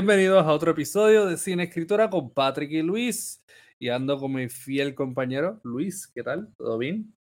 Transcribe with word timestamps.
Bienvenidos 0.00 0.44
a 0.46 0.52
otro 0.52 0.70
episodio 0.70 1.26
de 1.26 1.36
Cine 1.36 1.64
Escritura 1.64 2.08
con 2.08 2.30
Patrick 2.32 2.70
y 2.70 2.82
Luis. 2.82 3.42
Y 3.80 3.88
ando 3.88 4.16
con 4.16 4.32
mi 4.32 4.48
fiel 4.48 4.94
compañero 4.94 5.60
Luis. 5.64 6.06
¿Qué 6.06 6.22
tal? 6.22 6.54
¿Todo 6.56 6.78
bien? 6.78 7.12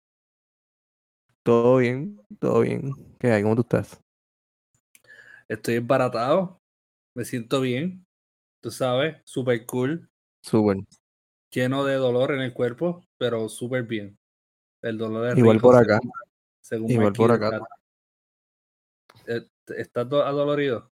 Todo 1.41 1.77
bien, 1.77 2.21
todo 2.39 2.61
bien. 2.61 2.93
¿Qué 3.19 3.31
hay? 3.31 3.41
¿Cómo 3.41 3.55
tú 3.55 3.61
estás? 3.61 3.99
Estoy 5.47 5.73
embaratado. 5.77 6.61
Me 7.15 7.25
siento 7.25 7.61
bien. 7.61 8.05
Tú 8.61 8.69
sabes, 8.69 9.17
súper 9.25 9.65
cool. 9.65 10.07
Súper. 10.43 10.77
Lleno 11.49 11.83
de 11.83 11.95
dolor 11.95 12.31
en 12.33 12.41
el 12.41 12.53
cuerpo, 12.53 13.03
pero 13.17 13.49
súper 13.49 13.85
bien. 13.87 14.19
El 14.83 14.99
dolor 14.99 15.29
es 15.29 15.37
Igual 15.39 15.57
rico, 15.57 15.69
por 15.71 15.77
acá. 15.77 15.99
según- 15.99 16.11
según 16.61 16.91
Igual 16.91 17.13
por 17.13 17.31
acá. 17.31 17.59
Eh, 19.25 19.47
¿Estás 19.75 20.07
do- 20.07 20.23
adolorido? 20.23 20.91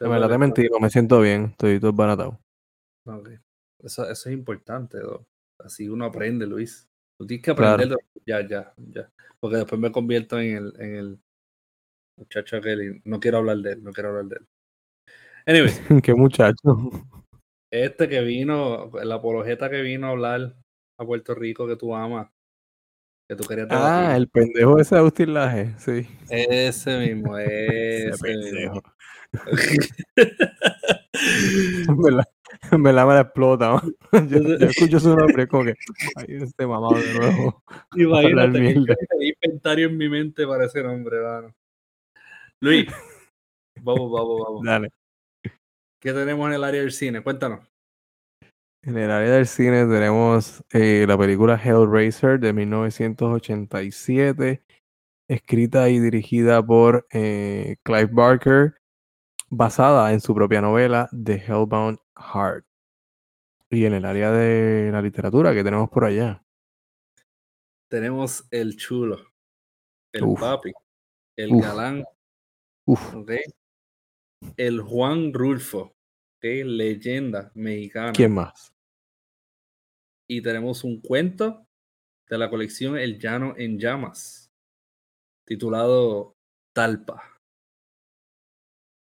¿Te 0.00 0.06
En 0.06 0.12
verdad 0.12 0.38
no 0.38 0.80
me 0.80 0.88
siento 0.88 1.20
bien. 1.20 1.44
Estoy 1.50 1.78
todo 1.78 1.92
baratado. 1.92 2.40
Ok. 3.04 3.28
Eso, 3.80 4.08
eso 4.08 4.28
es 4.30 4.34
importante, 4.34 4.98
¿no? 4.98 5.26
Así 5.58 5.90
uno 5.90 6.06
aprende, 6.06 6.46
Luis. 6.46 6.88
Tú 7.18 7.26
tienes 7.26 7.44
que 7.44 7.54
Claro. 7.54 7.74
aprenderlo. 7.74 7.98
Ya, 8.24 8.40
ya, 8.48 8.72
ya. 8.78 9.10
Porque 9.38 9.58
después 9.58 9.78
me 9.78 9.92
convierto 9.92 10.40
en 10.40 10.56
el, 10.56 10.72
en 10.80 10.96
el 10.96 11.18
muchacho 12.16 12.56
aquel 12.56 12.82
y 12.82 13.02
no 13.04 13.20
quiero 13.20 13.38
hablar 13.38 13.58
de 13.58 13.72
él, 13.72 13.84
no 13.84 13.92
quiero 13.92 14.08
hablar 14.08 14.24
de 14.24 14.36
él. 14.36 14.46
Anyway, 15.46 15.72
Qué 16.02 16.14
muchacho. 16.14 16.78
este 17.70 18.08
que 18.08 18.22
vino, 18.22 18.90
el 18.98 19.12
apologeta 19.12 19.68
que 19.68 19.82
vino 19.82 20.06
a 20.06 20.10
hablar 20.10 20.56
a 20.98 21.04
Puerto 21.04 21.34
Rico 21.34 21.66
que 21.66 21.76
tú 21.76 21.94
amas, 21.94 22.30
que 23.28 23.36
tú 23.36 23.44
querías 23.44 23.68
Ah, 23.70 23.74
debatir. 23.74 24.16
el 24.16 24.28
pendejo 24.28 24.78
ese 24.78 24.94
de 24.94 24.98
Agustín 25.00 25.34
Laje. 25.34 25.74
Sí. 25.78 26.06
Ese 26.30 26.98
mismo, 26.98 27.36
Ese 27.38 28.08
ese 28.08 28.22
pendejo. 28.22 28.74
mismo. 28.74 28.82
En 32.72 32.82
verdad 32.82 33.06
me 33.06 33.14
la 33.14 33.20
explota. 33.20 33.70
¿no? 33.70 33.80
Yo, 34.28 34.58
yo 34.58 34.66
escucho 34.66 35.00
su 35.00 35.16
nombre 35.16 35.48
como 35.48 35.64
que. 35.64 35.74
Ay, 36.16 36.36
este 36.42 36.66
mamado 36.66 37.00
de 37.00 37.14
nuevo. 37.14 37.62
Imagínate 37.96 38.60
que 38.60 38.74
yo 38.74 38.94
inventario 39.20 39.88
en 39.88 39.96
mi 39.96 40.08
mente 40.08 40.46
para 40.46 40.66
ese 40.66 40.82
nombre, 40.82 41.20
mano. 41.20 41.54
Luis, 42.60 42.86
vamos, 43.80 44.10
vamos, 44.10 44.40
vamos. 44.44 44.62
Dale. 44.64 44.90
¿Qué 46.00 46.12
tenemos 46.12 46.48
en 46.48 46.54
el 46.54 46.64
área 46.64 46.80
del 46.80 46.92
cine? 46.92 47.22
Cuéntanos. 47.22 47.70
En 48.82 48.96
el 48.96 49.10
área 49.10 49.32
del 49.32 49.46
cine 49.46 49.84
tenemos 49.86 50.64
eh, 50.72 51.04
la 51.06 51.18
película 51.18 51.60
Hellraiser 51.62 52.40
de 52.40 52.54
1987, 52.54 54.62
escrita 55.28 55.90
y 55.90 55.98
dirigida 55.98 56.64
por 56.64 57.06
eh, 57.12 57.76
Clive 57.82 58.08
Barker, 58.10 58.79
basada 59.50 60.12
en 60.12 60.20
su 60.20 60.34
propia 60.34 60.60
novela 60.60 61.10
The 61.12 61.34
Hellbound 61.34 61.98
Heart. 62.16 62.64
Y 63.68 63.84
en 63.84 63.94
el 63.94 64.04
área 64.04 64.32
de 64.32 64.90
la 64.90 65.02
literatura 65.02 65.52
que 65.52 65.62
tenemos 65.62 65.90
por 65.90 66.04
allá. 66.04 66.42
Tenemos 67.88 68.46
el 68.50 68.76
chulo, 68.76 69.18
el 70.12 70.24
Uf. 70.24 70.40
papi, 70.40 70.72
el 71.36 71.52
Uf. 71.52 71.62
galán. 71.62 72.04
El 74.56 74.80
Juan 74.80 75.32
Rulfo, 75.34 75.96
¿ok? 76.36 76.44
Leyenda 76.64 77.52
mexicana. 77.54 78.12
¿quién 78.12 78.32
más? 78.32 78.72
Y 80.26 80.40
tenemos 80.40 80.82
un 80.82 81.00
cuento 81.00 81.66
de 82.28 82.38
la 82.38 82.48
colección 82.48 82.96
El 82.96 83.18
Llano 83.18 83.54
en 83.56 83.78
Llamas, 83.78 84.50
titulado 85.44 86.36
Talpa. 86.72 87.39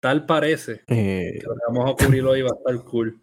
Tal 0.01 0.25
parece 0.25 0.81
Eh, 0.87 1.37
que 1.39 1.45
lo 1.47 1.53
que 1.53 1.61
vamos 1.69 1.91
a 1.91 2.05
cubrir 2.05 2.25
hoy 2.25 2.41
va 2.41 2.49
a 2.49 2.57
estar 2.57 2.83
cool. 2.85 3.21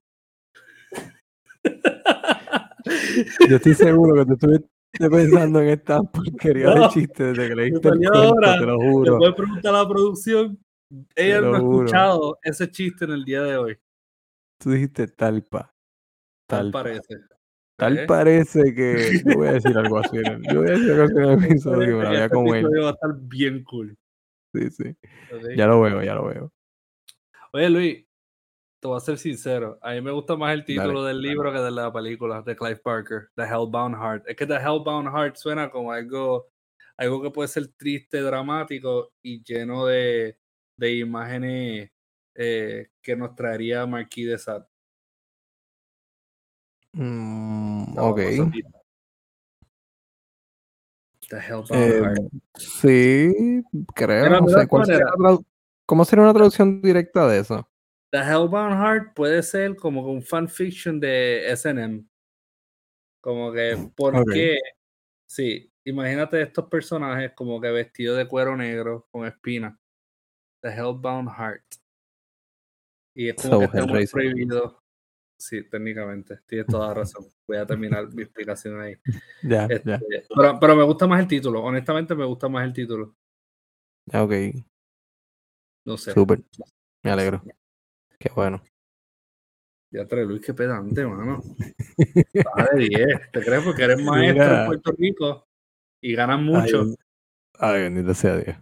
yo 3.48 3.56
estoy 3.56 3.74
seguro 3.74 4.14
que 4.14 4.24
tú 4.26 4.32
estuviste 4.34 4.68
pensando 5.10 5.60
en 5.60 5.68
esta 5.70 6.02
porquería 6.02 6.66
No, 6.74 6.82
de 6.82 6.88
chistes 6.88 7.36
desde 7.36 7.48
que 7.48 7.54
leíste 7.54 7.88
el 7.88 7.98
cuento, 7.98 8.14
ahora. 8.14 8.58
te 8.58 8.66
lo 8.66 8.76
Le 8.78 8.90
juro. 8.90 9.18
puedes 9.18 9.34
preguntar 9.34 9.74
a 9.74 9.82
la 9.82 9.88
producción. 9.88 10.58
Ella 11.14 11.40
no 11.40 11.54
ha 11.56 11.60
juro. 11.60 11.78
escuchado 11.84 12.38
ese 12.42 12.70
chiste 12.70 13.04
en 13.04 13.10
el 13.10 13.24
día 13.24 13.42
de 13.42 13.56
hoy. 13.58 13.78
Tú 14.60 14.70
dijiste 14.70 15.08
talpa. 15.08 15.74
Tal 16.48 16.70
parece. 16.70 17.16
Tal 17.76 17.98
¿Eh? 17.98 18.06
parece 18.06 18.74
que. 18.74 19.20
Yo 19.26 19.34
voy 19.38 19.48
a 19.48 19.52
decir 19.52 19.76
algo 19.76 19.98
así. 19.98 20.16
Yo 20.50 20.60
voy 20.60 20.68
a 20.68 20.72
decir 20.72 20.90
algo 20.92 21.02
así 21.04 21.14
en 21.16 21.24
el 21.24 21.44
episodio. 21.44 21.96
Voy 21.96 22.06
a 22.06 22.24
Este 22.24 22.34
comer. 22.34 22.56
episodio 22.56 22.82
va 22.84 22.88
a 22.88 22.92
estar 22.92 23.10
bien 23.20 23.64
cool. 23.64 23.96
Sí, 24.54 24.70
sí. 24.70 24.96
Ya 25.56 25.66
lo 25.66 25.80
veo, 25.82 26.02
ya 26.02 26.14
lo 26.14 26.24
veo. 26.26 26.52
Oye, 27.52 27.70
Luis, 27.70 28.06
te 28.80 28.88
voy 28.88 28.96
a 28.96 29.00
ser 29.00 29.18
sincero. 29.18 29.78
A 29.82 29.92
mí 29.92 30.00
me 30.00 30.10
gusta 30.10 30.36
más 30.36 30.52
el 30.52 30.60
Dale. 30.60 30.66
título 30.66 31.04
del 31.04 31.20
libro 31.20 31.52
que 31.52 31.58
de 31.58 31.70
la 31.70 31.92
película 31.92 32.42
de 32.42 32.56
Clive 32.56 32.76
Parker, 32.76 33.28
The 33.34 33.42
Hellbound 33.44 33.96
Heart. 33.96 34.24
Es 34.28 34.36
que 34.36 34.46
The 34.46 34.56
Hellbound 34.56 35.08
Heart 35.08 35.36
suena 35.36 35.70
como 35.70 35.92
algo, 35.92 36.48
algo 36.96 37.22
que 37.22 37.30
puede 37.30 37.48
ser 37.48 37.68
triste, 37.76 38.20
dramático 38.20 39.12
y 39.22 39.42
lleno 39.42 39.86
de, 39.86 40.38
de 40.76 40.94
imágenes 40.96 41.90
eh, 42.34 42.88
que 43.02 43.16
nos 43.16 43.34
traería 43.34 43.86
Marquis 43.86 44.28
de 44.28 44.38
Sade. 44.38 44.64
Mm, 46.92 47.94
No, 47.94 48.08
ok. 48.10 48.16
The 51.30 51.36
Hellbound 51.36 51.70
Eh, 51.74 52.00
Heart. 52.00 52.18
sí, 52.56 53.62
creo. 53.94 54.40
No 54.40 54.48
sé. 54.48 54.66
¿cuál 54.66 54.86
cuál 54.86 55.38
¿Cómo 55.88 56.04
sería 56.04 56.22
una 56.24 56.34
traducción 56.34 56.82
directa 56.82 57.26
de 57.26 57.38
eso? 57.38 57.66
The 58.12 58.18
Hellbound 58.18 58.74
Heart 58.74 59.14
puede 59.14 59.42
ser 59.42 59.74
como 59.74 60.02
un 60.02 60.22
fanfiction 60.22 61.00
de 61.00 61.50
SM. 61.50 62.06
Como 63.22 63.50
que, 63.50 63.90
¿por 63.96 64.22
qué? 64.30 64.58
Sí, 65.26 65.72
imagínate 65.84 66.42
estos 66.42 66.68
personajes 66.68 67.32
como 67.34 67.58
que 67.58 67.70
vestidos 67.70 68.18
de 68.18 68.28
cuero 68.28 68.54
negro 68.54 69.08
con 69.10 69.26
espinas. 69.26 69.78
The 70.60 70.68
Hellbound 70.68 71.30
Heart. 71.30 71.64
Y 73.14 73.30
es 73.30 73.36
como 73.36 73.54
So, 73.54 73.58
que 73.60 73.64
estamos 73.64 74.10
prohibidos. 74.10 74.76
Sí, 75.38 75.62
técnicamente, 75.70 76.38
tienes 76.46 76.66
toda 76.66 76.88
la 76.88 76.94
razón. 76.94 77.24
Voy 77.46 77.56
a 77.56 77.64
terminar 77.64 78.12
mi 78.12 78.24
explicación 78.24 78.78
ahí. 78.78 78.94
Ya, 79.42 79.64
Este, 79.70 79.98
pero, 80.36 80.58
pero 80.60 80.76
me 80.76 80.82
gusta 80.82 81.06
más 81.06 81.20
el 81.20 81.28
título, 81.28 81.62
honestamente 81.62 82.14
me 82.14 82.26
gusta 82.26 82.46
más 82.50 82.66
el 82.66 82.74
título. 82.74 83.16
Ok, 84.12 84.32
No 85.88 85.96
sé. 85.96 86.12
súper. 86.12 86.42
Me 87.02 87.10
alegro. 87.10 87.42
Qué 88.18 88.30
bueno. 88.36 88.62
Ya 89.90 90.06
trae 90.06 90.26
Luis, 90.26 90.44
qué 90.44 90.52
pedante, 90.52 91.06
mano. 91.06 91.40
De 92.74 92.88
10. 92.90 93.30
¿Te 93.32 93.42
crees? 93.42 93.64
Porque 93.64 93.84
eres 93.84 94.04
maestro 94.04 94.60
en. 94.60 94.66
Puerto 94.66 94.92
Rico 94.98 95.48
y 96.02 96.14
ganas 96.14 96.42
mucho. 96.42 96.84
Ay, 97.54 97.84
bendito 97.84 98.12
sea 98.12 98.36
Dios. 98.36 98.56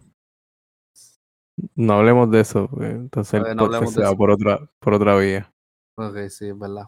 No 1.75 1.95
hablemos 1.95 2.31
de 2.31 2.39
eso, 2.39 2.69
porque 2.69 2.91
entonces 2.91 3.41
el 3.45 3.57
no 3.57 3.65
podcast 3.65 3.95
se 3.95 4.03
va 4.03 4.15
por 4.15 4.31
otra, 4.31 4.71
por 4.79 4.93
otra 4.93 5.17
vía. 5.17 5.53
Ok, 5.97 6.29
sí, 6.29 6.47
es 6.47 6.57
verdad. 6.57 6.85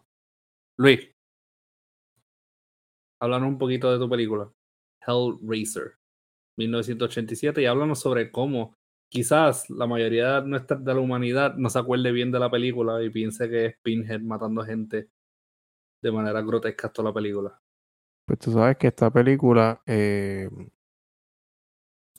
Luis, 0.77 1.01
háblanos 3.19 3.49
un 3.49 3.57
poquito 3.57 3.91
de 3.91 3.99
tu 3.99 4.09
película, 4.09 4.49
Hellraiser, 5.05 5.97
1987, 6.57 7.61
y 7.61 7.65
háblanos 7.65 7.99
sobre 7.99 8.31
cómo 8.31 8.78
quizás 9.09 9.69
la 9.69 9.87
mayoría 9.87 10.41
de, 10.41 10.47
nuestra, 10.47 10.77
de 10.77 10.93
la 10.93 10.99
humanidad 10.99 11.55
no 11.55 11.69
se 11.69 11.79
acuerde 11.79 12.11
bien 12.11 12.31
de 12.31 12.39
la 12.39 12.49
película 12.49 13.01
y 13.03 13.09
piense 13.09 13.49
que 13.49 13.65
es 13.65 13.75
Pinhead 13.81 14.21
matando 14.21 14.63
gente 14.63 15.09
de 16.01 16.11
manera 16.11 16.41
grotesca 16.41 16.89
toda 16.89 17.09
la 17.09 17.13
película. 17.13 17.59
Pues 18.25 18.39
tú 18.39 18.51
sabes 18.51 18.77
que 18.77 18.87
esta 18.87 19.09
película, 19.11 19.81
eh, 19.85 20.49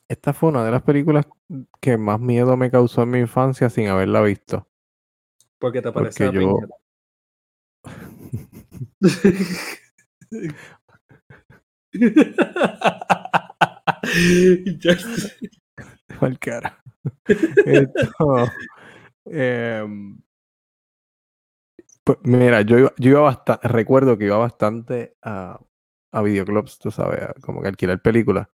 esta 0.09 0.33
fue 0.33 0.49
una 0.51 0.65
de 0.65 0.71
las 0.73 0.83
películas 0.83 1.27
que 1.81 1.97
más 1.97 2.21
miedo 2.21 2.57
me 2.57 2.71
causó 2.71 3.03
en 3.03 3.11
mi 3.11 3.19
infancia 3.21 3.71
sin 3.71 3.89
haberla 3.89 4.21
visto. 4.23 4.67
¿Por 5.59 5.73
qué 5.73 5.81
te 5.83 5.93
Porque 5.93 6.11
pareció 6.11 6.29
a 6.29 6.33
yo- 6.33 6.41
Pinhead? 6.41 6.69
Mal 16.21 16.39
cara. 16.39 16.83
Esto, 17.67 18.49
em, 19.27 20.19
pues 22.05 22.19
mira, 22.23 22.63
yo 22.63 22.79
iba, 22.79 22.93
yo 22.99 23.11
iba 23.11 23.21
bastante, 23.21 23.69
recuerdo 23.69 24.19
que 24.19 24.27
iba 24.27 24.39
bastante 24.39 25.17
a, 25.23 25.61
a 26.13 26.23
videoclubs, 26.23 26.79
tú 26.79 26.91
sabes, 26.91 27.23
a 27.23 27.35
como 27.41 27.63
que 27.63 27.69
alquilar 27.69 28.01
películas. 28.03 28.49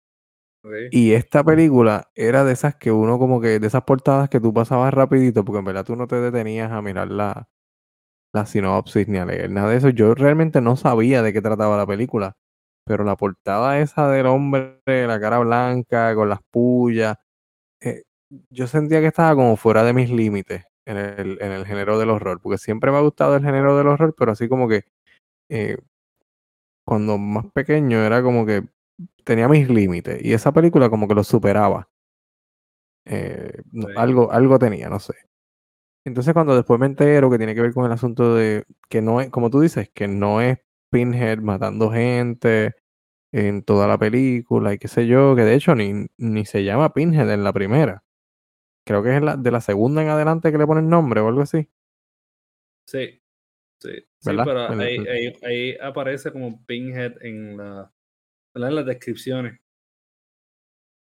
Ok. 0.63 0.71
Y 0.91 1.13
esta 1.13 1.43
película 1.43 2.11
era 2.15 2.43
de 2.43 2.53
esas 2.53 2.75
que 2.75 2.91
uno 2.91 3.19
como 3.19 3.41
que, 3.41 3.59
de 3.59 3.67
esas 3.67 3.83
portadas 3.83 4.29
que 4.29 4.39
tú 4.39 4.53
pasabas 4.53 4.93
rapidito, 4.93 5.45
porque 5.45 5.59
en 5.59 5.65
verdad 5.65 5.85
tú 5.85 5.95
no 5.95 6.07
te 6.07 6.17
detenías 6.17 6.71
a 6.71 6.81
mirar 6.81 7.11
la, 7.11 7.49
la 8.33 8.45
sinopsis 8.45 9.07
ni 9.07 9.17
a 9.17 9.25
leer 9.25 9.49
nada 9.51 9.69
de 9.69 9.77
eso. 9.77 9.89
Yo 9.89 10.15
realmente 10.15 10.61
no 10.61 10.75
sabía 10.75 11.21
de 11.21 11.33
qué 11.33 11.41
trataba 11.41 11.77
la 11.77 11.87
película, 11.87 12.35
pero 12.85 13.03
la 13.03 13.15
portada 13.17 13.79
esa 13.79 14.09
del 14.09 14.27
hombre, 14.27 14.81
la 14.85 15.19
cara 15.19 15.39
blanca, 15.39 16.15
con 16.15 16.29
las 16.29 16.39
pullas, 16.51 17.17
eh, 17.81 18.03
yo 18.49 18.67
sentía 18.67 19.01
que 19.01 19.07
estaba 19.07 19.35
como 19.35 19.57
fuera 19.57 19.83
de 19.83 19.93
mis 19.93 20.09
límites. 20.11 20.65
en 20.87 20.97
el, 20.97 21.37
en 21.41 21.51
el 21.51 21.65
género 21.65 21.97
del 21.99 22.11
horror, 22.11 22.39
porque 22.41 22.57
siempre 22.59 22.91
me 22.91 22.97
ha 22.97 23.01
gustado 23.01 23.35
el 23.35 23.43
género 23.43 23.75
del 23.77 23.87
horror, 23.87 24.13
pero 24.17 24.31
así 24.33 24.47
como 24.49 24.67
que 24.67 24.83
eh, 25.49 25.77
cuando 26.85 27.17
más 27.17 27.45
pequeño 27.53 27.99
era 28.03 28.21
como 28.23 28.45
que 28.45 28.63
tenía 29.23 29.47
mis 29.47 29.69
límites 29.69 30.23
y 30.23 30.33
esa 30.33 30.51
película 30.53 30.89
como 30.89 31.07
que 31.07 31.15
lo 31.15 31.23
superaba. 31.23 31.89
Eh, 33.05 33.61
Sí. 33.71 33.85
algo, 33.95 34.31
algo 34.31 34.57
tenía, 34.59 34.89
no 34.89 34.99
sé. 34.99 35.13
Entonces 36.05 36.33
cuando 36.33 36.55
después 36.55 36.79
me 36.79 36.87
entero 36.87 37.29
que 37.31 37.37
tiene 37.37 37.55
que 37.55 37.61
ver 37.61 37.73
con 37.73 37.85
el 37.85 37.91
asunto 37.91 38.35
de 38.35 38.65
que 38.89 39.01
no 39.01 39.21
es, 39.21 39.29
como 39.31 39.49
tú 39.49 39.61
dices, 39.61 39.89
que 39.93 40.07
no 40.07 40.41
es 40.41 40.59
Pinhead 40.91 41.39
matando 41.39 41.91
gente 41.91 42.75
en 43.39 43.63
toda 43.63 43.87
la 43.87 43.97
película 43.97 44.73
y 44.73 44.77
qué 44.79 44.87
sé 44.87 45.07
yo, 45.07 45.35
que 45.35 45.43
de 45.43 45.55
hecho 45.55 45.75
ni, 45.75 46.07
ni 46.17 46.45
se 46.45 46.63
llama 46.63 46.93
Pinhead 46.93 47.31
en 47.31 47.43
la 47.43 47.53
primera. 47.53 48.03
Creo 48.85 49.03
que 49.03 49.15
es 49.17 49.23
la, 49.23 49.37
de 49.37 49.51
la 49.51 49.61
segunda 49.61 50.01
en 50.03 50.09
adelante 50.09 50.51
que 50.51 50.57
le 50.59 50.67
ponen 50.67 50.89
nombre 50.89 51.21
o 51.21 51.27
algo 51.29 51.41
así. 51.41 51.69
Sí, 52.87 53.21
sí, 53.79 53.89
sí, 54.19 54.39
pero 54.39 54.61
ahí, 54.79 54.97
en- 54.97 55.07
ahí, 55.09 55.33
ahí 55.43 55.77
aparece 55.81 56.31
como 56.31 56.65
Pinhead 56.65 57.15
en, 57.23 57.57
la, 57.57 57.91
en 58.55 58.75
las 58.75 58.85
descripciones. 58.85 59.59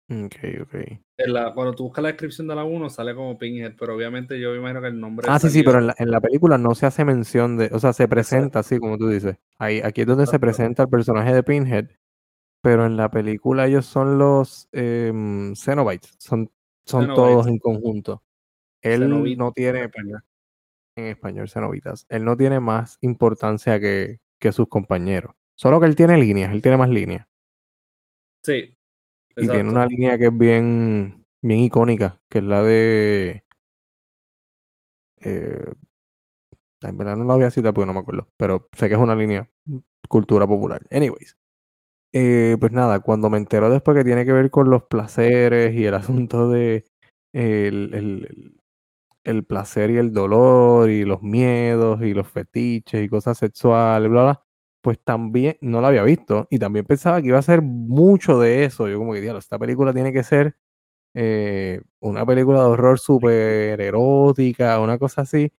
Ok, 0.10 0.36
ok. 0.62 0.76
En 1.18 1.32
la, 1.34 1.54
cuando 1.54 1.74
tú 1.74 1.84
buscas 1.86 2.02
la 2.04 2.10
descripción 2.10 2.48
de 2.50 2.56
la 2.56 2.66
1 2.66 2.90
sale 2.90 3.16
como 3.16 3.38
Pinhead, 3.38 3.76
pero 3.80 3.96
obviamente 3.96 4.38
yo 4.40 4.52
me 4.52 4.58
imagino 4.58 4.82
que 4.82 4.88
el 4.88 5.00
nombre 5.00 5.28
Ah, 5.30 5.40
sí, 5.40 5.50
sí, 5.50 5.64
pero 5.64 5.78
en 5.80 5.88
la, 5.88 5.96
en 6.00 6.10
la 6.12 6.20
película 6.20 6.58
no 6.58 6.74
se 6.76 6.86
hace 6.88 7.06
mención 7.06 7.56
de, 7.58 7.70
o 7.74 7.80
sea, 7.80 7.94
se 7.94 8.08
presenta 8.08 8.60
así 8.60 8.80
como 8.80 8.98
tú 8.98 9.08
dices. 9.08 9.38
Ahí, 9.60 9.80
aquí 9.84 10.02
es 10.02 10.08
donde 10.08 10.26
se 10.28 10.40
presenta 10.40 10.84
el 10.84 10.90
personaje 10.90 11.32
de 11.34 11.44
Pinhead, 11.44 11.90
pero 12.62 12.86
en 12.86 12.96
la 12.96 13.10
película 13.10 13.68
ellos 13.68 13.86
son 13.86 14.18
los 14.18 14.70
em, 14.72 15.56
Cenobites, 15.56 16.16
son, 16.20 16.52
son 16.86 17.08
todos 17.14 17.48
en 17.48 17.58
conjunto. 17.58 18.24
Él 18.82 19.10
no 19.10 19.26
en 19.26 19.54
tiene, 19.54 19.84
español. 19.84 20.24
en 20.96 21.06
español, 21.06 21.50
Cenobitas, 21.50 22.06
él 22.10 22.24
no 22.24 22.38
tiene 22.38 22.60
más 22.60 22.98
importancia 23.02 23.80
que, 23.80 24.20
que 24.40 24.52
sus 24.52 24.68
compañeros. 24.68 25.36
Solo 25.56 25.80
que 25.80 25.88
él 25.88 25.96
tiene 25.96 26.18
líneas, 26.18 26.52
él 26.52 26.62
tiene 26.62 26.78
más 26.78 26.90
líneas. 26.90 27.28
Sí, 28.44 28.76
Y 29.36 29.48
tiene 29.48 29.70
una 29.70 29.86
línea 29.86 30.18
que 30.18 30.28
es 30.28 30.38
bien, 30.38 31.26
bien 31.42 31.60
icónica, 31.60 32.20
que 32.28 32.40
es 32.40 32.44
la 32.44 32.64
de. 32.64 33.44
Eh, 35.20 35.74
en 36.82 36.98
verdad 36.98 37.16
no 37.16 37.26
la 37.26 37.36
voy 37.36 37.44
a 37.44 37.52
citar 37.52 37.74
porque 37.74 37.86
no 37.86 37.94
me 37.94 38.00
acuerdo, 38.00 38.28
pero 38.38 38.68
sé 38.76 38.88
que 38.88 38.96
es 38.96 39.00
una 39.00 39.16
línea 39.16 39.48
cultura 40.10 40.48
popular. 40.48 40.82
Anyways. 40.90 41.38
Eh, 42.14 42.58
pues 42.60 42.72
nada, 42.72 43.00
cuando 43.00 43.30
me 43.30 43.38
entero 43.38 43.70
después 43.70 43.96
que 43.98 44.04
tiene 44.04 44.26
que 44.26 44.34
ver 44.34 44.50
con 44.52 44.70
los 44.70 44.84
placeres 44.84 45.74
y 45.76 45.86
el 45.86 45.94
asunto 45.96 46.50
de 46.50 46.86
el, 47.34 47.92
el- 47.94 48.56
el 49.24 49.46
placer 49.46 49.92
y 49.92 49.98
el 49.98 50.14
dolor 50.14 50.90
y 50.90 51.06
los 51.06 51.22
miedos 51.24 52.02
y 52.04 52.14
los 52.14 52.28
fetiches 52.28 53.04
y 53.06 53.10
cosas 53.10 53.38
sexuales, 53.38 54.10
bla, 54.10 54.24
bla, 54.24 54.44
pues 54.82 55.00
también 55.04 55.58
no 55.62 55.82
la 55.82 55.90
había 55.90 56.04
visto 56.04 56.48
y 56.50 56.60
también 56.60 56.86
pensaba 56.86 57.22
que 57.22 57.28
iba 57.30 57.38
a 57.40 57.42
ser 57.44 57.62
mucho 57.62 58.40
de 58.40 58.66
eso. 58.66 58.88
Yo 58.90 58.98
como 59.00 59.14
que, 59.14 59.22
diablo, 59.22 59.40
esta 59.40 59.60
película 59.60 59.94
tiene 59.94 60.14
que 60.14 60.24
ser 60.24 60.56
eh, 61.16 61.82
una 62.02 62.26
película 62.26 62.62
de 62.62 62.68
horror 62.68 63.00
súper 63.00 63.82
erótica, 63.82 64.80
una 64.82 65.00
cosa 65.00 65.22
así. 65.24 65.52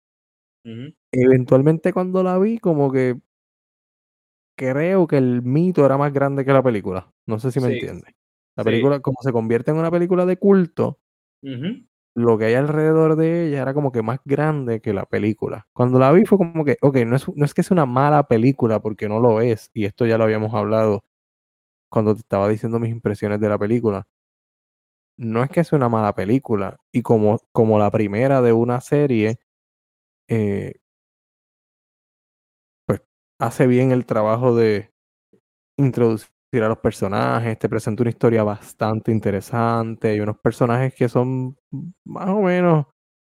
Eventualmente 1.12 1.92
cuando 1.92 2.22
la 2.22 2.38
vi, 2.38 2.58
como 2.58 2.90
que 2.90 3.18
creo 4.56 5.06
que 5.06 5.18
el 5.18 5.42
mito 5.42 5.84
era 5.86 5.96
más 5.98 6.12
grande 6.12 6.44
que 6.44 6.52
la 6.52 6.62
película. 6.62 7.12
No 7.26 7.38
sé 7.38 7.50
si 7.52 7.60
me 7.60 7.68
Sí, 7.68 7.74
entiendes. 7.74 8.14
La 8.56 8.62
sí. 8.64 8.70
película, 8.70 9.00
como 9.00 9.18
se 9.22 9.32
convierte 9.32 9.70
en 9.70 9.78
una 9.78 9.90
película 9.90 10.26
de 10.26 10.36
culto, 10.38 11.00
lo 12.14 12.36
que 12.38 12.44
hay 12.46 12.54
alrededor 12.54 13.16
de 13.16 13.46
ella 13.48 13.62
era 13.62 13.74
como 13.74 13.90
que 13.92 14.02
más 14.02 14.20
grande 14.24 14.80
que 14.80 14.92
la 14.92 15.06
película. 15.06 15.66
Cuando 15.72 15.98
la 15.98 16.12
vi 16.12 16.24
fue 16.26 16.38
como 16.38 16.64
que, 16.64 16.76
ok, 16.82 16.96
no 17.06 17.16
es, 17.16 17.26
no 17.34 17.44
es 17.44 17.54
que 17.54 17.62
sea 17.62 17.74
una 17.74 17.86
mala 17.86 18.24
película 18.28 18.80
porque 18.80 19.08
no 19.08 19.20
lo 19.20 19.40
es, 19.40 19.70
y 19.74 19.86
esto 19.86 20.06
ya 20.06 20.18
lo 20.18 20.24
habíamos 20.24 20.54
hablado 20.54 21.04
cuando 21.90 22.14
te 22.14 22.20
estaba 22.20 22.48
diciendo 22.48 22.78
mis 22.80 22.90
impresiones 22.92 23.40
de 23.40 23.48
la 23.50 23.58
película. 23.58 24.06
No 25.18 25.42
es 25.44 25.50
que 25.50 25.62
sea 25.64 25.76
una 25.76 25.88
mala 25.88 26.14
película, 26.14 26.78
y 26.90 27.02
como, 27.02 27.38
como 27.52 27.78
la 27.78 27.90
primera 27.90 28.40
de 28.42 28.52
una 28.52 28.80
serie, 28.80 29.38
eh, 30.28 30.74
hace 33.42 33.66
bien 33.66 33.92
el 33.92 34.06
trabajo 34.06 34.54
de 34.56 34.90
introducir 35.78 36.30
a 36.62 36.68
los 36.68 36.78
personajes, 36.78 37.58
te 37.58 37.68
presenta 37.68 38.02
una 38.02 38.10
historia 38.10 38.44
bastante 38.44 39.12
interesante, 39.12 40.10
hay 40.10 40.20
unos 40.20 40.38
personajes 40.38 40.94
que 40.94 41.08
son 41.08 41.56
más 42.04 42.28
o 42.30 42.42
menos, 42.42 42.86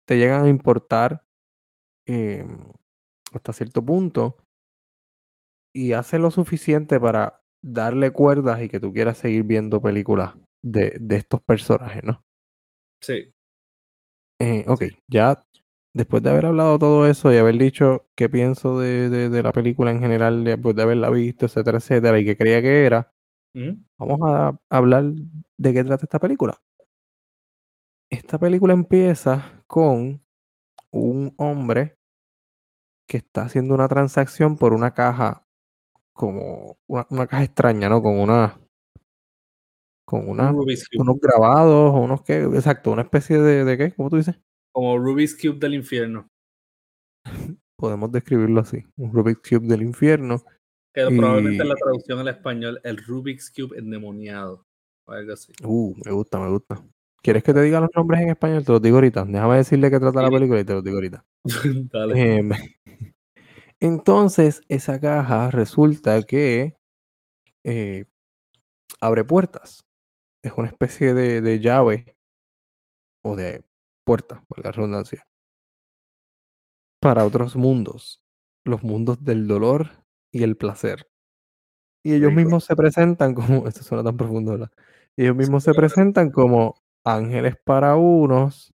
te 0.07 0.19
llegan 0.19 0.45
a 0.45 0.49
importar 0.49 1.25
eh, 2.07 2.47
hasta 3.33 3.53
cierto 3.53 3.85
punto 3.85 4.37
y 5.75 5.93
hace 5.93 6.19
lo 6.19 6.31
suficiente 6.31 6.99
para 7.01 7.41
darle 7.63 8.11
cuerdas 8.13 8.63
y 8.63 8.69
que 8.69 8.81
tú 8.81 8.93
quieras 8.93 9.19
seguir 9.19 9.45
viendo 9.45 9.81
películas 9.81 10.35
de, 10.63 10.97
de 11.01 11.17
estos 11.17 11.41
personajes, 11.43 12.03
¿no? 12.05 12.23
Sí, 13.01 13.33
Eh, 14.41 14.65
ok, 14.69 14.85
ya 15.09 15.45
después 15.99 16.23
de 16.23 16.31
haber 16.31 16.47
hablado 16.47 16.79
todo 16.79 17.07
eso 17.07 17.33
y 17.33 17.37
haber 17.39 17.59
dicho 17.59 18.07
qué 18.17 18.29
pienso 18.31 18.79
de, 18.81 19.11
de- 19.11 19.29
de 19.31 19.43
la 19.43 19.53
película 19.53 19.91
en 19.91 20.01
general, 20.01 20.45
después 20.45 20.77
de 20.77 20.83
haberla 20.83 21.11
visto, 21.11 21.47
etcétera, 21.47 21.79
etcétera, 21.79 22.19
y 22.19 22.25
qué 22.25 22.37
creía 22.37 22.63
que 22.63 22.87
era, 22.87 23.13
vamos 23.99 24.21
a 24.25 24.59
hablar 24.71 25.05
de 25.59 25.75
qué 25.75 25.85
trata 25.85 26.05
esta 26.07 26.19
película. 26.21 26.61
Esta 28.11 28.39
película 28.39 28.75
empieza 28.75 29.65
con 29.67 30.23
un 30.93 31.35
hombre 31.39 31.97
que 33.09 33.17
está 33.19 33.43
haciendo 33.43 33.75
una 33.75 33.89
transacción 33.89 34.57
por 34.57 34.73
una 34.73 34.95
caja, 34.95 35.45
como 36.15 36.79
una, 36.89 37.07
una 37.11 37.27
caja 37.29 37.45
extraña, 37.45 37.89
¿no? 37.89 38.03
Con 38.03 38.19
una, 38.21 38.59
con 40.05 40.23
Un 40.23 40.31
una, 40.31 40.53
unos 40.97 41.21
grabados, 41.21 41.95
o 41.95 41.99
unos 42.01 42.23
que, 42.23 42.43
exacto, 42.43 42.91
una 42.93 43.03
especie 43.03 43.39
de, 43.39 43.65
de 43.65 43.79
qué, 43.79 43.93
¿cómo 43.95 44.11
tú 44.11 44.17
dices? 44.17 44.37
Como 44.79 44.97
Rubik's 44.97 45.35
Cube 45.35 45.59
del 45.59 45.75
infierno. 45.75 46.31
Podemos 47.77 48.13
describirlo 48.13 48.61
así, 48.61 48.85
un 48.97 49.13
Rubik's 49.13 49.41
Cube 49.51 49.67
del 49.67 49.83
infierno. 49.83 50.41
Que 50.95 51.05
probablemente 51.05 51.65
en 51.65 51.69
la 51.69 51.75
traducción 51.75 52.21
al 52.21 52.29
español, 52.29 52.81
el 52.85 52.97
Rubik's 52.99 53.51
Cube 53.51 53.77
endemoniado. 53.77 54.65
O 55.05 55.11
algo 55.11 55.33
así. 55.33 55.53
Uh, 55.65 55.97
me 56.05 56.13
gusta, 56.13 56.39
me 56.39 56.49
gusta. 56.49 56.81
¿Quieres 57.21 57.43
que 57.43 57.53
te 57.53 57.61
diga 57.61 57.81
los 57.81 57.91
nombres 57.93 58.21
en 58.21 58.29
español? 58.29 58.65
Te 58.65 58.71
los 58.71 58.81
digo 58.81 58.99
ahorita. 58.99 59.25
Déjame 59.25 59.57
decirle 59.57 59.91
qué 59.91 59.99
trata 59.99 60.23
la 60.23 60.31
película 60.31 60.61
y 60.61 60.65
te 60.65 60.75
los 60.75 60.85
digo 60.85 60.99
ahorita. 60.99 61.25
Dale. 61.93 62.37
Em, 62.37 62.51
entonces, 63.81 64.63
esa 64.69 65.01
caja 65.01 65.51
resulta 65.51 66.23
que 66.23 66.77
eh, 67.65 68.05
abre 69.01 69.25
puertas. 69.25 69.85
Es 70.41 70.53
una 70.57 70.69
especie 70.69 71.15
de, 71.15 71.41
de 71.41 71.59
llave 71.59 72.17
o 73.25 73.35
de 73.35 73.65
puerta, 74.09 74.45
por 74.49 74.65
la 74.65 74.73
redundancia, 74.73 75.27
para 77.01 77.25
otros 77.25 77.57
mundos. 77.57 78.21
Los 78.65 78.83
mundos 78.83 79.25
del 79.25 79.47
dolor 79.49 79.91
y 80.33 80.43
el 80.43 80.57
placer. 80.57 81.09
Y 82.05 82.15
ellos 82.15 82.33
Rico. 82.33 82.33
mismos 82.33 82.65
se 82.65 82.77
presentan 82.77 83.35
como, 83.35 83.67
esto 83.69 83.83
suena 83.83 84.05
tan 84.05 84.17
profundo, 84.17 84.53
¿verdad? 84.53 84.71
Ellos 85.17 85.37
mismos 85.37 85.65
se 85.65 85.75
presentan 85.75 86.31
como 86.31 86.77
ángeles 87.05 87.57
para 87.65 87.97
unos 87.97 88.73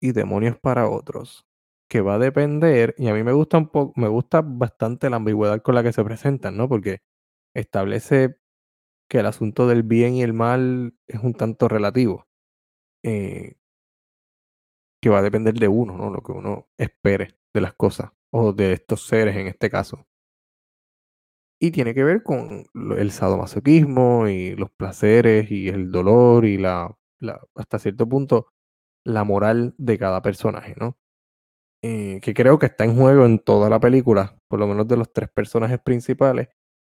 y 0.00 0.12
demonios 0.12 0.58
para 0.58 0.88
otros. 0.88 1.46
Que 1.90 2.00
va 2.02 2.16
a 2.16 2.18
depender, 2.20 2.94
y 2.98 3.08
a 3.08 3.14
mí 3.14 3.22
me 3.24 3.32
gusta 3.32 3.58
un 3.58 3.68
poco, 3.70 3.92
me 4.00 4.08
gusta 4.08 4.42
bastante 4.42 5.10
la 5.10 5.16
ambigüedad 5.16 5.62
con 5.62 5.74
la 5.74 5.82
que 5.84 5.92
se 5.92 6.04
presentan, 6.04 6.56
¿no? 6.56 6.68
Porque 6.68 7.00
establece 7.54 8.36
que 9.08 9.20
el 9.20 9.26
asunto 9.26 9.68
del 9.68 9.82
bien 9.84 10.14
y 10.16 10.22
el 10.22 10.34
mal 10.34 10.94
es 11.08 11.20
un 11.22 11.34
tanto 11.34 11.68
relativo. 11.68 12.26
eh, 13.04 13.56
que 15.00 15.08
va 15.10 15.18
a 15.18 15.22
depender 15.22 15.54
de 15.54 15.68
uno, 15.68 15.96
¿no? 15.96 16.10
Lo 16.10 16.22
que 16.22 16.32
uno 16.32 16.68
espere 16.78 17.36
de 17.54 17.60
las 17.60 17.74
cosas, 17.74 18.10
o 18.32 18.52
de 18.52 18.72
estos 18.72 19.06
seres 19.06 19.36
en 19.36 19.46
este 19.48 19.70
caso. 19.70 20.06
Y 21.60 21.72
tiene 21.72 21.94
que 21.94 22.04
ver 22.04 22.22
con 22.22 22.66
el 22.96 23.10
sadomasoquismo 23.10 24.28
y 24.28 24.54
los 24.54 24.70
placeres 24.70 25.50
y 25.50 25.68
el 25.68 25.90
dolor 25.90 26.44
y 26.44 26.56
la, 26.56 26.96
la- 27.20 27.40
hasta 27.56 27.78
cierto 27.80 28.08
punto, 28.08 28.52
la 29.04 29.24
moral 29.24 29.74
de 29.78 29.98
cada 29.98 30.22
personaje, 30.22 30.74
¿no? 30.78 30.98
Eh, 31.82 32.20
que 32.22 32.34
creo 32.34 32.58
que 32.58 32.66
está 32.66 32.84
en 32.84 32.96
juego 32.96 33.24
en 33.24 33.38
toda 33.38 33.70
la 33.70 33.80
película, 33.80 34.38
por 34.48 34.60
lo 34.60 34.66
menos 34.66 34.88
de 34.88 34.96
los 34.96 35.12
tres 35.12 35.30
personajes 35.30 35.80
principales, 35.80 36.48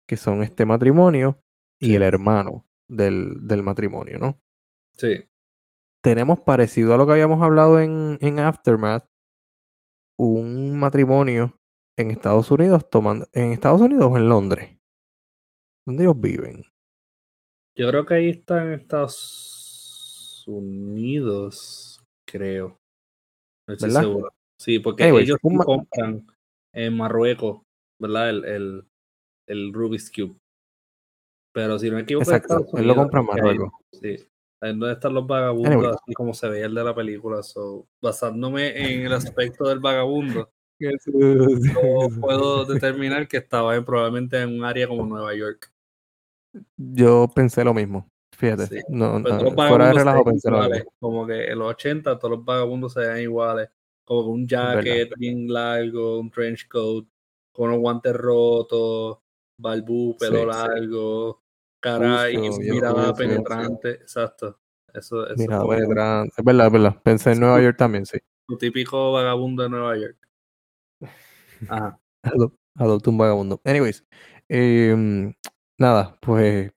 que 0.08 0.18
son 0.18 0.44
este 0.44 0.66
matrimonio 0.66 1.42
y 1.80 1.88
Sí. 1.88 1.96
el 1.96 2.04
hermano 2.04 2.68
del, 2.90 3.48
del 3.48 3.64
matrimonio, 3.64 4.20
¿no? 4.20 4.42
Sí. 4.98 5.26
Tenemos 6.04 6.42
parecido 6.42 6.94
a 6.94 6.98
lo 6.98 7.06
que 7.06 7.14
habíamos 7.14 7.42
hablado 7.42 7.80
en, 7.80 8.18
en 8.20 8.40
Aftermath, 8.40 9.08
un 10.20 10.78
matrimonio 10.78 11.58
en 11.98 12.12
Estados 12.12 12.52
Unidos 12.52 12.90
tomando, 12.90 13.26
en 13.32 13.54
Estados 13.54 13.80
Unidos 13.80 14.10
o 14.12 14.18
en 14.18 14.28
Londres, 14.28 14.78
donde 15.86 16.04
ellos 16.04 16.20
viven. 16.20 16.66
Yo 17.78 17.88
creo 17.88 18.06
que 18.06 18.16
ahí 18.16 18.30
está 18.30 18.64
en 18.66 18.74
Estados 18.74 20.44
Unidos, 20.46 22.04
creo. 22.28 22.82
No 23.66 23.76
estoy 23.76 23.88
¿Verdad? 23.88 24.02
seguro. 24.02 24.34
Sí, 24.60 24.80
porque 24.80 25.08
ellos 25.08 25.38
un 25.42 25.58
compran 25.58 26.28
en 26.74 26.98
Marruecos, 26.98 27.62
¿verdad? 27.98 28.30
El, 28.30 28.44
el, 28.44 28.88
el 29.48 29.74
Rubik's 29.74 30.12
Cube. 30.12 30.36
Pero 31.54 31.80
si 31.80 31.90
no 31.90 31.96
me 31.96 32.02
equivoco, 32.02 32.24
Exacto, 32.24 32.66
él 32.78 32.88
lo 32.88 32.96
compra 32.96 33.22
en 33.22 33.26
Marruecos. 33.26 33.72
Sí. 33.94 34.18
Ahí 34.64 34.70
donde 34.70 34.94
están 34.94 35.14
los 35.14 35.28
vagabundos, 35.28 35.74
Anyway. 35.74 35.92
así 35.92 36.14
como 36.14 36.34
se 36.34 36.48
veía 36.48 36.68
el 36.68 36.74
de 36.74 36.84
la 36.86 36.96
película. 36.96 37.44
So, 37.44 37.86
basándome 38.02 38.70
en 38.94 39.06
el 39.06 39.12
aspecto 39.12 39.68
del 39.68 39.80
vagabundo, 39.80 40.50
yo 40.80 42.08
puedo 42.22 42.64
determinar 42.64 43.28
que 43.28 43.38
estaba 43.38 43.76
en- 43.76 43.84
probablemente 43.84 44.40
en 44.42 44.56
un 44.56 44.64
área 44.64 44.88
como 44.88 45.06
Nueva 45.06 45.36
York. 45.36 45.70
Yo 46.78 47.28
pensé 47.36 47.64
lo 47.66 47.74
mismo. 47.74 48.08
Fíjate, 48.38 48.68
Sí, 48.68 48.76
no, 48.88 49.22
Pero 49.22 49.36
no, 49.36 49.38
todos 49.40 49.44
los 49.44 49.68
fuera 49.68 49.88
de 49.88 49.94
relajo 49.94 50.24
pensé 50.24 50.50
lo 50.50 50.62
mismo. 50.70 50.94
Como 51.00 51.28
que 51.28 51.46
en 51.52 51.60
los 51.60 51.70
80 51.72 52.18
todos 52.18 52.38
los 52.38 52.46
vagabundos 52.46 52.94
se 52.94 53.02
ven 53.02 53.22
iguales. 53.22 53.70
Como 54.06 54.24
que 54.24 54.30
un 54.30 54.48
jacket 54.48 55.14
bien 55.18 55.52
largo, 55.52 56.20
un 56.20 56.32
trench 56.32 56.68
coat, 56.70 57.06
con 57.52 57.70
unos 57.70 57.80
guantes 57.80 58.14
rotos, 58.16 59.20
balbú, 59.58 60.16
pelo 60.18 60.38
Sí, 60.38 60.50
sí. 60.52 61.43
Cara 61.84 62.26
sucio, 62.32 62.54
sí. 62.54 63.14
penetrante. 63.18 63.90
Exacto. 63.92 64.60
Eso, 64.94 65.26
eso 65.28 65.36
Mira, 65.38 65.62
es 65.62 65.88
verdad, 65.88 66.26
es 66.26 66.72
verdad. 66.72 67.02
Pensé 67.04 67.32
en 67.32 67.40
Nueva 67.40 67.62
York 67.62 67.78
también, 67.78 68.06
sí. 68.06 68.20
tu 68.48 68.58
típico 68.58 69.12
vagabundo 69.12 69.64
de 69.64 69.70
Nueva 69.70 69.98
York. 69.98 70.18
Ajá. 71.70 72.00
Adop- 72.24 72.58
Adopta 72.76 73.10
un 73.10 73.18
vagabundo. 73.18 73.62
Anyways, 73.66 74.06
em, 74.48 75.34
nada, 75.78 76.18
pues 76.22 76.72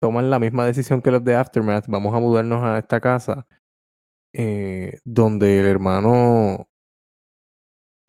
toman 0.00 0.30
la 0.30 0.38
misma 0.38 0.66
decisión 0.66 1.02
que 1.02 1.10
los 1.10 1.24
de 1.24 1.34
Aftermath. 1.34 1.86
Vamos 1.88 2.14
a 2.14 2.20
mudarnos 2.20 2.62
a 2.62 2.78
esta 2.78 3.00
casa 3.00 3.46
eh, 4.32 4.98
donde 5.04 5.60
el 5.60 5.66
hermano 5.66 6.68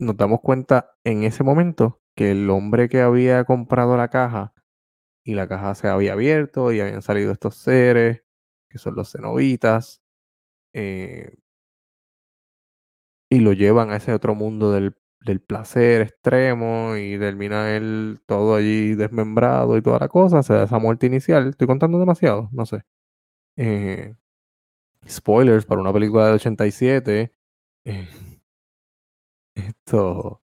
nos 0.00 0.16
damos 0.16 0.40
cuenta 0.40 0.94
en 1.04 1.22
ese 1.24 1.44
momento 1.44 2.00
que 2.16 2.32
el 2.32 2.50
hombre 2.50 2.88
que 2.88 3.00
había 3.00 3.44
comprado 3.44 3.96
la 3.96 4.08
caja 4.08 4.52
y 5.24 5.34
la 5.34 5.48
caja 5.48 5.74
se 5.74 5.88
había 5.88 6.12
abierto 6.14 6.72
y 6.72 6.80
habían 6.80 7.02
salido 7.02 7.32
estos 7.32 7.56
seres 7.56 8.22
que 8.70 8.78
son 8.78 8.94
los 8.96 9.12
cenobitas 9.12 10.02
eh, 10.74 11.36
y 13.30 13.40
lo 13.40 13.52
llevan 13.52 13.90
a 13.90 13.96
ese 13.96 14.12
otro 14.12 14.34
mundo 14.34 14.72
del, 14.72 14.94
del 15.20 15.40
placer 15.40 16.02
extremo 16.02 16.96
y 16.96 17.18
termina 17.18 17.74
él 17.76 18.20
todo 18.26 18.54
allí 18.56 18.94
desmembrado 18.94 19.76
y 19.76 19.82
toda 19.82 19.98
la 20.00 20.08
cosa, 20.08 20.42
se 20.42 20.54
da 20.54 20.64
esa 20.64 20.78
muerte 20.78 21.06
inicial. 21.06 21.48
Estoy 21.48 21.66
contando 21.66 21.98
demasiado, 21.98 22.48
no 22.52 22.66
sé. 22.66 22.82
Eh, 23.56 24.14
spoilers 25.08 25.66
para 25.66 25.80
una 25.82 25.92
película 25.92 26.26
del 26.26 26.36
87. 26.36 27.34
eh, 27.86 28.08
esto. 29.54 30.40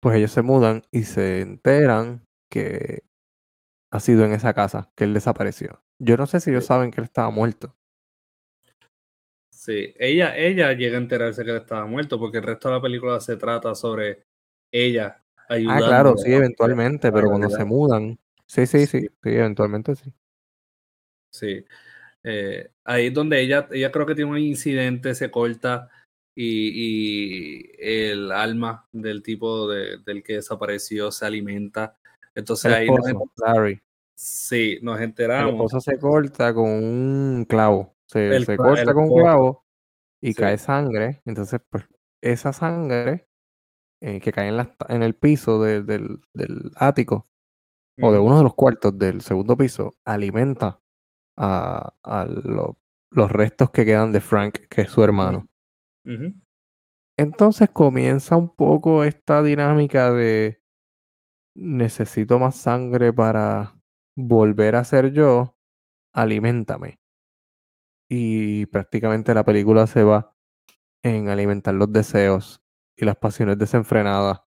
Pues 0.00 0.16
ellos 0.16 0.32
se 0.32 0.42
mudan 0.42 0.82
y 0.90 1.02
se 1.04 1.40
enteran 1.42 2.26
que 2.50 3.02
ha 3.90 4.00
sido 4.00 4.24
en 4.24 4.32
esa 4.32 4.54
casa, 4.54 4.90
que 4.96 5.04
él 5.04 5.14
desapareció. 5.14 5.82
Yo 5.98 6.16
no 6.16 6.26
sé 6.26 6.40
si 6.40 6.50
ellos 6.50 6.64
Sí. 6.64 6.68
saben 6.68 6.90
que 6.90 7.00
él 7.00 7.04
estaba 7.04 7.30
muerto. 7.30 7.76
Sí, 9.52 9.94
ella, 9.98 10.36
ella 10.36 10.72
llega 10.72 10.96
a 10.96 11.00
enterarse 11.00 11.44
que 11.44 11.50
él 11.50 11.56
estaba 11.58 11.86
muerto 11.86 12.18
porque 12.18 12.38
el 12.38 12.44
resto 12.44 12.68
de 12.68 12.74
la 12.76 12.80
película 12.82 13.20
se 13.20 13.36
trata 13.36 13.74
sobre 13.74 14.24
ella 14.72 15.22
Ah, 15.36 15.54
ayudando. 15.54 15.86
claro, 15.86 16.16
sí, 16.16 16.32
eventualmente, 16.32 17.08
a 17.08 17.12
pero 17.12 17.26
cuando 17.28 17.48
realidad. 17.48 17.58
se 17.58 17.64
mudan. 17.64 18.18
Sí, 18.46 18.66
sí, 18.66 18.86
sí, 18.86 19.00
Sí. 19.02 19.08
sí, 19.22 19.30
eventualmente 19.30 19.94
sí. 19.96 20.12
Sí. 21.32 21.64
Eh, 22.24 22.70
ahí 22.84 23.06
es 23.08 23.14
donde 23.14 23.40
ella, 23.40 23.68
ella 23.72 23.90
creo 23.92 24.06
que 24.06 24.14
tiene 24.14 24.30
un 24.30 24.38
incidente, 24.38 25.14
se 25.14 25.30
corta 25.30 25.90
y, 26.34 27.62
y 27.66 27.72
el 27.78 28.32
alma 28.32 28.86
del 28.92 29.22
tipo 29.22 29.68
de- 29.68 29.98
del 29.98 30.22
que 30.22 30.34
desapareció 30.34 31.10
se 31.12 31.26
alimenta. 31.26 31.98
Entonces 32.34 32.66
El 32.66 32.74
ahí 32.74 32.88
nos, 32.88 33.06
Larry. 33.38 33.80
sí, 34.14 34.78
nos 34.82 35.00
enteramos. 35.00 35.52
esposo 35.54 35.80
se 35.80 35.98
corta 35.98 36.54
con 36.54 36.68
un 36.70 37.44
clavo. 37.48 37.96
Se, 38.06 38.28
El 38.34 38.44
se 38.46 38.56
cla- 38.56 38.68
corta 38.68 38.94
con 38.94 39.04
un 39.04 39.18
clavo 39.18 39.64
y 40.20 40.28
Sí. 40.32 40.34
cae 40.40 40.58
sangre. 40.58 41.22
Entonces, 41.24 41.60
pues, 41.70 41.84
esa 42.22 42.52
sangre 42.52 43.26
eh, 44.02 44.18
que 44.20 44.32
cae 44.32 44.48
en, 44.48 44.56
la- 44.56 44.74
en 44.88 45.02
el 45.02 45.14
piso 45.14 45.62
de- 45.62 45.82
del, 45.82 46.20
del 46.32 46.70
ático 46.76 47.28
o 48.00 48.10
de 48.12 48.18
Ujú. 48.18 48.26
uno 48.28 48.38
de 48.38 48.44
los 48.44 48.54
cuartos 48.54 48.98
del 48.98 49.20
segundo 49.20 49.56
piso 49.58 49.94
alimenta 50.06 50.80
a, 51.36 51.94
a 52.02 52.24
lo- 52.24 52.78
los 53.10 53.30
restos 53.30 53.70
que 53.70 53.84
quedan 53.84 54.12
de 54.12 54.20
Frank, 54.20 54.54
que 54.70 54.82
es 54.82 54.90
su 54.90 55.02
hermano. 55.04 55.48
Entonces 57.18 57.68
comienza 57.70 58.36
un 58.36 58.54
poco 58.54 59.04
esta 59.04 59.42
dinámica 59.42 60.10
de 60.12 60.59
necesito 61.60 62.38
más 62.40 62.56
sangre 62.56 63.12
para 63.12 63.80
volver 64.16 64.76
a 64.76 64.84
ser 64.84 65.12
yo, 65.12 65.56
aliméntame. 66.14 67.00
Y 68.08 68.66
prácticamente 68.66 69.34
la 69.34 69.44
película 69.44 69.86
se 69.86 70.02
va 70.02 70.34
en 71.04 71.28
alimentar 71.28 71.74
los 71.74 71.92
deseos 71.92 72.62
y 72.96 73.04
las 73.04 73.16
pasiones 73.16 73.58
desenfrenadas 73.58 74.42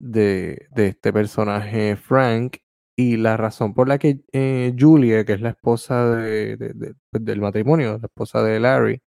de, 0.00 0.68
de 0.72 0.88
este 0.88 1.12
personaje 1.12 1.96
Frank. 1.96 2.58
Y 2.96 3.16
la 3.18 3.36
razón 3.36 3.74
por 3.74 3.88
la 3.88 3.98
que 3.98 4.22
eh, 4.32 4.74
Julie, 4.78 5.24
que 5.24 5.34
es 5.34 5.40
la 5.42 5.50
esposa 5.50 6.16
de- 6.16 6.56
de- 6.56 6.74
de- 6.74 6.94
pues, 7.10 7.24
del 7.24 7.40
matrimonio, 7.40 7.98
la 7.98 8.06
esposa 8.06 8.42
de 8.42 8.60
Larry, 8.60 9.02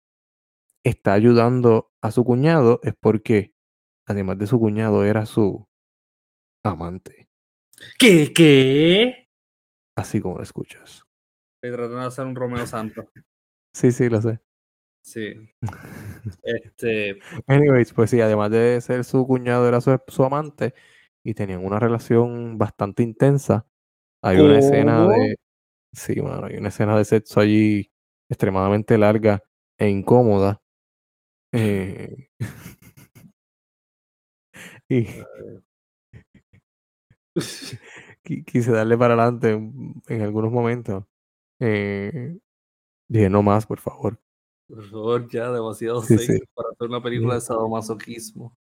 está 0.84 1.14
ayudando 1.14 1.92
a 2.02 2.10
su 2.12 2.24
cuñado 2.24 2.80
es 2.84 2.94
porque, 3.00 3.54
además 4.06 4.38
de 4.38 4.46
su 4.48 4.60
cuñado, 4.60 5.04
era 5.04 5.26
su 5.26 5.68
amante. 6.64 7.21
¿Qué? 7.98 8.32
¿Qué? 8.32 9.28
Así 9.96 10.20
como 10.20 10.36
lo 10.36 10.42
escuchas. 10.42 11.04
Estoy 11.56 11.76
tratando 11.76 12.00
de 12.00 12.06
hacer 12.06 12.26
un 12.26 12.34
Romeo 12.34 12.66
Santos. 12.66 13.06
Sí, 13.72 13.92
sí, 13.92 14.08
lo 14.08 14.20
sé. 14.20 14.40
Sí. 15.02 15.34
Este, 16.44 17.18
Anyways, 17.48 17.92
pues 17.92 18.10
sí, 18.10 18.20
además 18.20 18.50
de 18.52 18.80
ser 18.80 19.02
su 19.04 19.26
cuñado, 19.26 19.66
era 19.66 19.80
su, 19.80 19.98
su 20.06 20.24
amante 20.24 20.72
y 21.24 21.34
tenían 21.34 21.64
una 21.64 21.80
relación 21.80 22.58
bastante 22.58 23.02
intensa. 23.02 23.66
Hay 24.22 24.38
una 24.38 24.58
escena 24.58 25.08
de. 25.08 25.36
Sí, 25.92 26.20
mano, 26.22 26.46
hay 26.46 26.56
una 26.56 26.68
escena 26.68 26.96
de 26.96 27.04
sexo 27.04 27.40
allí 27.40 27.90
extremadamente 28.28 28.96
larga 28.98 29.42
e 29.78 29.88
incómoda. 29.88 30.62
Eh, 31.52 32.28
y 34.88 35.06
quise 38.46 38.72
darle 38.72 38.96
para 38.96 39.14
adelante 39.14 39.50
en, 39.50 40.22
algunos 40.22 40.52
momentos. 40.52 41.04
Eh, 41.60 42.38
dije, 43.08 43.30
no 43.30 43.42
más, 43.42 43.66
por 43.66 43.78
favor. 43.80 44.18
por 44.66 44.84
favor, 44.88 45.28
ya, 45.30 45.50
demasiado 45.50 46.02
Sí, 46.02 46.18
sí. 46.18 46.40
para 46.54 46.70
hacer 46.70 46.88
una 46.88 47.02
película 47.02 47.34
de 47.34 47.40
sadomasoquismo. 47.40 48.56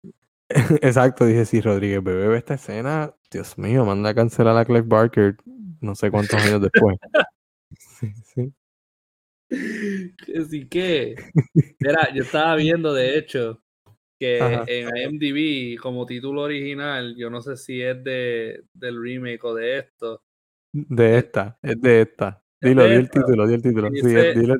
Exacto, 0.81 1.25
dije, 1.25 1.45
si 1.45 1.61
Rodríguez 1.61 2.03
Bebé 2.03 2.27
ve 2.27 2.37
esta 2.37 2.53
escena, 2.53 3.13
Dios 3.29 3.57
mío, 3.57 3.85
manda 3.85 4.09
a 4.09 4.15
cancelar 4.15 4.57
a 4.57 4.65
Clive 4.65 4.81
Barker 4.81 5.37
no 5.81 5.95
sé 5.95 6.09
cuántos 6.11 6.41
años 6.43 6.61
después. 6.61 6.97
Sí, 7.77 8.13
sí. 8.23 8.53
Así 10.41 10.67
que, 10.67 11.15
mira, 11.79 12.13
yo 12.13 12.23
estaba 12.23 12.55
viendo, 12.55 12.93
de 12.93 13.17
hecho, 13.17 13.61
que 14.19 14.41
Ajá. 14.41 14.63
en 14.67 14.89
IMDb, 14.95 15.79
como 15.81 16.05
título 16.05 16.41
original, 16.43 17.15
yo 17.17 17.29
no 17.29 17.41
sé 17.41 17.57
si 17.57 17.81
es 17.81 18.03
de, 18.03 18.63
del 18.73 19.01
remake 19.01 19.43
o 19.43 19.53
de 19.53 19.77
esto, 19.79 20.23
De 20.73 21.17
esta, 21.17 21.57
es 21.61 21.81
de 21.81 22.01
esta. 22.01 22.43
Dilo, 22.59 22.85
di 22.85 22.93
el 22.93 23.09
título, 23.09 23.45
di 23.45 23.53
el 23.53 23.61
título. 23.61 23.89
Sí. 23.93 24.01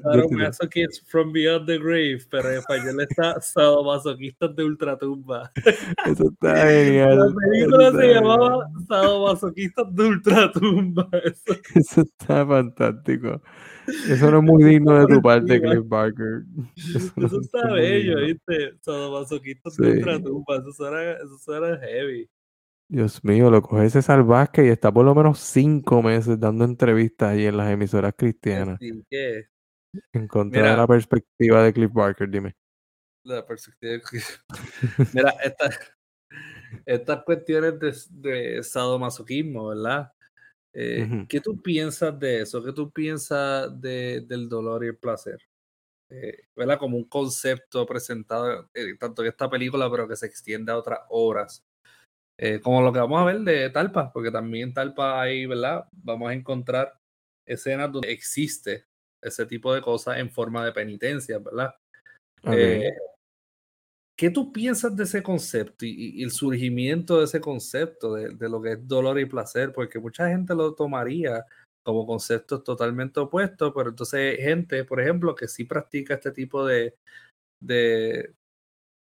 Sadomasochists 0.04 1.04
from 1.08 1.32
Beyond 1.32 1.66
the 1.66 1.80
Grave, 1.80 2.20
pero 2.30 2.52
en 2.52 2.60
español 2.60 3.02
está 3.02 3.42
Sadomasoquistas 3.42 4.56
de 4.56 4.64
Ultratumba. 4.64 5.52
Eso 6.06 6.30
está 6.30 6.56
genial. 6.68 7.18
La 7.18 7.34
película 7.34 7.92
se 7.92 8.14
llamaba. 8.14 8.70
Sadomasoquistas 8.88 9.96
de 9.96 10.04
Ultratumba. 10.04 11.10
Eso 11.24 11.60
Eso 11.74 12.02
está 12.02 12.46
fantástico. 12.46 13.42
Eso 13.88 14.30
no 14.30 14.38
es 14.40 14.44
muy 14.44 14.64
digno 14.64 15.00
de 15.00 15.16
tu 15.16 15.22
parte. 15.22 15.60
Clive 15.60 15.82
Barker. 15.84 16.44
Eso, 16.76 17.42
está 17.42 17.74
bello. 17.74 18.20
¿viste? 18.20 18.78
Sadomasoquistas 18.82 19.76
de 19.76 19.92
ultratumba. 19.94 20.58
Eso 20.58 20.72
suena, 20.72 21.14
eso 21.14 21.38
suena 21.40 21.80
heavy. 21.80 22.30
Dios 22.90 23.24
mío, 23.24 23.52
lo 23.52 23.62
coge 23.62 23.90
César 23.90 24.24
Vázquez 24.24 24.66
y 24.66 24.70
está 24.70 24.92
por 24.94 25.04
lo 25.06 25.14
menos 25.14 25.40
cinco 25.40 26.02
meses 26.02 26.40
dando 26.40 26.64
entrevistas 26.64 27.30
ahí 27.32 27.46
en 27.46 27.58
las 27.58 27.70
emisoras 27.70 28.14
cristianas 28.18 28.76
Así 28.76 29.04
que, 29.10 29.48
en 30.14 30.28
contra 30.28 30.62
Mira. 30.62 30.72
de 30.72 30.78
la 30.78 30.88
perspectiva 30.88 31.64
de 31.64 31.74
Cliff 31.74 31.92
Barker, 31.92 32.30
dime. 32.30 32.56
la 33.24 33.46
perspectiva. 33.46 34.00
que- 34.10 34.20
Mira, 35.14 35.32
esta- 35.44 35.70
estas 36.86 37.24
cuestiones 37.24 37.80
de, 37.80 37.94
de 38.56 38.64
sadomasoquismo, 38.64 39.68
¿verdad? 39.68 40.12
Eh. 40.74 41.26
¿Qué 41.28 41.42
tú 41.42 41.62
piensas 41.62 42.18
de 42.20 42.42
eso? 42.42 42.64
¿Qué 42.64 42.72
tú 42.72 42.92
piensas 42.92 43.82
de, 43.82 44.22
del 44.28 44.48
dolor 44.48 44.84
y 44.86 44.88
el 44.90 44.98
placer? 44.98 45.40
eh, 46.10 46.38
¿verdad? 46.56 46.78
Como 46.80 46.96
un 46.96 47.04
concepto 47.10 47.86
presentado 47.86 48.70
eh, 48.74 48.96
tanto 48.98 49.24
en 49.24 49.28
esta 49.30 49.50
película, 49.50 49.90
pero 49.92 50.08
que 50.08 50.16
se 50.16 50.26
extiende 50.28 50.72
a 50.72 50.78
otras 50.78 51.00
obras. 51.10 51.66
Eh, 52.40 52.60
como 52.62 52.82
lo 52.82 52.94
que 52.94 53.00
vamos 53.00 53.20
a 53.20 53.26
ver 53.26 53.40
de 53.40 53.70
Talpa, 53.72 54.12
porque 54.12 54.32
también 54.32 54.74
Talpa 54.74 55.22
hay, 55.22 55.46
¿verdad? 55.46 55.86
Vamos 55.92 56.30
a 56.30 56.34
encontrar 56.34 56.94
escenas 57.46 57.92
donde 57.92 58.12
existe 58.12 58.86
ese 59.22 59.46
tipo 59.46 59.74
de 59.74 59.82
cosas 59.82 60.18
en 60.20 60.30
forma 60.30 60.64
de 60.64 60.72
penitencia, 60.72 61.40
¿verdad? 61.40 61.74
¿Qué 64.18 64.32
tú 64.32 64.52
piensas 64.52 64.96
de 64.96 65.04
ese 65.04 65.22
concepto 65.22 65.86
y, 65.86 66.24
el 66.24 66.32
surgimiento 66.32 67.20
de 67.20 67.26
ese 67.26 67.40
concepto, 67.40 68.16
de, 68.16 68.30
de, 68.30 68.50
lo 68.50 68.62
que 68.62 68.72
es 68.72 68.88
dolor 68.88 69.20
y 69.20 69.26
placer? 69.26 69.72
Porque 69.72 70.00
mucha 70.00 70.28
gente 70.28 70.56
lo 70.56 70.74
tomaría 70.74 71.46
como 71.88 72.06
conceptos 72.06 72.64
totalmente 72.64 73.20
opuestos, 73.20 73.72
pero 73.76 73.90
entonces 73.90 74.38
hay 74.40 74.44
gente, 74.44 74.84
por 74.84 75.00
ejemplo, 75.00 75.36
que 75.36 75.48
sí 75.48 75.64
practica 75.64 76.16
este 76.16 76.32
tipo 76.32 76.66
de, 76.66 76.96
de, 77.62 78.34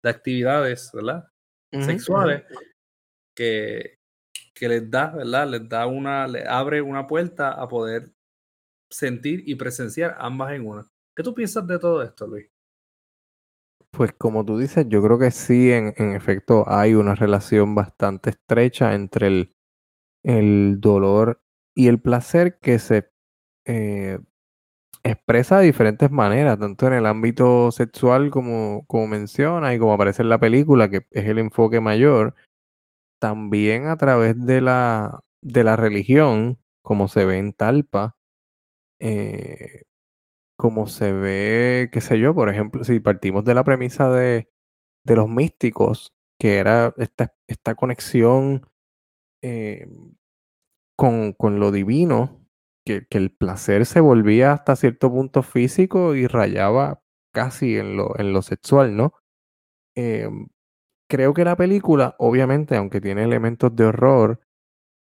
de 0.03 0.09
actividades, 0.09 0.91
¿verdad? 0.93 1.27
Sexuales, 1.71 2.43
que, 3.35 3.99
que 4.53 4.69
les 4.69 4.89
da, 4.89 5.11
¿verdad? 5.11 5.47
Les 5.47 5.69
da 5.69 5.87
una, 5.87 6.27
le 6.27 6.47
abre 6.47 6.81
una 6.81 7.07
puerta 7.07 7.51
a 7.51 7.67
poder 7.67 8.13
sentir 8.89 9.43
y 9.45 9.55
presenciar 9.55 10.15
ambas 10.19 10.53
en 10.53 10.65
una. 10.67 10.89
¿Qué 11.15 11.23
tú 11.23 11.33
piensas 11.33 11.65
de 11.67 11.79
todo 11.79 12.01
esto, 12.03 12.27
Luis? 12.27 12.49
Pues 13.91 14.11
como 14.13 14.45
tú 14.45 14.57
dices, 14.57 14.85
yo 14.89 15.01
creo 15.01 15.17
que 15.17 15.31
sí, 15.31 15.71
en, 15.71 15.93
en 15.97 16.13
efecto, 16.13 16.65
hay 16.67 16.95
una 16.95 17.15
relación 17.15 17.75
bastante 17.75 18.31
estrecha 18.31 18.93
entre 18.93 19.27
el, 19.27 19.55
el 20.23 20.81
dolor 20.81 21.41
y 21.73 21.87
el 21.87 22.01
placer 22.01 22.57
que 22.59 22.79
se 22.79 23.09
eh, 23.65 24.19
expresa 25.03 25.59
de 25.59 25.67
diferentes 25.67 26.09
maneras, 26.09 26.59
tanto 26.59 26.87
en 26.87 26.93
el 26.93 27.05
ámbito 27.05 27.71
sexual 27.71 28.31
como, 28.31 28.85
como 28.87 29.07
menciona 29.07 29.73
y 29.73 29.79
como 29.79 29.93
aparece 29.93 30.23
en 30.23 30.29
la 30.29 30.39
película, 30.39 30.89
que 30.89 31.05
es 31.11 31.25
el 31.25 31.37
enfoque 31.37 31.79
mayor, 31.79 32.35
también 33.19 33.87
a 33.87 33.97
través 33.97 34.45
de 34.45 34.61
la, 34.61 35.21
de 35.41 35.63
la 35.63 35.75
religión, 35.75 36.59
como 36.81 37.07
se 37.07 37.25
ve 37.25 37.37
en 37.39 37.53
Talpa, 37.53 38.17
eh, 38.99 39.83
como 40.57 40.87
se 40.87 41.11
ve, 41.13 41.89
qué 41.91 42.01
sé 42.01 42.19
yo, 42.19 42.33
por 42.35 42.49
ejemplo, 42.49 42.83
si 42.83 42.99
partimos 42.99 43.45
de 43.45 43.55
la 43.55 43.63
premisa 43.63 44.09
de, 44.09 44.49
de 45.05 45.15
los 45.15 45.29
místicos, 45.29 46.13
que 46.39 46.57
era 46.57 46.93
esta, 46.97 47.35
esta 47.47 47.75
conexión 47.75 48.67
eh, 49.41 49.87
con, 50.97 51.33
con 51.33 51.59
lo 51.59 51.71
divino, 51.71 52.47
que, 52.85 53.07
que, 53.07 53.17
el 53.17 53.31
placer 53.31 53.85
se 53.85 53.99
volvía 53.99 54.53
hasta 54.53 54.75
cierto 54.75 55.11
punto 55.11 55.43
físico 55.43 56.15
y 56.15 56.27
rayaba 56.27 57.01
casi 57.33 57.77
en 57.77 57.97
lo, 57.97 58.17
en 58.19 58.33
lo 58.33 58.41
sexual, 58.41 58.95
¿no? 58.95 59.13
Eh, 59.95 60.29
creo 61.09 61.33
que 61.33 61.45
la 61.45 61.55
película, 61.55 62.15
obviamente, 62.19 62.75
aunque 62.75 63.01
tiene 63.01 63.23
elementos 63.23 63.75
de 63.75 63.85
horror 63.85 64.39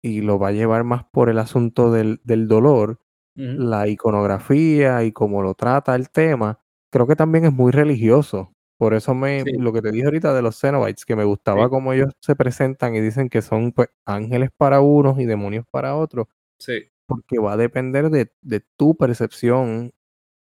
y 0.02 0.20
lo 0.20 0.38
va 0.38 0.48
a 0.48 0.52
llevar 0.52 0.84
más 0.84 1.04
por 1.04 1.30
el 1.30 1.38
asunto 1.38 1.90
del, 1.90 2.20
del 2.24 2.48
dolor, 2.48 3.00
la 3.36 3.88
iconografía 3.88 5.02
y 5.02 5.10
cómo 5.10 5.42
lo 5.42 5.54
trata 5.54 5.96
el 5.96 6.08
tema, 6.10 6.60
creo 6.92 7.06
que 7.06 7.16
también 7.16 7.44
es 7.44 7.52
muy 7.52 7.72
religioso. 7.72 8.52
Por 8.78 8.94
eso 8.94 9.14
me, 9.14 9.44
lo 9.58 9.72
que 9.72 9.82
te 9.82 9.90
dije 9.90 10.04
ahorita 10.04 10.34
de 10.34 10.42
los 10.42 10.60
Cenobites, 10.60 11.04
que 11.04 11.16
me 11.16 11.24
gustaba 11.24 11.68
cómo 11.68 11.92
ellos 11.92 12.12
se 12.20 12.36
presentan 12.36 12.94
y 12.94 13.00
dicen 13.00 13.28
que 13.28 13.40
son 13.40 13.72
pues, 13.72 13.88
ángeles 14.04 14.50
para 14.56 14.80
unos 14.80 15.18
y 15.18 15.24
demonios 15.24 15.64
para 15.70 15.96
otros. 15.96 16.26
Sí. 16.58 16.84
Porque 17.06 17.38
va 17.38 17.54
a 17.54 17.56
depender 17.56 18.10
de, 18.10 18.32
de 18.42 18.60
tu 18.76 18.96
percepción 18.96 19.92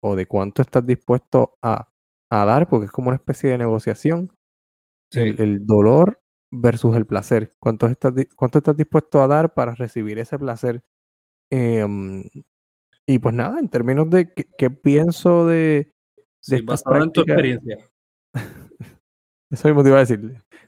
o 0.01 0.17
de 0.17 0.27
cuánto 0.27 0.63
estás 0.63 0.87
dispuesto 0.87 1.59
a, 1.63 1.91
a, 2.31 2.45
dar, 2.45 2.69
porque 2.69 2.87
es 2.87 2.93
como 2.93 3.09
una 3.09 3.17
especie 3.17 3.51
de 3.51 3.59
negociación. 3.59 4.33
El, 5.13 5.41
el, 5.41 5.67
dolor 5.67 6.21
versus 6.51 6.97
el 6.97 7.07
placer. 7.07 7.53
¿Cuánto 7.59 7.87
estás, 7.87 8.13
¿Cuánto 8.37 8.59
estás 8.59 8.77
dispuesto 8.77 9.23
a 9.23 9.27
dar 9.27 9.55
para 9.55 9.75
recibir 9.75 10.19
ese 10.19 10.39
placer? 10.39 10.83
Eh, 11.51 11.87
y 13.07 13.19
pues 13.19 13.35
nada, 13.35 13.59
en 13.59 13.69
términos 13.69 14.09
de 14.09 14.33
qué, 14.33 14.71
pienso 14.71 15.47
de, 15.47 15.93
de 16.47 16.59
sí, 16.59 16.63
basado 16.63 17.03
en 17.03 17.13
tu 17.13 17.23
experiencia. 17.23 17.79
Eso 19.51 19.67
mismo 19.67 19.83
te 19.83 19.89
iba 19.89 19.99
a 19.99 20.01
decir. 20.01 20.21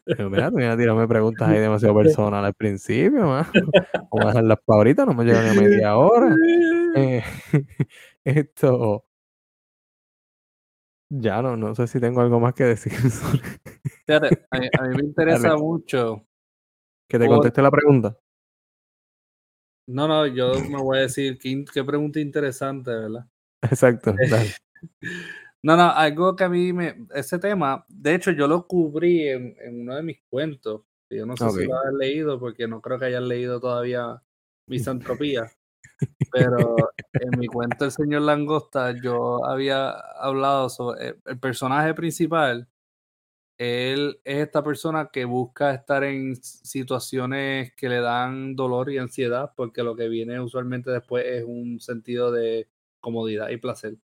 Pero 0.04 0.28
mira, 0.28 0.50
tú 0.50 0.56
vienes 0.56 0.74
a 0.74 0.78
tirarme 0.78 1.06
preguntas 1.06 1.48
ahí 1.48 1.60
demasiado 1.60 1.94
personal 1.94 2.44
al 2.44 2.54
principio, 2.54 3.20
¿no? 3.20 3.46
Vamos 4.10 4.24
a 4.24 4.26
dejar 4.26 4.44
las 4.44 4.58
ahorita, 4.66 5.06
no 5.06 5.14
me 5.14 5.24
llegan 5.24 5.44
ni 5.44 5.50
a 5.50 5.60
media 5.60 5.96
hora. 5.96 6.36
Eh, 6.96 7.22
esto. 8.24 9.04
Ya 11.14 11.42
no, 11.42 11.56
no 11.58 11.74
sé 11.74 11.86
si 11.86 12.00
tengo 12.00 12.22
algo 12.22 12.40
más 12.40 12.54
que 12.54 12.64
decir. 12.64 12.92
Fíjate, 14.06 14.46
a, 14.50 14.56
a, 14.56 14.88
mí 14.88 14.96
me 14.96 15.02
interesa 15.04 15.56
mucho. 15.56 16.26
Que 17.06 17.18
te 17.18 17.26
conteste 17.26 17.60
la 17.60 17.70
pregunta. 17.70 18.16
No, 19.88 20.08
no, 20.08 20.26
yo 20.26 20.54
me 20.70 20.80
voy 20.80 20.98
a 20.98 21.00
decir, 21.02 21.38
qué, 21.38 21.64
qué 21.70 21.84
pregunta 21.84 22.18
interesante, 22.18 22.90
¿verdad? 22.90 23.26
Exacto. 23.62 24.14
Dale. 24.30 24.54
No, 25.62 25.76
no, 25.76 25.90
algo 25.90 26.34
que 26.34 26.44
a 26.44 26.48
mí 26.48 26.72
me. 26.72 27.06
Ese 27.14 27.38
tema, 27.38 27.84
de 27.88 28.14
hecho, 28.14 28.30
yo 28.30 28.48
lo 28.48 28.66
cubrí 28.66 29.28
en, 29.28 29.54
en 29.60 29.82
uno 29.82 29.96
de 29.96 30.02
mis 30.02 30.18
cuentos. 30.30 30.82
Yo 31.10 31.26
no 31.26 31.36
sé 31.36 31.44
okay. 31.44 31.64
si 31.64 31.68
lo 31.68 31.76
has 31.76 31.92
leído, 31.92 32.40
porque 32.40 32.66
no 32.66 32.80
creo 32.80 32.98
que 32.98 33.04
hayas 33.04 33.22
leído 33.22 33.60
todavía 33.60 34.22
Misantropía. 34.66 35.52
Pero 36.32 36.76
en 37.12 37.38
mi 37.38 37.46
cuento 37.46 37.84
El 37.84 37.90
Señor 37.90 38.22
Langosta, 38.22 38.94
yo 39.02 39.44
había 39.44 39.90
hablado 39.90 40.68
sobre 40.68 41.08
eh, 41.08 41.14
el 41.26 41.38
personaje 41.38 41.94
principal. 41.94 42.68
Él 43.58 44.20
es 44.24 44.38
esta 44.38 44.64
persona 44.64 45.10
que 45.12 45.24
busca 45.24 45.72
estar 45.72 46.02
en 46.04 46.34
situaciones 46.36 47.72
que 47.76 47.88
le 47.88 48.00
dan 48.00 48.56
dolor 48.56 48.90
y 48.90 48.98
ansiedad, 48.98 49.52
porque 49.56 49.82
lo 49.82 49.94
que 49.94 50.08
viene 50.08 50.40
usualmente 50.40 50.90
después 50.90 51.24
es 51.26 51.44
un 51.46 51.78
sentido 51.78 52.32
de 52.32 52.68
comodidad 53.00 53.50
y 53.50 53.58
placer. 53.58 53.96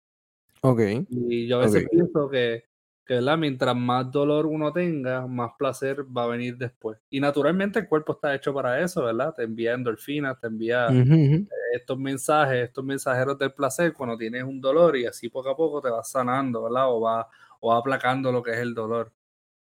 Ok. 0.61 0.81
Y 1.09 1.47
yo 1.49 1.57
a 1.57 1.61
veces 1.61 1.87
okay. 1.87 1.89
pienso 1.89 2.29
que, 2.29 2.68
que 3.09 3.15
¿verdad? 3.15 3.39
mientras 3.39 3.75
más 3.75 4.13
dolor 4.13 4.45
uno 4.45 4.71
tenga, 4.71 5.27
más 5.27 5.53
placer 5.59 6.05
va 6.15 6.25
a 6.25 6.27
venir 6.27 6.59
después. 6.59 6.99
Y 7.09 7.21
naturalmente 7.21 7.79
el 7.79 7.89
cuerpo 7.89 8.13
está 8.13 8.35
hecho 8.35 8.53
para 8.53 8.83
eso, 8.83 9.03
¿verdad? 9.03 9.33
Te 9.35 9.45
envía 9.45 9.73
endorfinas, 9.73 10.39
te 10.39 10.47
envía 10.47 10.89
uh 10.91 10.93
-huh. 10.93 11.49
estos 11.73 11.99
mensajes, 11.99 12.65
estos 12.65 12.85
mensajeros 12.85 13.39
del 13.39 13.55
placer 13.55 13.95
cuando 13.95 14.19
tienes 14.19 14.45
un 14.45 14.61
dolor 14.61 14.95
y 14.95 15.07
así 15.07 15.31
poco 15.31 15.49
a 15.49 15.57
poco 15.57 15.81
te 15.81 15.89
vas 15.89 16.11
sanando, 16.11 16.65
¿verdad? 16.65 16.93
O 16.93 17.01
va, 17.01 17.27
o 17.61 17.71
va 17.71 17.79
aplacando 17.79 18.31
lo 18.31 18.43
que 18.43 18.51
es 18.51 18.59
el 18.59 18.75
dolor. 18.75 19.11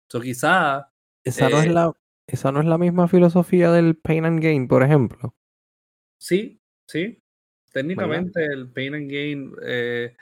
Entonces 0.08 0.28
quizás... 0.28 0.84
Esa, 1.22 1.46
eh, 1.46 1.50
no 1.52 1.58
es 1.60 1.72
la, 1.72 1.92
esa 2.26 2.50
no 2.50 2.58
es 2.58 2.66
la 2.66 2.78
misma 2.78 3.06
filosofía 3.06 3.70
del 3.70 3.96
pain 3.96 4.24
and 4.24 4.42
gain, 4.42 4.66
por 4.66 4.82
ejemplo. 4.82 5.36
Sí, 6.18 6.60
sí. 6.88 7.22
Técnicamente 7.72 8.40
¿verdad? 8.40 8.58
el 8.58 8.72
pain 8.72 8.94
and 8.96 9.08
gain... 9.08 9.52
Eh, 9.62 10.16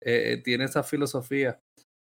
eh, 0.00 0.40
tiene 0.44 0.64
esa 0.64 0.82
filosofía. 0.82 1.58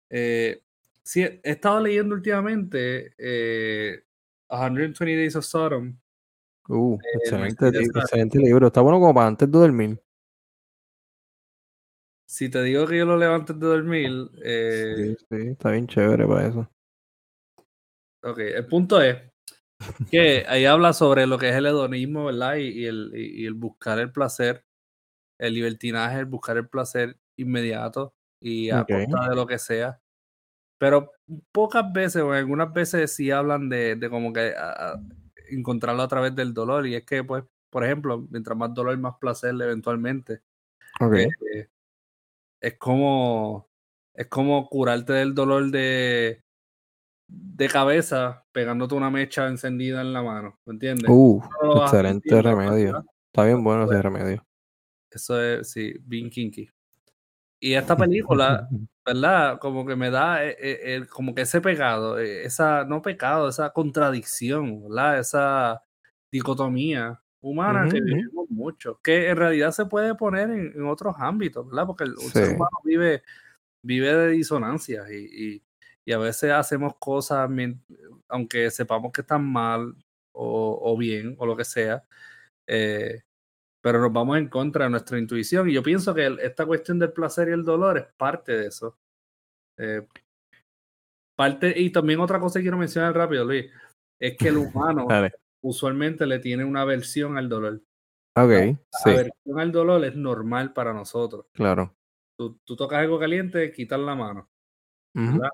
Eh, 0.09 0.61
sí, 1.03 1.21
he 1.21 1.39
estado 1.43 1.81
leyendo 1.81 2.15
últimamente 2.15 3.13
eh, 3.17 4.03
120 4.49 5.15
Days 5.15 5.35
of 5.35 5.45
Sodom. 5.45 5.97
Uh, 6.67 6.97
excelente, 7.15 7.67
excelente 7.67 8.37
libro. 8.39 8.67
Está 8.67 8.81
bueno 8.81 8.99
como 8.99 9.13
para 9.13 9.27
antes 9.27 9.51
de 9.51 9.57
dormir. 9.57 10.01
Si 12.27 12.49
te 12.49 12.61
digo 12.61 12.85
que 12.85 12.97
yo 12.97 13.05
lo 13.05 13.17
leo 13.17 13.33
antes 13.33 13.59
de 13.59 13.65
dormir. 13.65 14.29
Eh, 14.43 15.15
sí, 15.17 15.25
sí, 15.29 15.47
está 15.49 15.71
bien 15.71 15.87
chévere 15.87 16.27
para 16.27 16.47
eso. 16.47 16.69
Ok, 18.21 18.39
el 18.39 18.67
punto 18.67 19.01
es 19.01 19.17
que 20.11 20.45
ahí 20.47 20.65
habla 20.65 20.93
sobre 20.93 21.25
lo 21.25 21.39
que 21.39 21.49
es 21.49 21.55
el 21.55 21.65
hedonismo, 21.65 22.25
¿verdad? 22.25 22.57
Y, 22.57 22.67
y 22.67 22.85
el, 22.85 23.11
y, 23.15 23.43
y 23.43 23.45
el 23.45 23.55
buscar 23.55 23.97
el 23.97 24.11
placer, 24.11 24.63
el 25.39 25.55
libertinaje, 25.55 26.19
el 26.19 26.25
buscar 26.25 26.57
el 26.57 26.67
placer 26.69 27.17
inmediato 27.35 28.13
y 28.39 28.69
a 28.69 28.81
okay. 28.81 29.05
costa 29.05 29.29
de 29.29 29.35
lo 29.35 29.47
que 29.47 29.59
sea. 29.59 29.99
Pero 30.77 31.11
pocas 31.51 31.91
veces 31.91 32.21
o 32.21 32.31
algunas 32.31 32.71
veces 32.71 33.13
sí 33.13 33.31
hablan 33.31 33.69
de, 33.69 33.95
de 33.95 34.09
como 34.09 34.31
que 34.31 34.53
a, 34.55 34.93
a 34.93 35.01
encontrarlo 35.49 36.01
a 36.01 36.07
través 36.07 36.35
del 36.35 36.53
dolor. 36.53 36.87
Y 36.87 36.95
es 36.95 37.05
que, 37.05 37.23
pues, 37.23 37.43
por 37.69 37.83
ejemplo, 37.83 38.25
mientras 38.29 38.57
más 38.57 38.73
dolor, 38.73 38.97
más 38.97 39.15
placer 39.19 39.53
eventualmente. 39.61 40.41
Okay. 40.99 41.27
Eh, 41.53 41.67
es 42.61 42.77
como 42.77 43.69
es 44.13 44.27
como 44.27 44.67
curarte 44.67 45.13
del 45.13 45.33
dolor 45.33 45.71
de 45.71 46.43
de 47.27 47.67
cabeza 47.69 48.43
pegándote 48.51 48.95
una 48.95 49.09
mecha 49.09 49.47
encendida 49.47 50.01
en 50.01 50.13
la 50.13 50.21
mano, 50.21 50.59
¿me 50.65 50.73
entiendes? 50.73 51.05
Uh, 51.07 51.41
no 51.63 51.83
excelente 51.83 52.41
remedio. 52.41 53.05
Está 53.27 53.45
bien 53.45 53.63
bueno 53.63 53.85
ese 53.85 54.01
remedio. 54.01 54.45
Eso 55.11 55.41
es, 55.41 55.71
sí, 55.71 55.93
bien 56.01 56.29
kinky. 56.29 56.69
Y 57.59 57.73
esta 57.73 57.95
película, 57.97 58.67
¿verdad? 59.05 59.59
Como 59.59 59.85
que 59.85 59.95
me 59.95 60.09
da 60.09 60.45
eh, 60.45 60.55
eh, 60.59 61.05
como 61.09 61.35
que 61.35 61.41
ese 61.41 61.61
pecado, 61.61 62.19
eh, 62.19 62.43
esa, 62.45 62.85
no 62.85 63.01
pecado, 63.01 63.49
esa 63.49 63.71
contradicción, 63.71 64.83
¿verdad? 64.83 65.19
Esa 65.19 65.83
dicotomía 66.31 67.21
humana 67.41 67.83
uh 67.83 67.87
-huh. 67.87 67.91
que 67.91 68.01
vivimos 68.01 68.49
mucho, 68.49 68.99
que 69.03 69.29
en 69.29 69.37
realidad 69.37 69.71
se 69.71 69.85
puede 69.85 70.15
poner 70.15 70.49
en, 70.51 70.73
en 70.75 70.85
otros 70.87 71.15
ámbitos, 71.17 71.67
¿verdad? 71.67 71.85
Porque 71.87 72.03
el, 72.05 72.17
sí. 72.17 72.29
ser 72.29 72.55
humano 72.55 72.77
vive, 72.83 73.23
vive 73.83 74.13
de 74.13 74.27
disonancias 74.29 75.09
y, 75.11 75.55
y, 75.55 75.63
y 76.05 76.11
a 76.13 76.17
veces 76.17 76.51
hacemos 76.51 76.95
cosas, 76.99 77.49
aunque 78.27 78.71
sepamos 78.71 79.11
que 79.11 79.21
están 79.21 79.45
mal 79.45 79.95
o, 80.33 80.79
o 80.81 80.97
bien 80.97 81.35
o 81.39 81.45
lo 81.45 81.55
que 81.55 81.65
sea, 81.65 82.03
eh, 82.67 83.23
pero 83.81 83.99
nos 83.99 84.11
vamos 84.11 84.37
en 84.37 84.49
contra 84.49 84.85
de 84.85 84.91
nuestra 84.91 85.17
intuición. 85.17 85.69
Y 85.69 85.73
yo 85.73 85.83
pienso 85.83 86.13
que 86.13 86.37
esta 86.41 86.65
cuestión 86.65 86.99
del 86.99 87.13
placer 87.13 87.49
y 87.49 87.53
el 87.53 87.63
dolor 87.63 87.97
es 87.97 88.05
parte 88.17 88.53
de 88.57 88.67
eso. 88.67 88.97
Eh, 89.77 90.05
parte, 91.35 91.73
y 91.79 91.89
también 91.91 92.19
otra 92.19 92.39
cosa 92.39 92.59
que 92.59 92.63
quiero 92.63 92.77
mencionar 92.77 93.15
rápido, 93.15 93.45
Luis, 93.45 93.71
es 94.19 94.37
que 94.37 94.49
el 94.49 94.57
humano 94.57 95.07
usualmente 95.61 96.25
le 96.25 96.39
tiene 96.39 96.65
una 96.65 96.81
aversión 96.81 97.37
al 97.37 97.47
dolor. 97.47 97.81
Ok, 98.35 98.49
la, 98.49 98.77
aversión 99.05 99.59
al 99.59 99.71
dolor 99.71 100.05
es 100.05 100.15
normal 100.15 100.73
para 100.73 100.93
nosotros. 100.93 101.47
Claro. 101.53 101.95
Tú, 102.37 102.59
tú 102.63 102.75
tocas 102.75 102.99
algo 102.99 103.19
caliente, 103.19 103.71
quitas 103.71 103.99
la 103.99 104.15
mano. 104.15 104.49
¿verdad? 105.13 105.49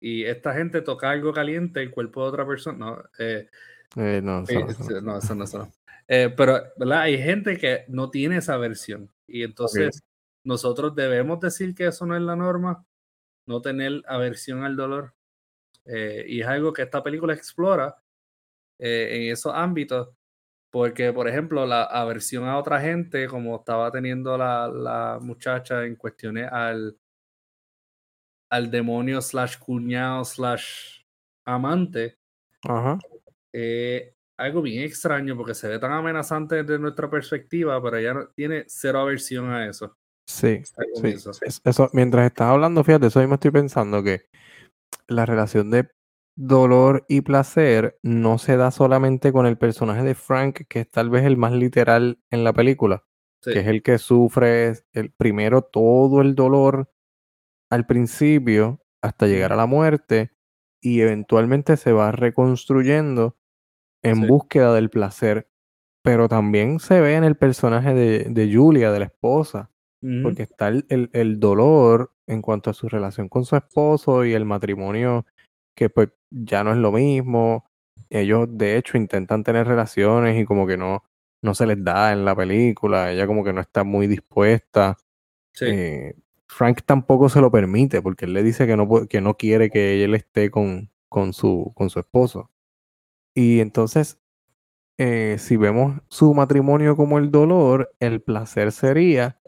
Y 0.00 0.24
esta 0.24 0.54
gente 0.54 0.82
toca 0.82 1.10
algo 1.10 1.32
caliente, 1.32 1.82
el 1.82 1.90
cuerpo 1.90 2.22
de 2.22 2.28
otra 2.28 2.46
persona. 2.46 2.78
No, 2.78 3.02
eh, 3.18 3.48
eh, 3.96 4.20
no, 4.22 4.42
eso 4.42 4.60
no, 4.60 5.00
no, 5.00 5.18
eso 5.18 5.34
no, 5.34 5.44
eso 5.44 5.58
no. 5.58 5.72
Eh, 6.08 6.32
pero, 6.36 6.62
¿verdad? 6.76 7.02
Hay 7.02 7.18
gente 7.18 7.58
que 7.58 7.84
no 7.88 8.10
tiene 8.10 8.38
esa 8.38 8.56
versión. 8.56 9.12
Y 9.26 9.42
entonces 9.42 10.02
nosotros 10.44 10.94
debemos 10.94 11.38
decir 11.40 11.74
que 11.74 11.86
eso 11.86 12.06
no 12.06 12.16
es 12.16 12.22
la 12.22 12.34
norma, 12.34 12.86
no 13.46 13.60
tener 13.60 14.02
aversión 14.06 14.64
al 14.64 14.76
dolor. 14.76 15.14
Eh, 15.84 16.24
y 16.28 16.40
es 16.40 16.46
algo 16.46 16.72
que 16.72 16.82
esta 16.82 17.02
película 17.02 17.34
explora 17.34 17.96
eh, 18.78 19.26
en 19.26 19.32
esos 19.32 19.52
ámbitos. 19.54 20.10
Porque, 20.70 21.12
por 21.12 21.28
ejemplo, 21.28 21.66
la 21.66 21.84
aversión 21.84 22.44
a 22.44 22.58
otra 22.58 22.80
gente, 22.80 23.26
como 23.28 23.56
estaba 23.56 23.90
teniendo 23.90 24.36
la, 24.36 24.68
la 24.68 25.18
muchacha 25.20 25.84
en 25.84 25.96
cuestiones 25.96 26.50
al, 26.52 26.98
al 28.50 28.70
demonio 28.70 29.20
slash 29.22 29.58
cuñado 29.58 30.24
slash 30.24 31.02
amante, 31.46 32.18
Ajá. 32.64 32.98
Eh, 33.52 34.14
algo 34.38 34.62
bien 34.62 34.84
extraño 34.84 35.36
porque 35.36 35.54
se 35.54 35.68
ve 35.68 35.78
tan 35.78 35.92
amenazante 35.92 36.62
desde 36.62 36.78
nuestra 36.78 37.10
perspectiva, 37.10 37.82
pero 37.82 37.96
ella 37.96 38.14
tiene 38.34 38.64
cero 38.68 39.00
aversión 39.00 39.50
a 39.50 39.66
eso. 39.66 39.96
Sí, 40.26 40.62
sí. 40.64 41.16
Eso. 41.64 41.90
mientras 41.92 42.26
estás 42.26 42.48
hablando, 42.48 42.84
fíjate, 42.84 43.06
eso 43.06 43.18
mismo 43.20 43.34
estoy 43.34 43.50
pensando 43.50 44.02
que 44.02 44.26
la 45.08 45.26
relación 45.26 45.70
de 45.70 45.90
dolor 46.36 47.04
y 47.08 47.22
placer 47.22 47.98
no 48.02 48.38
se 48.38 48.56
da 48.56 48.70
solamente 48.70 49.32
con 49.32 49.46
el 49.46 49.58
personaje 49.58 50.02
de 50.02 50.14
Frank, 50.14 50.66
que 50.68 50.80
es 50.80 50.90
tal 50.90 51.10
vez 51.10 51.24
el 51.24 51.36
más 51.36 51.52
literal 51.52 52.20
en 52.30 52.44
la 52.44 52.52
película, 52.52 53.04
que 53.42 53.58
es 53.58 53.66
el 53.66 53.82
que 53.82 53.98
sufre 53.98 54.74
el 54.92 55.10
primero 55.10 55.62
todo 55.62 56.20
el 56.20 56.34
dolor 56.34 56.92
al 57.70 57.86
principio 57.86 58.84
hasta 59.02 59.26
llegar 59.26 59.52
a 59.52 59.56
la 59.56 59.66
muerte 59.66 60.32
y 60.80 61.00
eventualmente 61.00 61.76
se 61.76 61.92
va 61.92 62.12
reconstruyendo 62.12 63.37
en 64.02 64.26
búsqueda 64.26 64.74
del 64.74 64.90
placer. 64.90 65.48
Pero 66.02 66.28
también 66.28 66.80
se 66.80 67.00
ve 67.00 67.16
en 67.16 67.24
el 67.24 67.36
personaje 67.36 67.92
de, 67.92 68.24
de 68.30 68.54
Julia, 68.54 68.92
de 68.92 69.00
la 69.00 69.04
esposa, 69.06 69.70
porque 70.22 70.44
está 70.44 70.68
el, 70.68 71.10
el, 71.12 71.40
dolor 71.40 72.12
en 72.26 72.40
cuanto 72.40 72.70
a 72.70 72.74
su 72.74 72.88
relación 72.88 73.28
con 73.28 73.44
su 73.44 73.56
esposo 73.56 74.24
y 74.24 74.32
el 74.32 74.44
matrimonio, 74.44 75.26
que 75.74 75.90
pues 75.90 76.10
ya 76.30 76.62
no 76.62 76.70
es 76.70 76.78
lo 76.78 76.92
mismo. 76.92 77.68
Ellos 78.10 78.46
de 78.50 78.76
hecho 78.76 78.96
intentan 78.96 79.42
tener 79.42 79.66
relaciones 79.66 80.40
y 80.40 80.44
como 80.44 80.66
que 80.66 80.76
no, 80.76 81.02
no 81.42 81.54
se 81.54 81.66
les 81.66 81.82
da 81.82 82.12
en 82.12 82.24
la 82.24 82.34
película, 82.34 83.12
ella 83.12 83.26
como 83.26 83.44
que 83.44 83.52
no 83.52 83.60
está 83.60 83.84
muy 83.84 84.06
dispuesta. 84.06 84.96
Eh, 85.60 86.14
Frank 86.46 86.82
tampoco 86.84 87.28
se 87.28 87.40
lo 87.40 87.50
permite 87.50 88.00
porque 88.00 88.24
él 88.24 88.32
le 88.32 88.42
dice 88.42 88.66
que 88.66 88.76
no, 88.76 89.06
que 89.08 89.20
no 89.20 89.36
quiere 89.36 89.70
que 89.70 90.04
él 90.04 90.14
esté 90.14 90.50
con, 90.50 90.90
con, 91.08 91.32
su, 91.32 91.72
con 91.74 91.90
su 91.90 91.98
esposo. 91.98 92.50
Y 93.38 93.60
entonces, 93.60 94.20
eh, 94.98 95.36
si 95.38 95.56
vemos 95.56 96.02
su 96.08 96.34
matrimonio 96.34 96.96
como 96.96 97.20
el 97.20 97.30
dolor, 97.30 97.94
el 98.00 98.20
placer 98.20 98.72
sería 98.72 99.40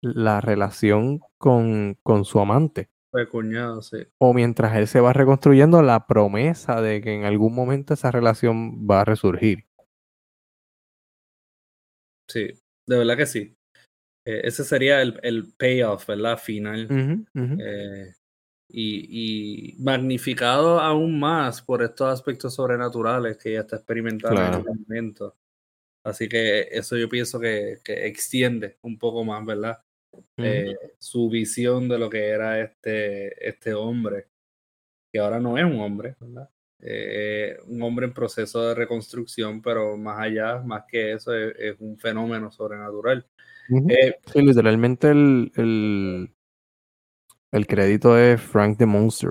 la 0.00 0.40
relación 0.40 1.20
con, 1.36 1.98
con 2.02 2.24
su 2.24 2.40
amante. 2.40 2.88
cuñado, 3.30 3.82
sí. 3.82 3.98
O 4.16 4.32
mientras 4.32 4.74
él 4.78 4.86
se 4.86 5.00
va 5.00 5.12
reconstruyendo 5.12 5.82
la 5.82 6.06
promesa 6.06 6.80
de 6.80 7.02
que 7.02 7.12
en 7.12 7.24
algún 7.24 7.54
momento 7.54 7.92
esa 7.92 8.10
relación 8.10 8.88
va 8.90 9.02
a 9.02 9.04
resurgir. 9.04 9.66
Sí, 12.26 12.48
de 12.86 12.96
verdad 12.96 13.18
que 13.18 13.26
sí. 13.26 13.54
Eh, 14.26 14.40
ese 14.44 14.64
sería 14.64 15.02
el, 15.02 15.20
el, 15.22 15.52
payoff, 15.52 16.06
¿verdad? 16.06 16.38
Final. 16.38 17.26
Eh, 17.34 18.14
y, 18.76 19.76
magnificado 19.78 20.80
aún 20.80 21.18
más 21.18 21.62
por 21.62 21.82
estos 21.82 22.12
aspectos 22.12 22.54
sobrenaturales 22.54 23.36
que 23.38 23.50
ella 23.50 23.60
está 23.60 23.76
experimentando 23.76 24.40
en 24.40 24.54
este 24.54 24.70
momento. 24.70 25.36
Así 26.04 26.28
que 26.28 26.68
eso 26.70 26.96
yo 26.96 27.08
pienso 27.08 27.40
que, 27.40 27.78
que 27.82 28.06
extiende 28.06 28.76
un 28.82 28.98
poco 28.98 29.24
más, 29.24 29.44
¿verdad? 29.46 29.78
Eh, 30.36 30.76
su 30.98 31.28
visión 31.28 31.88
de 31.88 31.98
lo 31.98 32.10
que 32.10 32.28
era 32.28 32.60
este, 32.60 33.48
este 33.48 33.74
hombre, 33.74 34.26
que 35.12 35.18
ahora 35.18 35.40
no 35.40 35.56
es 35.56 35.64
un 35.64 35.80
hombre, 35.80 36.16
¿verdad? 36.20 36.50
Eh, 36.80 37.56
un 37.66 37.82
hombre 37.82 38.06
en 38.06 38.12
proceso 38.12 38.68
de 38.68 38.74
reconstrucción, 38.74 39.62
pero 39.62 39.96
más 39.96 40.20
allá, 40.20 40.60
más 40.60 40.84
que 40.86 41.12
eso, 41.12 41.34
es, 41.34 41.76
un 41.78 41.96
fenómeno 41.98 42.50
sobrenatural. 42.50 43.26
Eh, 43.88 44.16
sí, 44.30 44.42
literalmente 44.42 45.10
el, 45.10 45.50
el, 45.56 46.34
el 47.54 47.68
crédito 47.68 48.18
es 48.18 48.42
Frank 48.42 48.78
the 48.78 48.86
Monster. 48.86 49.30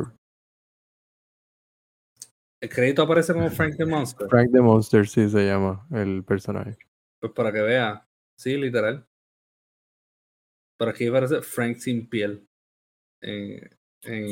¿El 2.62 2.70
crédito 2.70 3.02
aparece 3.02 3.34
como 3.34 3.50
Frank 3.50 3.76
the 3.76 3.86
Monster? 3.86 4.30
Frank 4.30 4.50
the 4.54 4.62
Monster, 4.62 5.06
sí 5.06 5.30
se 5.30 5.46
llama 5.46 5.86
el 5.92 6.24
personaje. 6.24 6.78
Pues 7.20 7.34
para 7.34 7.52
que 7.52 7.62
vea, 7.62 8.08
sí, 8.38 8.56
literal. 8.56 9.06
Por 10.80 10.88
aquí 10.88 11.08
aparece 11.08 11.42
Frank 11.42 11.78
sin 11.80 12.08
piel. 12.08 12.48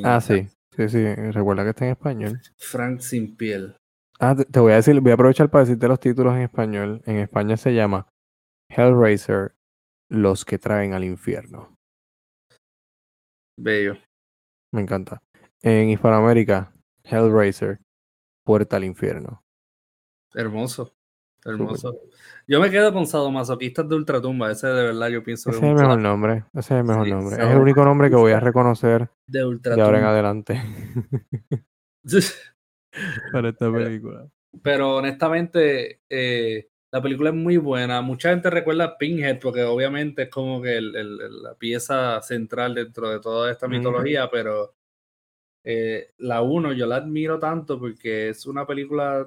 ah, 0.06 0.22
sí, 0.22 0.48
sí, 0.74 0.88
sí, 0.88 1.14
recuerda 1.32 1.64
que 1.64 1.72
está 1.72 1.86
en 1.86 1.92
español. 1.92 2.42
Frank 2.58 3.02
sin 3.02 3.36
piel. 3.36 3.76
Ah, 4.22 4.38
te, 4.38 4.60
voy 4.62 4.72
a 4.72 4.78
decir, 4.78 4.98
voy 5.02 5.12
a 5.12 5.16
aprovechar 5.16 5.50
para 5.50 5.66
decirte 5.66 5.90
los 5.90 6.00
títulos 6.00 6.34
en 6.36 6.44
español. 6.44 7.02
En 7.06 7.18
España 7.18 7.58
se 7.58 7.74
llama 7.74 8.08
Hellraiser, 8.70 9.56
los 10.08 10.46
que 10.46 10.58
traen 10.58 10.94
al 10.94 11.04
infierno. 11.04 11.71
Bello. 13.58 13.98
Me 14.72 14.82
encanta. 14.82 15.22
En 15.62 15.90
Hispanoamérica, 15.90 16.74
Hellraiser, 17.04 17.80
Puerta 18.44 18.78
al 18.78 18.84
Infierno. 18.84 19.44
Hermoso. 20.34 20.96
Hermoso. 21.44 22.00
Yo 22.48 22.60
me 22.60 22.70
quedo 22.70 22.94
con 22.94 23.08
Sadomasoquistas 23.08 23.88
de 23.90 23.96
Ultratumba. 23.96 24.52
Ese 24.52 24.68
de 24.68 24.84
verdad 24.84 25.10
yo 25.10 25.24
pienso 25.24 25.50
Ese 25.50 25.60
es 25.60 25.66
el 25.66 25.76
mejor 25.76 26.00
nombre. 26.00 26.46
Ese 26.54 26.60
es 26.60 26.80
el 26.80 26.84
mejor 26.84 27.08
nombre. 27.08 27.36
Es 27.36 27.50
el 27.50 27.58
único 27.58 27.84
nombre 27.84 28.10
que 28.10 28.16
voy 28.16 28.32
a 28.32 28.40
reconocer 28.40 29.10
de, 29.28 29.60
de 29.62 29.82
ahora 29.82 30.00
en 30.00 30.06
adelante. 30.06 30.62
Para 33.32 33.50
esta 33.50 33.72
película. 33.72 34.28
Pero, 34.62 34.98
honestamente, 34.98 36.02
eh, 36.10 36.71
la 36.92 37.02
película 37.02 37.30
es 37.30 37.36
muy 37.36 37.58
buena. 37.58 38.02
Mucha 38.02 38.30
gente 38.30 38.50
recuerda 38.50 38.98
Pinhead 38.98 39.40
porque 39.40 39.64
obviamente 39.64 40.24
es 40.24 40.30
como 40.30 40.62
que 40.62 40.78
el, 40.78 41.42
la 41.42 41.56
pieza 41.56 42.22
central 42.22 42.76
dentro 42.76 43.10
de 43.10 43.20
toda 43.20 43.50
esta 43.50 43.68
mitología, 43.68 44.30
pero 44.30 44.76
eh, 45.64 46.12
la 46.18 46.42
uno 46.42 46.74
yo 46.74 46.86
la 46.86 46.98
admiro 46.98 47.40
tanto 47.40 47.80
porque 47.80 48.30
es 48.30 48.46
una 48.46 48.68
película, 48.68 49.26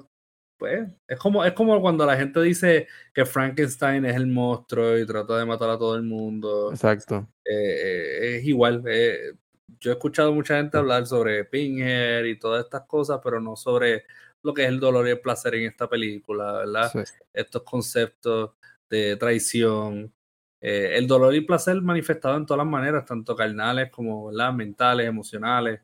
pues, 0.59 0.87
es 1.07 1.17
como, 1.17 1.43
es 1.43 1.53
como 1.53 1.81
cuando 1.81 2.05
la 2.05 2.15
gente 2.15 2.39
dice 2.41 2.87
que 3.13 3.25
Frankenstein 3.25 4.05
es 4.05 4.15
el 4.15 4.27
monstruo 4.27 4.99
y 4.99 5.05
trata 5.05 5.39
de 5.39 5.45
matar 5.45 5.71
a 5.71 5.77
todo 5.77 5.95
el 5.95 6.03
mundo. 6.03 6.71
Exacto. 6.71 7.27
Eh, 7.43 8.37
es 8.37 8.45
igual. 8.45 8.83
Eh, 8.87 9.33
yo 9.79 9.89
he 9.89 9.93
escuchado 9.93 10.31
mucha 10.33 10.57
gente 10.57 10.77
hablar 10.77 11.07
sobre 11.07 11.45
Pinhead 11.45 12.25
y 12.25 12.37
todas 12.37 12.63
estas 12.63 12.83
cosas, 12.83 13.19
pero 13.23 13.41
no 13.41 13.55
sobre 13.55 14.03
lo 14.45 14.53
que 14.53 14.63
es 14.63 14.69
el 14.69 14.79
dolor 14.79 15.07
y 15.07 15.11
el 15.11 15.19
placer 15.19 15.55
en 15.55 15.65
esta 15.65 15.89
película, 15.89 16.53
¿verdad? 16.53 16.91
Estos 17.33 17.63
conceptos 17.63 18.51
de 18.87 19.17
traición, 19.17 20.13
eh, 20.61 20.91
el 20.97 21.07
dolor 21.07 21.33
y 21.33 21.37
el 21.37 21.45
placer 21.47 21.81
manifestado 21.81 22.37
en 22.37 22.45
todas 22.45 22.59
las 22.59 22.71
maneras, 22.71 23.05
tanto 23.05 23.35
carnales 23.35 23.89
como 23.91 24.27
¿verdad? 24.27 24.53
mentales, 24.53 25.07
emocionales. 25.07 25.81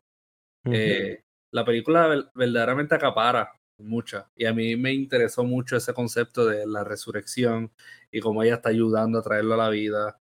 Eh, 0.64 1.24
la 1.50 1.64
película 1.64 2.30
verdaderamente 2.34 2.94
acapara 2.94 3.50
mucha 3.78 4.30
y 4.36 4.44
a 4.44 4.54
mí 4.54 4.76
me 4.76 4.92
interesó 4.92 5.42
mucho 5.42 5.76
ese 5.76 5.92
concepto 5.92 6.46
de 6.46 6.64
la 6.68 6.84
resurrección 6.84 7.72
y 8.12 8.20
cómo 8.20 8.44
ella 8.44 8.54
está 8.54 8.68
ayudando 8.68 9.18
a 9.18 9.22
traerlo 9.22 9.54
a 9.54 9.56
la 9.56 9.70
vida 9.70 10.20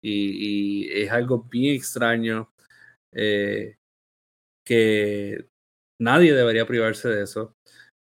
y, 0.00 0.88
es 0.90 1.10
algo 1.12 1.42
bien 1.42 1.76
extraño 1.76 2.50
eh, 3.12 3.76
que 4.64 5.46
nadie 5.98 6.34
debería 6.34 6.66
privarse 6.66 7.08
de 7.08 7.22
eso. 7.22 7.56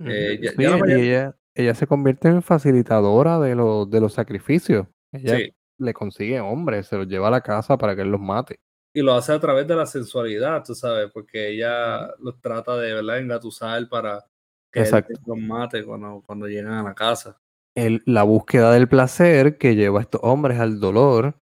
Eh, 0.07 0.39
ella, 0.41 1.35
ella, 1.53 1.75
se 1.75 1.87
convierte 1.87 2.27
en 2.27 2.41
facilitadora 2.41 3.39
de, 3.39 3.55
los 3.55 3.89
de 3.89 3.99
los 3.99 4.13
sacrificios. 4.13 4.87
Ella 5.11 5.39
le 5.77 5.93
consigue 5.93 6.39
hombres, 6.39 6.87
se 6.87 6.97
los 6.97 7.07
lleva 7.07 7.27
a 7.27 7.31
la 7.31 7.41
casa 7.41 7.77
para 7.77 7.95
que 7.95 8.03
él 8.03 8.11
los 8.11 8.21
mate. 8.21 8.59
y 8.93 9.01
lo 9.01 9.13
hace 9.13 9.31
a 9.31 9.39
través 9.39 9.67
de 9.67 9.75
la 9.75 9.85
sensualidad, 9.85 10.63
tú 10.65 10.75
sabes, 10.75 11.09
porque 11.11 11.49
ella 11.49 12.13
los 12.19 12.39
trata 12.41 12.77
de, 12.77 12.93
¿verdad?, 12.93 13.19
engatusar 13.19 13.87
para 13.89 14.25
que 14.71 14.81
él 14.81 15.03
los 15.25 15.37
mate 15.37 15.83
cuando, 15.83 16.21
cuando 16.25 16.47
llegan 16.47 16.73
a 16.73 16.83
la 16.83 16.93
casa. 16.93 17.37
El- 17.75 18.01
la 18.05 18.23
búsqueda 18.23 18.71
del 18.73 18.87
placer 18.87 19.57
que 19.57 19.75
lleva 19.75 19.99
a 19.99 20.01
estos 20.03 20.21
hombres 20.23 20.59
al 20.59 20.79
dolor 20.79 21.39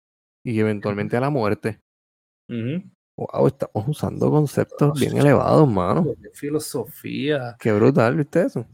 y 0.45 0.59
eventualmente 0.59 1.16
a 1.16 1.21
la 1.21 1.31
muerte. 1.31 1.81
Wow, 3.16 3.46
estamos 3.46 3.88
usando 3.88 4.31
conceptos 4.31 4.98
bien 5.00 5.16
elevados, 5.16 5.66
mano. 5.68 6.05
Filosofía. 6.35 7.57
Qué 7.59 7.72
brutal, 7.72 8.16
¿viste 8.16 8.42
eso? 8.42 8.66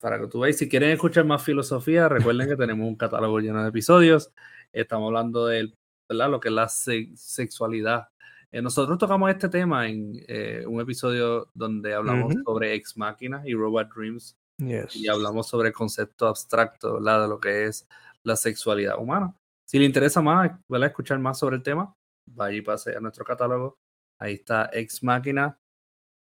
Para 0.00 0.20
que 0.20 0.26
tú 0.26 0.40
veas, 0.40 0.56
si 0.56 0.68
quieren 0.68 0.90
escuchar 0.90 1.24
más 1.24 1.42
filosofía, 1.42 2.08
recuerden 2.08 2.48
que 2.48 2.56
tenemos 2.56 2.86
un 2.86 2.96
catálogo 2.96 3.38
lleno 3.40 3.62
de 3.62 3.70
episodios. 3.70 4.32
Estamos 4.72 5.06
hablando 5.08 5.46
de 5.46 5.72
¿verdad? 6.08 6.30
lo 6.30 6.40
que 6.40 6.48
es 6.48 6.54
la 6.54 6.68
se- 6.68 7.10
sexualidad. 7.16 8.08
Eh, 8.52 8.60
nosotros 8.62 8.98
tocamos 8.98 9.30
este 9.30 9.48
tema 9.48 9.88
en 9.88 10.12
eh, 10.28 10.64
un 10.66 10.80
episodio 10.80 11.50
donde 11.54 11.94
hablamos 11.94 12.34
sobre 12.44 12.74
Ex 12.74 12.96
Máquina 12.96 13.42
y 13.44 13.54
Robot 13.54 13.88
Dreams 13.94 14.36
Yes. 14.58 14.96
y 14.96 15.08
hablamos 15.08 15.48
sobre 15.48 15.68
el 15.68 15.74
concepto 15.74 16.26
abstracto 16.26 16.94
¿verdad? 16.94 17.22
de 17.22 17.28
lo 17.28 17.38
que 17.40 17.66
es 17.66 17.86
la 18.22 18.36
sexualidad 18.36 18.98
humana. 18.98 19.34
Si 19.66 19.78
le 19.78 19.84
interesa 19.84 20.22
más 20.22 20.50
¿verdad? 20.68 20.88
escuchar 20.88 21.18
más 21.18 21.38
sobre 21.38 21.56
el 21.56 21.62
tema, 21.62 21.92
vaya 22.30 22.56
y 22.56 22.62
pase 22.62 22.94
a 22.96 23.00
nuestro 23.00 23.24
catálogo. 23.24 23.76
Ahí 24.20 24.34
está 24.34 24.70
Ex 24.72 25.02
Máquina 25.02 25.58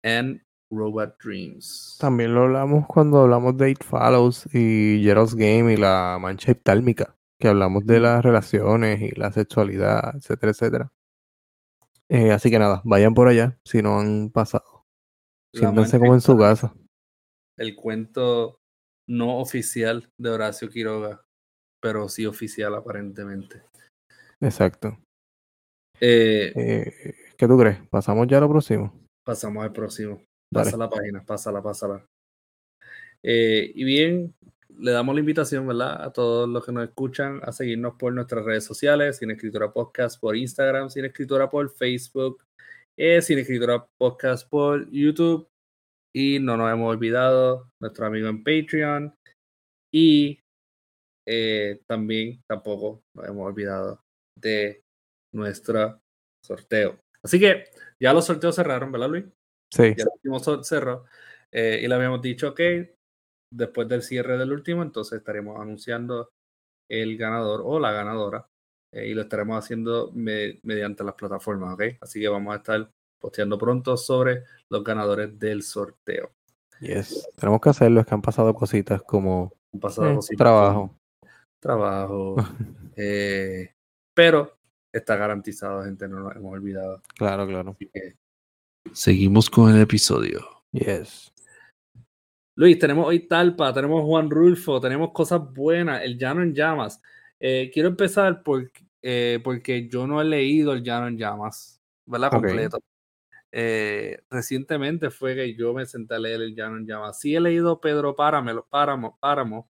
and 0.04 0.42
Robot 0.72 1.18
Dreams. 1.22 1.98
También 2.00 2.34
lo 2.34 2.44
hablamos 2.44 2.88
cuando 2.88 3.22
hablamos 3.22 3.58
de 3.58 3.72
It 3.72 3.84
Follows 3.84 4.48
y 4.54 5.02
Gerald's 5.04 5.36
Game 5.36 5.74
y 5.74 5.78
la 5.78 6.18
mancha 6.20 6.52
eftálmica, 6.52 7.16
que 7.40 7.48
hablamos 7.48 7.86
de 7.86 8.00
las 8.00 8.24
relaciones 8.24 9.02
y 9.02 9.12
la 9.12 9.32
sexualidad, 9.32 10.16
etcétera, 10.16 10.52
etcétera. 10.52 10.94
Eh, 12.10 12.32
así 12.32 12.50
que 12.50 12.60
nada, 12.60 12.82
vayan 12.86 13.14
por 13.14 13.28
allá 13.28 13.58
si 13.66 13.82
no 13.82 14.00
han 14.00 14.30
pasado. 14.30 14.86
Siéntanse 15.54 16.00
como 16.00 16.14
en 16.14 16.22
su 16.22 16.38
casa. 16.38 16.74
el 17.58 17.76
cuento 17.76 18.60
no 19.08 19.38
oficial 19.38 20.10
de 20.18 20.30
Horacio 20.30 20.70
Quiroga, 20.70 21.22
pero 21.82 22.10
sí 22.10 22.26
oficial 22.26 22.74
aparentemente. 22.74 23.64
Exacto. 24.42 24.98
Eh, 26.00 26.52
Eh, 26.56 27.14
¿qué 27.38 27.48
tú 27.48 27.58
crees? 27.58 27.80
¿Pasamos 27.90 28.28
ya 28.28 28.38
a 28.38 28.42
lo 28.42 28.50
próximo? 28.50 29.04
pasamos 29.24 29.64
al 29.64 29.72
próximo. 29.72 30.22
Dale. 30.52 30.66
Pasa 30.66 30.78
la 30.78 30.90
página, 30.90 31.26
pásala, 31.26 31.62
pásala. 31.64 32.06
Eh, 33.24 33.72
y 33.74 33.84
bien, 33.84 34.36
le 34.78 34.92
damos 34.92 35.16
la 35.16 35.22
invitación, 35.22 35.66
¿verdad? 35.68 36.04
A 36.04 36.12
todos 36.12 36.48
los 36.48 36.66
que 36.66 36.72
nos 36.72 36.84
escuchan 36.84 37.40
a 37.44 37.52
seguirnos 37.52 37.96
por 37.98 38.14
nuestras 38.14 38.46
redes 38.46 38.66
sociales, 38.66 39.18
Sin 39.18 39.32
Escritura 39.32 39.72
Podcast 39.72 40.20
por 40.20 40.36
Instagram, 40.36 40.90
Sin 40.90 41.06
Escritura 41.06 41.50
por 41.50 41.70
Facebook, 41.70 42.44
eh, 42.98 43.22
Sin 43.22 43.40
Escritura 43.40 43.88
Podcast 43.98 44.48
por 44.48 44.90
YouTube. 44.92 45.48
Y 46.16 46.40
no 46.40 46.58
nos 46.58 46.72
hemos 46.72 46.92
olvidado, 46.94 47.70
nuestro 47.82 48.06
amigo 48.06 48.28
en 48.28 48.44
Patreon. 48.44 49.16
Y 49.92 50.40
eh, 51.28 51.80
también 51.88 52.42
tampoco 52.48 53.02
nos 53.16 53.28
hemos 53.28 53.48
olvidado 53.48 54.02
de 54.40 54.82
nuestro 55.34 56.00
sorteo. 56.46 57.03
Así 57.24 57.40
que 57.40 57.66
ya 58.00 58.14
los 58.14 58.26
sorteos 58.26 58.56
cerraron, 58.56 58.92
¿verdad, 58.92 59.10
Luis? 59.10 59.26
Sí, 59.70 59.94
Ya 59.98 60.04
el 60.04 60.10
último 60.14 60.64
cerró. 60.64 61.06
eh, 61.52 61.82
y 61.84 61.88
le 61.88 61.96
habíamos 61.96 62.22
dicho 62.22 62.54
que 62.54 62.96
después 63.52 63.88
del 63.88 64.02
cierre 64.04 64.38
del 64.38 64.52
último, 64.52 64.84
entonces 64.84 65.20
estaremos 65.20 65.60
anunciando 65.60 66.32
el 66.90 67.18
ganador 67.18 67.62
o 67.66 67.80
la 67.80 67.92
ganadora. 67.92 68.48
eh, 68.92 69.08
y 69.08 69.14
lo 69.16 69.24
estaremos 69.24 69.58
haciendo 69.58 70.12
me- 70.14 70.60
mediante 70.64 71.04
las 71.04 71.16
plataformas, 71.16 71.74
¿ok? 71.74 71.84
Así 72.02 72.20
que 72.22 72.28
vamos 72.28 72.54
a 72.54 72.58
estar 72.58 72.92
posteando 73.20 73.58
pronto 73.58 73.98
sobre 73.98 74.44
los 74.70 74.84
ganadores 74.84 75.40
del 75.40 75.64
sorteo. 75.64 76.32
yes. 76.80 77.28
Tenemos 77.36 77.60
que 77.62 77.70
hacerlo, 77.70 78.02
es 78.02 78.06
que 78.06 78.14
han 78.14 78.22
pasado 78.22 78.54
cositas 78.54 79.02
como 79.02 79.52
Han 79.74 79.80
pasado 79.80 80.12
eh, 80.12 80.16
cositas 80.16 80.38
trabajo. 80.38 80.96
trabajo, 81.60 82.36
eh, 82.96 83.74
pero 84.14 84.58
está 84.94 85.16
garantizado, 85.18 85.84
gente, 85.84 86.08
no 86.08 86.20
nos 86.20 86.36
hemos 86.36 86.54
olvidado. 86.54 87.02
Claro, 87.16 87.48
claro. 87.48 87.76
Que 87.78 88.16
seguimos 88.94 89.50
con 89.50 89.74
el 89.74 89.82
episodio. 89.82 90.46
Yes. 90.72 91.34
Luis, 92.56 92.78
tenemos 92.78 93.08
hoy 93.08 93.28
Talpa, 93.28 93.74
tenemos 93.74 94.04
Juan 94.04 94.30
Rulfo, 94.30 94.80
tenemos 94.80 95.12
cosas 95.12 95.42
buenas, 95.52 96.04
el 96.04 96.18
Llano 96.18 96.44
en 96.44 96.54
Llamas. 96.54 97.02
Eh, 97.40 97.72
quiero 97.74 97.90
empezar 97.90 98.44
por, 98.44 98.72
eh, 99.02 99.40
porque 99.44 99.90
yo 99.90 100.06
no 100.06 100.22
he 100.22 100.26
leído 100.26 100.74
el 100.74 100.84
Llano 100.84 101.08
en 101.08 101.18
Llamas, 101.18 101.82
¿verdad? 102.06 102.30
Completo. 102.30 102.80
Eh, 103.52 104.20
recientemente 104.30 105.10
fue 105.10 105.36
que 105.36 105.56
yo 105.56 105.74
me 105.74 105.86
senté 105.86 106.16
a 106.16 106.20
leer 106.20 106.42
el 106.42 106.56
Llano 106.56 106.78
en 106.78 106.86
Llamas. 106.86 107.20
Sí 107.20 107.36
he 107.36 107.40
leído 107.40 107.82
Pedro 107.82 108.16
Páramo, 108.16 108.66
Páramo, 108.70 109.18
Páramo. 109.20 109.70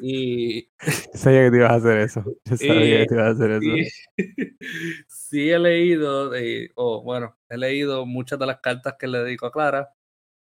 Y 0.00 0.68
Sabía 1.14 1.44
que 1.44 1.50
te 1.50 1.56
ibas 1.58 1.72
a 1.72 1.74
hacer 1.76 1.98
eso. 1.98 2.24
Yo 2.44 2.56
sabía 2.56 2.84
Y- 2.84 2.98
que 3.02 3.06
te 3.06 3.14
ibas 3.14 3.26
a 3.26 3.30
hacer 3.30 3.50
eso. 3.50 3.60
sí, 3.60 4.16
sí 5.08 5.50
he 5.50 5.58
leído, 5.58 6.34
eh, 6.34 6.70
o 6.74 7.02
bueno, 7.02 7.36
he 7.48 7.56
leído 7.56 8.06
muchas 8.06 8.38
de 8.38 8.46
las 8.46 8.60
cartas 8.60 8.94
que 8.98 9.06
le 9.06 9.18
dedico 9.18 9.46
a 9.46 9.52
Clara. 9.52 9.90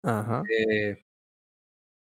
Ajá. 0.03 0.43
Eh, 0.49 1.05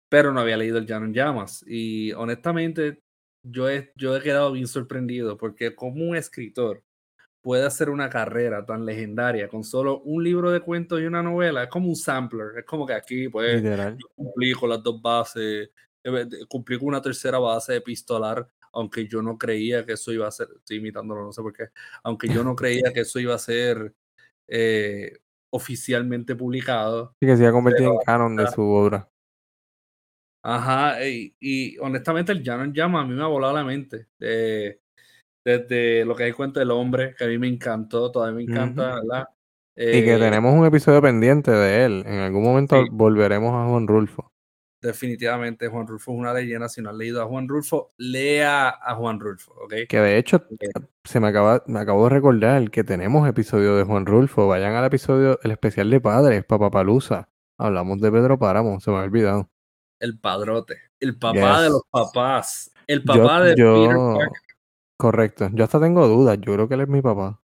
pero 0.08 0.32
no 0.32 0.40
había 0.40 0.56
leído 0.56 0.78
el 0.78 0.86
Llano 0.86 1.06
en 1.06 1.14
Llamas. 1.14 1.64
Y 1.66 2.12
honestamente, 2.12 3.02
yo 3.42 3.68
he, 3.68 3.92
yo 3.96 4.16
he 4.16 4.22
quedado 4.22 4.52
bien 4.52 4.66
sorprendido 4.66 5.36
porque 5.36 5.74
como 5.74 6.04
un 6.04 6.16
escritor 6.16 6.82
puede 7.40 7.64
hacer 7.66 7.88
una 7.90 8.10
carrera 8.10 8.64
tan 8.64 8.84
legendaria 8.84 9.48
con 9.48 9.64
solo 9.64 10.00
un 10.00 10.24
libro 10.24 10.50
de 10.50 10.60
cuentos 10.60 11.00
y 11.00 11.04
una 11.04 11.22
novela, 11.22 11.62
es 11.64 11.68
como 11.70 11.88
un 11.88 11.96
sampler. 11.96 12.58
Es 12.58 12.64
como 12.64 12.86
que 12.86 12.94
aquí, 12.94 13.28
pues, 13.28 13.62
cumplí 14.14 14.52
con 14.52 14.70
las 14.70 14.82
dos 14.82 15.00
bases, 15.00 15.70
cumplí 16.48 16.78
con 16.78 16.88
una 16.88 17.02
tercera 17.02 17.38
base 17.38 17.76
epistolar, 17.76 18.46
aunque 18.72 19.06
yo 19.06 19.22
no 19.22 19.38
creía 19.38 19.84
que 19.84 19.92
eso 19.92 20.12
iba 20.12 20.26
a 20.28 20.30
ser, 20.30 20.48
estoy 20.56 20.78
imitándolo, 20.78 21.24
no 21.24 21.32
sé 21.32 21.42
por 21.42 21.52
qué, 21.52 21.68
aunque 22.02 22.28
yo 22.28 22.44
no 22.44 22.54
creía 22.54 22.92
que 22.92 23.00
eso 23.00 23.18
iba 23.18 23.34
a 23.34 23.38
ser 23.38 23.94
eh, 24.46 25.18
oficialmente 25.50 26.36
publicado. 26.36 27.14
Sí, 27.20 27.26
que 27.26 27.36
se 27.36 27.42
iba 27.42 27.50
a 27.50 27.52
convertir 27.52 27.86
en 27.86 27.98
canon 28.04 28.36
de 28.36 28.46
su 28.50 28.62
obra. 28.62 29.08
Ajá, 30.42 31.04
y, 31.06 31.34
y 31.40 31.76
honestamente 31.78 32.32
el 32.32 32.42
Llano 32.42 32.64
en 32.64 32.72
Llama 32.72 33.00
a 33.00 33.04
mí 33.04 33.14
me 33.14 33.22
ha 33.22 33.26
volado 33.26 33.54
la 33.54 33.64
mente. 33.64 34.06
Eh, 34.20 34.78
desde 35.44 36.04
lo 36.04 36.14
que 36.14 36.24
hay 36.24 36.32
cuenta 36.32 36.60
del 36.60 36.70
hombre, 36.70 37.14
que 37.16 37.24
a 37.24 37.26
mí 37.28 37.38
me 37.38 37.48
encantó, 37.48 38.10
todavía 38.10 38.36
me 38.36 38.42
encanta, 38.42 38.94
¿verdad? 38.96 39.26
Y 39.76 40.04
que 40.04 40.14
Eh, 40.14 40.18
tenemos 40.18 40.54
un 40.54 40.66
episodio 40.66 41.00
pendiente 41.00 41.50
de 41.50 41.84
él. 41.84 42.04
En 42.06 42.18
algún 42.20 42.42
momento 42.42 42.82
Sí. 42.82 42.88
volveremos 42.90 43.54
a 43.54 43.68
Juan 43.68 43.86
Rulfo. 43.86 44.27
Definitivamente, 44.80 45.66
Juan 45.68 45.86
Rulfo 45.86 46.12
es 46.12 46.18
una 46.18 46.32
leyenda. 46.32 46.68
Si 46.68 46.80
no 46.80 46.90
has 46.90 46.96
leído 46.96 47.20
a 47.20 47.26
Juan 47.26 47.48
Rulfo, 47.48 47.92
lea 47.96 48.68
a 48.68 48.94
Juan 48.94 49.18
Rulfo, 49.18 49.52
¿ok? 49.54 49.74
Que 49.88 49.98
de 49.98 50.18
hecho, 50.18 50.44
se 51.04 51.18
me 51.20 51.28
acaba, 51.28 51.64
me 51.66 51.80
acabo 51.80 52.04
de 52.04 52.10
recordar 52.10 52.70
que 52.70 52.84
tenemos 52.84 53.28
episodio 53.28 53.76
de 53.76 53.82
Juan 53.84 54.06
Rulfo. 54.06 54.46
Vayan 54.46 54.74
al 54.74 54.84
episodio, 54.84 55.38
el 55.42 55.50
especial 55.50 55.90
de 55.90 56.00
padres, 56.00 56.44
Papapalusa. 56.44 57.28
Hablamos 57.58 58.00
de 58.00 58.12
Pedro 58.12 58.38
Páramo, 58.38 58.78
se 58.78 58.90
me 58.92 58.98
ha 58.98 59.02
olvidado. 59.02 59.50
El 60.00 60.18
padrote, 60.20 60.76
el 61.00 61.18
papá 61.18 61.62
de 61.62 61.70
los 61.70 61.82
papás, 61.90 62.70
el 62.86 63.00
Yo- 63.00 63.04
papá 63.22 63.42
de 63.42 63.54
yo- 63.56 63.74
Peter 63.74 63.96
Parker. 63.96 64.28
Correcto. 64.96 65.48
Yo 65.52 65.64
hasta 65.64 65.80
tengo 65.80 66.06
dudas. 66.06 66.38
Yo 66.40 66.54
creo 66.54 66.68
que 66.68 66.74
él 66.74 66.82
es 66.82 66.88
mi 66.88 67.02
papá. 67.02 67.40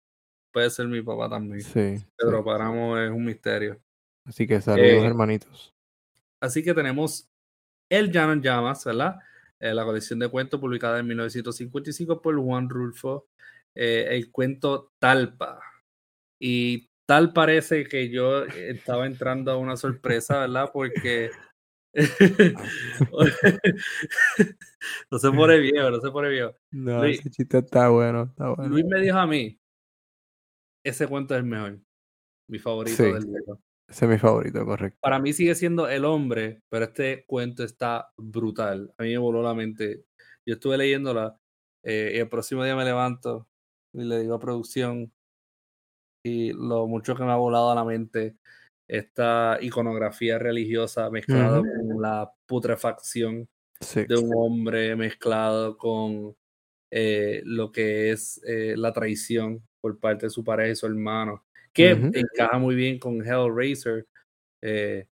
Puede 0.52 0.68
ser 0.68 0.86
mi 0.88 1.00
papá 1.02 1.30
también. 1.30 1.62
Sí. 1.62 1.96
sí. 1.98 2.06
Pedro 2.16 2.44
Páramo 2.44 2.98
es 2.98 3.10
un 3.10 3.24
misterio. 3.24 3.78
Así 4.26 4.46
que 4.46 4.60
saludos, 4.60 4.86
Eh, 4.86 5.06
hermanitos. 5.06 5.71
Así 6.42 6.62
que 6.62 6.74
tenemos 6.74 7.28
El 7.90 8.10
Llano 8.10 8.32
en 8.32 8.42
Llamas, 8.42 8.84
¿verdad? 8.84 9.16
Eh, 9.60 9.72
la 9.72 9.84
colección 9.84 10.18
de 10.18 10.28
cuentos 10.28 10.58
publicada 10.60 10.98
en 10.98 11.06
1955 11.06 12.20
por 12.20 12.36
Juan 12.38 12.68
Rulfo. 12.68 13.28
Eh, 13.74 14.08
el 14.10 14.30
cuento 14.32 14.92
Talpa. 14.98 15.60
Y 16.40 16.88
tal 17.06 17.32
parece 17.32 17.84
que 17.84 18.10
yo 18.10 18.44
estaba 18.44 19.06
entrando 19.06 19.52
a 19.52 19.56
una 19.56 19.76
sorpresa, 19.76 20.40
¿verdad? 20.40 20.70
Porque 20.72 21.30
no 25.10 25.18
se 25.18 25.30
pone 25.30 25.58
viejo, 25.58 25.90
no 25.90 26.00
se 26.00 26.10
pone 26.10 26.28
viejo. 26.30 26.54
No, 26.72 27.02
Luis- 27.02 27.20
ese 27.20 27.30
chiste 27.30 27.58
está 27.58 27.88
bueno, 27.88 28.24
está 28.24 28.50
bueno. 28.50 28.68
Luis 28.68 28.84
me 28.86 29.00
dijo 29.00 29.18
a 29.18 29.26
mí, 29.26 29.58
ese 30.84 31.06
cuento 31.06 31.34
es 31.34 31.38
el 31.40 31.46
mejor, 31.46 31.78
mi 32.48 32.58
favorito 32.58 32.96
Sí. 32.96 33.04
del 33.04 33.22
libro. 33.22 33.60
Ese 33.92 34.06
es 34.06 34.10
mi 34.10 34.16
favorito, 34.18 34.64
correcto. 34.64 34.98
Para 35.02 35.18
mí 35.18 35.34
sigue 35.34 35.54
siendo 35.54 35.86
El 35.86 36.06
Hombre, 36.06 36.62
pero 36.70 36.86
este 36.86 37.24
cuento 37.26 37.62
está 37.62 38.10
brutal. 38.16 38.90
A 38.96 39.02
mí 39.02 39.10
me 39.10 39.18
voló 39.18 39.42
la 39.42 39.52
mente. 39.52 40.06
Yo 40.46 40.54
estuve 40.54 40.78
leyéndola 40.78 41.38
eh, 41.84 42.12
y 42.14 42.18
el 42.18 42.28
próximo 42.30 42.64
día 42.64 42.74
me 42.74 42.86
levanto 42.86 43.46
y 43.92 44.04
le 44.04 44.20
digo 44.20 44.34
a 44.34 44.40
producción 44.40 45.12
y 46.24 46.52
lo 46.54 46.86
mucho 46.86 47.14
que 47.14 47.22
me 47.24 47.32
ha 47.32 47.36
volado 47.36 47.70
a 47.70 47.74
la 47.74 47.84
mente 47.84 48.36
esta 48.88 49.58
iconografía 49.60 50.38
religiosa 50.38 51.10
mezclada 51.10 51.60
con 51.60 52.00
la 52.00 52.32
putrefacción 52.46 53.46
Sí. 53.80 54.04
de 54.06 54.16
un 54.16 54.30
hombre 54.36 54.94
mezclado 54.94 55.76
con 55.76 56.34
eh, 56.92 57.42
lo 57.44 57.72
que 57.72 58.12
es 58.12 58.40
eh, 58.46 58.74
la 58.76 58.92
traición 58.92 59.60
por 59.82 59.98
parte 59.98 60.26
de 60.26 60.30
su 60.30 60.44
pareja 60.44 60.70
y 60.70 60.76
su 60.76 60.86
hermano, 60.86 61.44
que 61.72 61.90
encaja 61.90 62.58
muy 62.58 62.74
bien 62.74 62.98
con 62.98 63.22
Hellraiser. 63.22 64.06
Eh, 64.62 65.06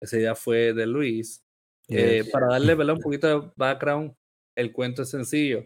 esa 0.00 0.16
idea 0.16 0.34
fue 0.34 0.72
de 0.72 0.86
Luis. 0.86 1.42
para 2.32 2.46
darle 2.46 2.74
un 2.92 2.98
poquito 3.00 3.40
de 3.40 3.50
background, 3.56 4.14
el 4.56 4.72
cuento 4.72 5.02
es 5.02 5.10
sencillo. 5.10 5.64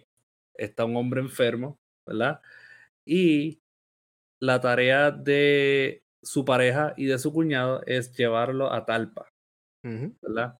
Está 0.54 0.84
un 0.84 0.96
hombre 0.96 1.20
enfermo, 1.20 1.78
¿verdad? 2.06 2.40
Y 3.04 3.60
la 4.40 4.60
tarea 4.60 5.10
de 5.10 6.02
su 6.22 6.44
pareja 6.44 6.94
y 6.96 7.06
de 7.06 7.18
su 7.18 7.32
cuñado 7.32 7.82
es 7.86 8.14
llevarlo 8.16 8.72
a 8.72 8.84
Talpa, 8.84 9.32
¿verdad? 9.82 10.58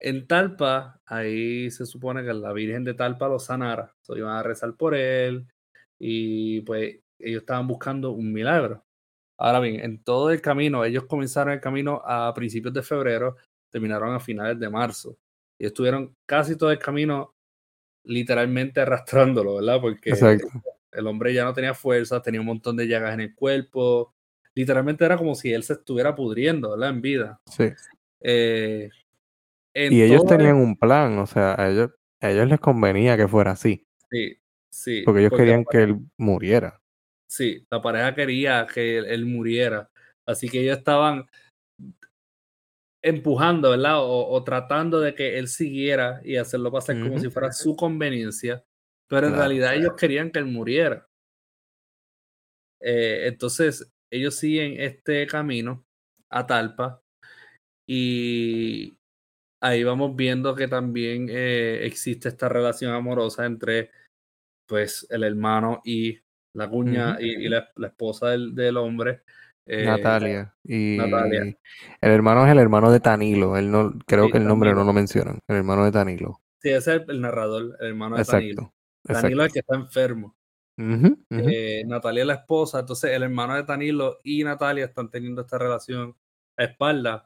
En 0.00 0.26
Talpa, 0.26 1.00
ahí 1.04 1.70
se 1.70 1.84
supone 1.84 2.24
que 2.24 2.32
la 2.32 2.52
Virgen 2.54 2.84
de 2.84 2.94
Talpa 2.94 3.28
lo 3.28 3.38
sanara. 3.38 3.94
So, 4.00 4.16
iban 4.16 4.34
a 4.34 4.42
rezar 4.42 4.74
por 4.74 4.94
él 4.94 5.46
y 5.98 6.62
pues 6.62 7.00
ellos 7.22 7.42
estaban 7.42 7.66
buscando 7.66 8.12
un 8.12 8.32
milagro. 8.32 8.84
Ahora 9.38 9.60
bien, 9.60 9.80
en 9.80 10.02
todo 10.02 10.30
el 10.30 10.40
camino, 10.40 10.84
ellos 10.84 11.04
comenzaron 11.04 11.54
el 11.54 11.60
camino 11.60 12.02
a 12.04 12.32
principios 12.34 12.74
de 12.74 12.82
febrero, 12.82 13.36
terminaron 13.70 14.14
a 14.14 14.20
finales 14.20 14.58
de 14.58 14.68
marzo. 14.68 15.16
Y 15.58 15.66
estuvieron 15.66 16.14
casi 16.26 16.56
todo 16.56 16.70
el 16.70 16.78
camino 16.78 17.34
literalmente 18.04 18.80
arrastrándolo, 18.80 19.56
¿verdad? 19.56 19.80
Porque 19.80 20.12
el 20.92 21.06
hombre 21.06 21.32
ya 21.32 21.44
no 21.44 21.52
tenía 21.52 21.74
fuerza, 21.74 22.20
tenía 22.22 22.40
un 22.40 22.46
montón 22.46 22.76
de 22.76 22.86
llagas 22.86 23.14
en 23.14 23.20
el 23.20 23.34
cuerpo. 23.34 24.14
Literalmente 24.54 25.04
era 25.04 25.16
como 25.16 25.34
si 25.34 25.52
él 25.52 25.62
se 25.62 25.74
estuviera 25.74 26.14
pudriendo, 26.14 26.72
¿verdad? 26.72 26.90
En 26.90 27.00
vida. 27.00 27.40
Sí. 27.46 27.70
Eh, 28.20 28.90
y 29.74 30.02
ellos 30.02 30.26
tenían 30.26 30.56
un 30.56 30.76
plan, 30.76 31.18
o 31.18 31.26
sea, 31.26 31.54
a 31.58 31.70
ellos, 31.70 31.90
a 32.20 32.30
ellos 32.30 32.48
les 32.48 32.60
convenía 32.60 33.16
que 33.16 33.28
fuera 33.28 33.52
así. 33.52 33.86
Sí, 34.10 34.36
sí. 34.68 35.02
Porque 35.04 35.20
ellos 35.20 35.32
querían 35.36 35.64
que 35.64 35.82
él 35.82 35.98
muriera. 36.16 36.80
Sí, 37.30 37.64
la 37.70 37.80
pareja 37.80 38.12
quería 38.12 38.66
que 38.66 38.98
él, 38.98 39.24
muriera. 39.24 39.88
Así 40.26 40.48
que 40.48 40.62
ellos 40.62 40.78
estaban 40.78 41.26
empujando, 43.02 43.70
¿verdad? 43.70 43.98
O, 44.00 44.42
tratando 44.42 45.00
de 45.00 45.14
que 45.14 45.38
él 45.38 45.46
siguiera 45.46 46.20
y 46.24 46.36
hacerlo 46.36 46.72
pasar 46.72 47.00
como 47.00 47.20
si 47.20 47.30
fuera 47.30 47.52
su 47.52 47.76
conveniencia. 47.76 48.64
Pero 49.08 49.28
en 49.28 49.34
realidad 49.34 49.74
ellos 49.76 49.94
querían 49.96 50.30
que 50.32 50.40
él 50.40 50.46
muriera. 50.46 51.06
Eh, 52.82 53.28
entonces, 53.28 53.88
ellos 54.12 54.34
siguen 54.34 54.80
este 54.80 55.26
camino 55.26 55.84
a 56.30 56.46
Talpa 56.46 57.00
y 57.88 58.96
ahí 59.62 59.84
vamos 59.84 60.16
viendo 60.16 60.54
que 60.54 60.66
también 60.66 61.28
eh, 61.30 61.84
existe 61.84 62.28
esta 62.28 62.48
relación 62.48 62.92
amorosa 62.92 63.46
entre 63.46 63.90
pues 64.66 65.06
el 65.10 65.24
hermano 65.24 65.80
y 65.84 66.20
la 66.54 66.68
cuña 66.68 67.16
y, 67.20 67.48
la, 67.48 67.68
esposa 67.82 68.28
del, 68.28 68.76
hombre. 68.76 69.22
Eh, 69.66 69.84
Natalia. 69.84 70.54
Y 70.64 70.98
el 70.98 71.56
hermano 72.00 72.44
es 72.44 72.52
el 72.52 72.58
hermano 72.58 72.90
de 72.90 73.00
Tanilo. 73.00 73.56
Él 73.56 73.70
no, 73.70 73.92
creo 74.06 74.30
que 74.30 74.38
el 74.38 74.46
nombre 74.46 74.72
no 74.74 74.84
lo 74.84 74.92
mencionan. 74.92 75.38
El 75.46 75.56
hermano 75.56 75.84
de 75.84 75.92
Tanilo. 75.92 76.40
Sí, 76.60 76.70
ese 76.70 76.96
es 76.96 77.02
el, 77.08 77.20
narrador, 77.20 77.76
el 77.80 77.88
hermano 77.88 78.16
de 78.16 78.24
Tanilo. 78.24 78.74
Tanilo 79.04 79.42
es 79.42 79.48
el 79.48 79.52
que 79.52 79.58
está 79.60 79.76
enfermo. 79.76 80.36
Eh, 80.78 81.84
Natalia 81.86 82.22
es 82.22 82.26
la 82.26 82.34
esposa, 82.34 82.80
entonces 82.80 83.10
el 83.10 83.22
hermano 83.22 83.54
de 83.54 83.64
Tanilo 83.64 84.18
y 84.24 84.42
Natalia 84.42 84.86
están 84.86 85.10
teniendo 85.10 85.42
esta 85.42 85.58
relación 85.58 86.16
a 86.56 86.64
espaldas 86.64 87.22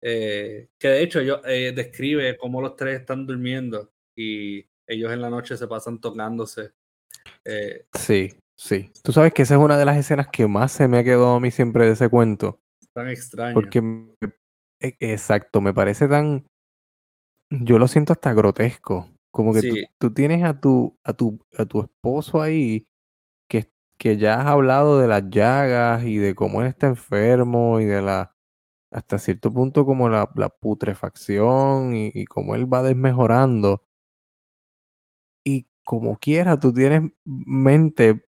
eh, 0.00 0.68
que 0.78 0.88
de 0.88 1.02
hecho 1.02 1.20
yo, 1.20 1.40
describe 1.42 2.36
cómo 2.36 2.60
los 2.60 2.76
tres 2.76 3.00
están 3.00 3.26
durmiendo 3.26 3.92
y 4.16 4.64
ellos 4.86 5.12
en 5.12 5.20
la 5.20 5.30
noche 5.30 5.56
se 5.56 5.66
pasan 5.66 6.00
tocándose. 6.00 6.72
Sí, 7.94 8.30
sí. 8.56 8.90
Tú 9.02 9.12
sabes 9.12 9.32
que 9.32 9.42
esa 9.42 9.54
es 9.54 9.60
una 9.60 9.76
de 9.76 9.84
las 9.84 9.96
escenas 9.96 10.28
que 10.28 10.46
más 10.46 10.72
se 10.72 10.88
me 10.88 10.98
ha 10.98 11.04
quedado 11.04 11.34
a 11.34 11.40
mí 11.40 11.50
siempre 11.50 11.86
de 11.86 11.92
ese 11.92 12.08
cuento. 12.08 12.60
Tan 12.92 13.08
extraño. 13.08 13.54
Porque, 13.54 13.78
e, 14.80 14.96
exacto, 15.00 15.60
me 15.60 15.74
parece 15.74 16.08
tan... 16.08 16.46
Yo 17.50 17.78
lo 17.78 17.88
siento 17.88 18.12
hasta 18.12 18.32
grotesco. 18.32 19.08
Como 19.30 19.54
que 19.54 19.86
tú, 19.98 20.12
tienes 20.12 20.44
a 20.44 20.60
tu, 20.60 20.98
a 21.04 21.14
tu, 21.14 21.38
a 21.56 21.64
tu 21.64 21.80
esposo 21.80 22.42
ahí 22.42 22.86
que, 23.48 23.70
que 23.98 24.18
ya 24.18 24.40
has 24.40 24.46
hablado 24.46 24.98
de 24.98 25.08
las 25.08 25.22
llagas 25.30 26.04
y 26.04 26.18
de 26.18 26.34
cómo 26.34 26.60
él 26.60 26.68
está 26.68 26.86
enfermo 26.88 27.80
y 27.80 27.86
de 27.86 28.02
la 28.02 28.36
hasta 28.90 29.18
cierto 29.18 29.50
punto 29.50 29.86
como 29.86 30.10
la, 30.10 30.26
putrefacción 30.60 31.96
y, 31.96 32.10
y 32.14 32.26
cómo 32.26 32.54
él 32.54 32.70
va 32.70 32.82
desmejorando. 32.82 33.86
Y 35.44 35.66
como 35.82 36.18
quiera, 36.18 36.58
tú 36.58 36.72
tienes 36.72 37.10
mente 37.24 38.26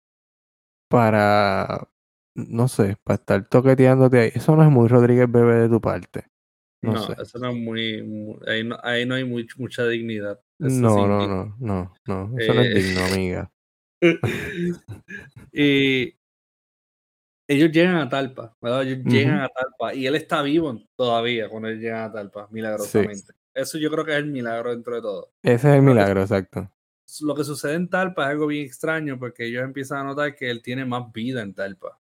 para, 0.90 1.88
no 2.34 2.66
sé, 2.66 2.96
para 3.04 3.14
estar 3.14 3.48
toqueteándote 3.48 4.18
ahí. 4.18 4.30
Eso 4.34 4.56
no 4.56 4.64
es 4.64 4.70
muy 4.70 4.88
Rodríguez 4.88 5.30
Bebé 5.30 5.54
de 5.54 5.68
tu 5.68 5.80
parte. 5.80 6.24
No, 6.82 7.12
eso 7.12 7.38
no 7.38 7.50
es 7.50 7.56
muy, 7.56 8.38
ahí, 8.46 8.64
no, 8.64 8.76
ahí 8.82 9.06
no 9.06 9.14
hay 9.14 9.24
mucha 9.24 9.86
dignidad. 9.86 10.40
no, 10.58 11.06
no, 11.06 11.26
no, 11.28 11.56
no, 11.60 11.94
no, 12.06 12.38
eso 12.38 12.54
no 12.54 12.60
es 12.62 12.76
eh, 12.76 12.82
digno, 12.82 13.04
amiga. 13.04 13.52
y 15.52 16.16
ellos 17.46 17.70
llegan 17.70 17.96
a 17.96 18.08
Talpa, 18.08 18.56
¿verdad? 18.60 18.82
Ellos 18.82 19.04
llegan 19.04 19.40
a 19.40 19.48
Talpa 19.48 19.94
y 19.94 20.06
él 20.06 20.16
está 20.16 20.42
vivo 20.42 20.80
todavía 20.96 21.48
cuando 21.48 21.68
él 21.68 21.78
llega 21.78 22.06
a 22.06 22.12
Talpa, 22.12 22.48
milagrosamente. 22.50 23.34
Eso 23.54 23.78
yo 23.78 23.90
creo 23.90 24.04
que 24.04 24.12
es 24.12 24.18
el 24.18 24.26
milagro 24.26 24.70
dentro 24.70 24.96
de 24.96 25.02
todo. 25.02 25.32
Ese 25.42 25.68
es 25.68 25.74
el 25.76 25.82
milagro, 25.82 26.22
exacto. 26.22 26.68
Lo 27.22 27.34
que 27.34 27.44
sucede 27.44 27.74
en 27.74 27.88
Talpa 27.88 28.24
es 28.24 28.30
algo 28.30 28.46
bien 28.46 28.66
extraño 28.66 29.18
porque 29.18 29.46
ellos 29.46 29.64
empiezan 29.64 29.98
a 29.98 30.04
notar 30.04 30.34
que 30.34 30.50
él 30.50 30.62
tiene 30.62 30.84
más 30.84 31.12
vida 31.12 31.42
en 31.42 31.54
Talpa. 31.54 31.98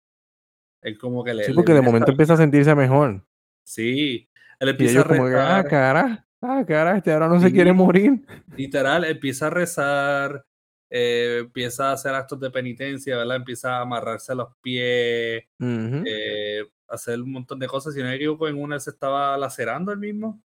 Él 0.83 0.99
como 0.99 1.25
que 1.25 1.35
le. 1.35 1.45
Sí, 1.45 1.53
porque 1.53 1.73
de 1.73 1.81
momento 1.81 2.11
empieza 2.11 2.35
a 2.35 2.37
sentirse 2.37 2.75
mejor. 2.75 3.25
Sí. 3.65 4.29
Él 4.61 4.69
empieza 4.69 5.01
a 5.01 5.05
rezar. 5.05 5.17
Como 5.17 5.29
que, 5.29 5.37
ah, 5.37 5.65
cara, 5.69 6.27
ah, 6.41 6.65
cara, 6.67 6.97
este 6.97 7.13
ahora 7.13 7.29
no 7.29 7.41
se 7.41 7.53
quiere 7.53 7.73
morir. 7.73 8.25
Literal, 8.57 9.05
empieza 9.05 9.47
a 9.47 9.51
rezar, 9.51 10.45
eh, 10.91 11.39
empieza 11.41 11.91
a 11.91 11.93
hacer 11.93 12.15
actos 12.15 12.41
de 12.41 12.51
penitencia, 12.51 13.17
¿verdad? 13.17 13.37
Empieza 13.37 13.77
a 13.77 13.83
amarrarse 13.83 14.35
los 14.35 14.49
pies, 14.61 15.45
eh, 15.61 16.65
hacer 16.89 17.21
un 17.21 17.33
montón 17.33 17.59
de 17.59 17.67
cosas. 17.67 17.95
Si 17.95 18.01
no 18.01 18.07
me 18.07 18.17
equivoco, 18.17 18.49
en 18.49 18.61
una 18.61 18.79
se 18.81 18.91
estaba 18.91 19.37
lacerando 19.37 19.93
el 19.93 19.99
mismo. 19.99 20.41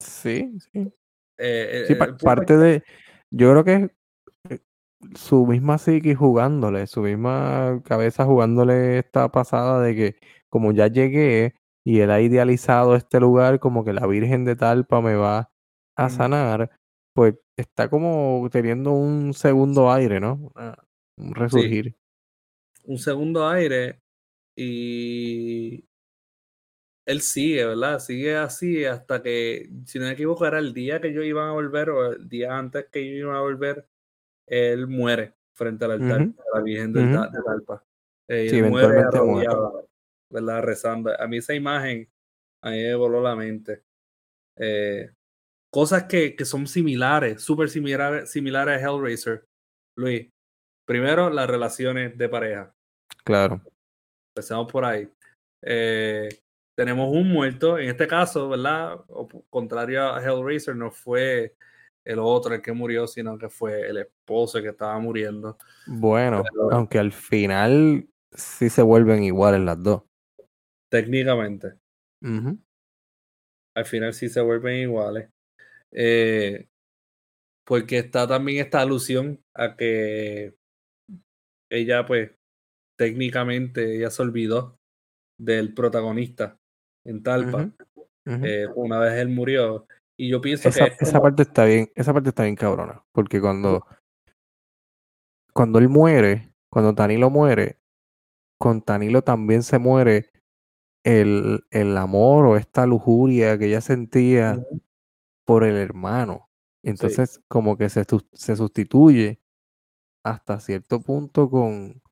Sí, 0.00 0.52
sí. 0.58 0.92
Eh, 1.38 1.84
sí 1.88 1.94
parte 1.94 2.56
de. 2.56 2.84
Yo 3.36 3.50
creo 3.50 3.64
que 3.64 3.90
su 5.16 5.44
misma 5.44 5.78
psique 5.78 6.14
jugándole, 6.14 6.86
su 6.86 7.00
misma 7.00 7.82
cabeza 7.84 8.24
jugándole 8.24 9.00
esta 9.00 9.28
pasada 9.32 9.82
de 9.82 9.96
que, 9.96 10.16
como 10.48 10.70
ya 10.70 10.86
llegué 10.86 11.54
y 11.84 11.98
él 11.98 12.12
ha 12.12 12.20
idealizado 12.20 12.94
este 12.94 13.18
lugar, 13.18 13.58
como 13.58 13.84
que 13.84 13.92
la 13.92 14.06
Virgen 14.06 14.44
de 14.44 14.54
Talpa 14.54 15.00
me 15.00 15.16
va 15.16 15.50
a 15.96 16.10
sanar, 16.10 16.70
pues 17.12 17.34
está 17.56 17.90
como 17.90 18.48
teniendo 18.52 18.92
un 18.92 19.34
segundo 19.34 19.90
aire, 19.90 20.20
¿no? 20.20 20.52
un 21.16 21.34
resurgir. 21.34 21.96
Un 22.84 22.98
segundo 22.98 23.48
aire 23.48 24.00
y 24.56 25.88
él 27.06 27.20
sigue, 27.20 27.66
¿verdad? 27.66 27.98
Sigue 27.98 28.36
así 28.36 28.84
hasta 28.84 29.22
que, 29.22 29.68
si 29.84 29.98
no 29.98 30.06
me 30.06 30.12
equivoco, 30.12 30.46
era 30.46 30.58
el 30.58 30.72
día 30.72 31.00
que 31.00 31.12
yo 31.12 31.22
iba 31.22 31.48
a 31.48 31.52
volver 31.52 31.90
o 31.90 32.12
el 32.12 32.28
día 32.28 32.56
antes 32.56 32.86
que 32.90 33.04
yo 33.04 33.16
iba 33.16 33.36
a 33.36 33.42
volver, 33.42 33.86
él 34.46 34.86
muere 34.86 35.34
frente 35.54 35.84
al 35.84 35.92
altar 35.92 36.26
de 36.26 36.34
la 36.52 36.60
Virgen 36.60 36.92
de 36.92 37.12
Talpa. 37.12 37.84
Eh, 38.28 38.48
sí, 38.48 38.62
muere 38.62 39.00
arrodillado, 39.00 39.88
¿verdad? 40.30 40.62
Rezando. 40.62 41.20
A 41.20 41.26
mí 41.26 41.38
esa 41.38 41.54
imagen, 41.54 42.08
a 42.62 42.70
mí 42.70 42.82
me 42.82 42.94
voló 42.94 43.22
la 43.22 43.36
mente. 43.36 43.82
Eh, 44.56 45.10
cosas 45.70 46.04
que, 46.04 46.34
que 46.34 46.44
son 46.44 46.66
similares, 46.66 47.42
súper 47.42 47.68
similares, 47.68 48.30
similares 48.30 48.82
a 48.82 48.88
Hellraiser. 48.88 49.44
Luis, 49.96 50.28
primero 50.86 51.30
las 51.30 51.48
relaciones 51.48 52.16
de 52.16 52.28
pareja. 52.28 52.74
Claro. 53.24 53.60
Empecemos 54.34 54.70
por 54.70 54.84
ahí. 54.84 55.08
Eh, 55.62 56.28
tenemos 56.74 57.12
un 57.12 57.28
muerto, 57.28 57.78
en 57.78 57.88
este 57.88 58.06
caso, 58.06 58.48
¿verdad? 58.48 59.00
O, 59.08 59.28
contrario 59.48 60.02
a 60.12 60.22
Hellraiser, 60.22 60.76
no 60.76 60.90
fue 60.90 61.56
el 62.04 62.18
otro 62.18 62.54
el 62.54 62.62
que 62.62 62.72
murió, 62.72 63.06
sino 63.06 63.38
que 63.38 63.48
fue 63.48 63.88
el 63.88 63.98
esposo 63.98 64.60
que 64.60 64.68
estaba 64.68 64.98
muriendo. 64.98 65.56
Bueno, 65.86 66.42
aunque 66.70 66.98
al 66.98 67.12
final 67.12 68.06
sí 68.32 68.68
se 68.68 68.82
vuelven 68.82 69.22
iguales 69.22 69.60
las 69.60 69.82
dos. 69.82 70.02
Técnicamente. 70.90 71.74
Al 73.74 73.84
final 73.84 74.12
sí 74.12 74.28
se 74.28 74.40
vuelven 74.40 74.76
iguales. 74.76 75.28
Eh, 75.92 76.68
porque 77.64 77.98
está 77.98 78.26
también 78.26 78.64
esta 78.64 78.80
alusión 78.80 79.40
a 79.54 79.76
que 79.76 80.54
ella, 81.70 82.04
pues, 82.04 82.32
técnicamente, 82.98 83.96
ella 83.96 84.10
se 84.10 84.22
olvidó 84.22 84.78
del 85.38 85.72
protagonista 85.72 86.58
en 87.04 87.22
Talpa. 87.22 87.70
Eh, 88.26 88.66
una 88.74 88.98
vez 88.98 89.14
él 89.14 89.28
murió. 89.28 89.86
Y 90.16 90.30
yo 90.30 90.40
pienso 90.40 90.68
esa, 90.68 90.90
que. 90.90 90.96
Esa 91.00 91.20
parte 91.20 91.42
está 91.42 91.64
bien, 91.64 91.90
esa 91.94 92.12
parte 92.12 92.30
está 92.30 92.44
bien 92.44 92.56
cabrona. 92.56 93.02
Porque 93.12 93.40
cuando 93.40 93.84
cuando 95.54 95.78
él 95.78 95.88
muere, 95.88 96.52
cuando 96.68 96.94
Tanilo 96.94 97.30
muere, 97.30 97.78
con 98.58 98.82
Tanilo 98.82 99.22
también 99.22 99.62
se 99.62 99.78
muere 99.78 100.30
el, 101.04 101.64
el 101.70 101.96
amor 101.96 102.46
o 102.46 102.56
esta 102.56 102.86
lujuria 102.86 103.56
que 103.56 103.66
ella 103.66 103.80
sentía 103.80 104.58
por 105.46 105.64
el 105.64 105.76
hermano. 105.76 106.50
Entonces, 106.82 107.40
como 107.48 107.78
que 107.78 107.88
se, 107.88 108.04
se 108.32 108.56
sustituye 108.56 109.40
hasta 110.24 110.60
cierto 110.60 111.00
punto 111.00 111.48
con, 111.48 112.02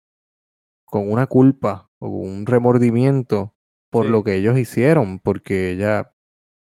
con 0.84 1.10
una 1.10 1.26
culpa 1.26 1.90
o 1.98 2.08
un 2.08 2.46
remordimiento 2.46 3.54
por 3.92 4.06
lo 4.06 4.24
que 4.24 4.36
ellos 4.36 4.58
hicieron, 4.58 5.18
porque 5.18 5.70
ella, 5.70 6.14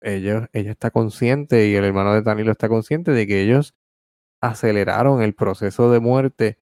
ella, 0.00 0.48
ella 0.54 0.70
está 0.70 0.90
consciente 0.90 1.68
y 1.68 1.74
el 1.74 1.84
hermano 1.84 2.14
de 2.14 2.22
Danilo 2.22 2.50
está 2.50 2.70
consciente 2.70 3.10
de 3.10 3.26
que 3.26 3.42
ellos 3.42 3.74
aceleraron 4.40 5.20
el 5.20 5.34
proceso 5.34 5.92
de 5.92 6.00
muerte 6.00 6.58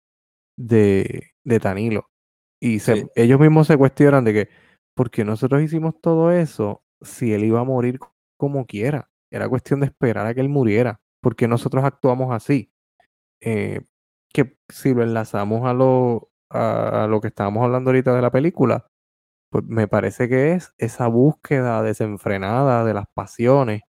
de, 0.59 1.35
de 1.45 1.59
Danilo. 1.61 2.11
Y 2.61 2.81
se, 2.81 3.07
ellos 3.14 3.39
mismos 3.39 3.69
se 3.69 3.77
cuestionan 3.77 4.25
de 4.25 4.33
que, 4.33 4.49
¿por 4.97 5.12
qué 5.12 5.25
nosotros 5.25 5.62
hicimos 5.62 6.01
todo 6.01 6.33
eso 6.33 6.83
si 7.01 7.33
él 7.33 7.45
iba 7.45 7.61
a 7.61 7.64
morir 7.64 8.01
como 8.37 8.67
quiera? 8.67 9.09
Era 9.31 9.49
cuestión 9.49 9.79
de 9.79 9.87
esperar 9.87 10.27
a 10.27 10.35
que 10.35 10.41
él 10.41 10.49
muriera. 10.49 11.01
¿Por 11.21 11.37
qué 11.37 11.47
nosotros 11.47 11.85
actuamos 11.85 12.35
así? 12.35 12.73
Eh, 13.41 13.83
que 14.33 14.59
si 14.69 14.95
lo 14.95 15.05
enlazamos 15.05 15.64
a 15.64 15.73
lo, 15.73 16.33
a 16.51 17.07
lo 17.09 17.21
que 17.21 17.29
estábamos 17.29 17.62
hablando 17.62 17.91
ahorita 17.91 18.17
de 18.17 18.23
la 18.23 18.33
película, 18.33 18.89
pues 19.51 19.65
me 19.65 19.89
parece 19.89 20.29
que 20.29 20.53
es 20.53 20.73
esa 20.79 21.07
búsqueda 21.09 21.83
desenfrenada 21.83 22.85
de 22.85 22.95
las 22.95 23.07
pasiones. 23.13 23.83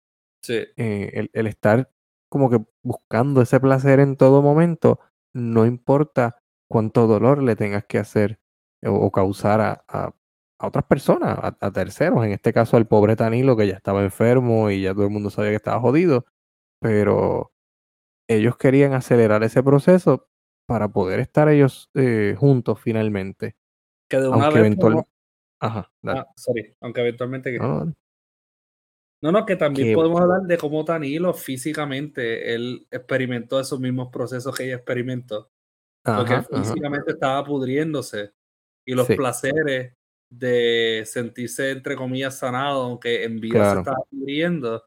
Eh, 0.49 1.29
el, 1.33 1.47
estar 1.47 1.91
como 2.29 2.51
que 2.51 2.63
buscando 2.83 3.41
ese 3.41 3.61
placer 3.61 4.01
en 4.01 4.17
todo 4.17 4.43
momento, 4.43 5.01
no 5.33 5.65
importa 5.65 6.43
cuánto 6.69 7.07
dolor 7.07 7.43
le 7.43 7.57
tengas 7.57 7.85
que 7.87 7.99
hacer 7.99 8.41
o, 8.85 9.11
causar 9.11 9.61
a, 9.61 9.85
a, 9.89 10.13
otras 10.61 10.85
personas, 10.85 11.39
a, 11.41 11.71
terceros, 11.73 12.25
en 12.25 12.33
este 12.33 12.53
caso 12.53 12.77
al 12.77 12.87
pobre 12.87 13.17
Tanilo 13.17 13.57
que 13.57 13.67
ya 13.67 13.75
estaba 13.75 14.03
enfermo 14.03 14.71
y 14.71 14.83
ya 14.83 14.93
todo 14.93 15.05
el 15.05 15.11
mundo 15.11 15.31
sabía 15.31 15.51
que 15.51 15.57
estaba 15.57 15.81
jodido, 15.81 16.27
pero 16.81 17.53
ellos 18.29 18.57
querían 18.57 18.93
acelerar 18.93 19.43
ese 19.43 19.63
proceso 19.63 20.29
para 20.67 20.89
poder 20.89 21.21
estar 21.21 21.49
ellos 21.49 21.91
eh, 21.95 22.35
juntos 22.39 22.81
finalmente. 22.81 23.57
Que 24.09 24.19
de 24.19 24.29
una 24.29 24.51
vez 24.51 24.77
Ajá, 25.65 25.91
ah, 26.09 26.27
sorry, 26.37 26.77
aunque 26.81 27.01
eventualmente 27.01 27.59
No, 27.59 27.95
no, 29.23 29.47
que 29.47 29.57
también 29.57 29.95
podemos 29.95 30.21
hablar 30.21 30.43
de 30.43 30.59
cómo 30.59 30.85
Danilo 30.85 31.33
físicamente, 31.33 32.55
él 32.55 32.87
experimentó 32.91 33.59
esos 33.59 33.81
mismos 33.81 34.11
procesos 34.13 34.55
que 34.55 34.65
ella 34.65 34.77
experimentó. 34.77 35.51
porque 36.03 36.43
físicamente 36.43 37.13
estaba 37.13 37.43
pudriéndose. 37.45 38.33
Y 38.87 38.93
los 38.93 39.07
placeres 39.07 39.95
de 40.29 41.05
sentirse, 41.07 41.71
entre 41.71 41.97
comillas, 41.97 42.37
sanado, 42.37 42.83
aunque 42.83 43.25
en 43.25 43.41
vida 43.41 43.73
se 43.73 43.79
estaba 43.79 44.05
pudriendo, 44.11 44.85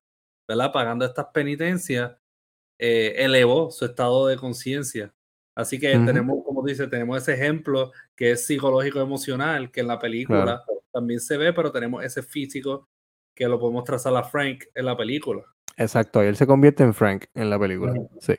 ¿verdad? 0.47 0.71
Pagando 0.71 1.05
estas 1.05 1.25
penitencias, 1.33 2.15
eh, 2.77 3.15
elevó 3.17 3.71
su 3.71 3.85
estado 3.85 4.27
de 4.27 4.37
conciencia. 4.37 5.11
Así 5.57 5.79
que 5.79 5.89
tenemos, 6.05 6.43
como 6.45 6.63
dice, 6.63 6.85
tenemos 6.87 7.17
ese 7.17 7.33
ejemplo 7.33 7.91
que 8.15 8.29
es 8.29 8.45
psicológico 8.45 9.01
emocional, 9.01 9.71
que 9.71 9.79
en 9.79 9.87
la 9.87 9.97
película 9.97 10.63
también 10.93 11.19
se 11.19 11.35
ve, 11.35 11.51
pero 11.51 11.71
tenemos 11.71 12.03
ese 12.03 12.21
físico 12.21 12.87
que 13.35 13.47
lo 13.47 13.59
podemos 13.59 13.83
trazar 13.83 14.15
a 14.15 14.23
Frank 14.23 14.65
en 14.75 14.85
la 14.85 14.95
película. 14.95 15.41
Exacto, 15.75 16.23
y 16.23 16.27
él 16.27 16.35
se 16.35 16.45
convierte 16.45 16.83
en 16.83 16.93
Frank 16.93 17.25
en 17.33 17.49
la 17.49 17.57
película. 17.57 17.95
Sí. 18.19 18.35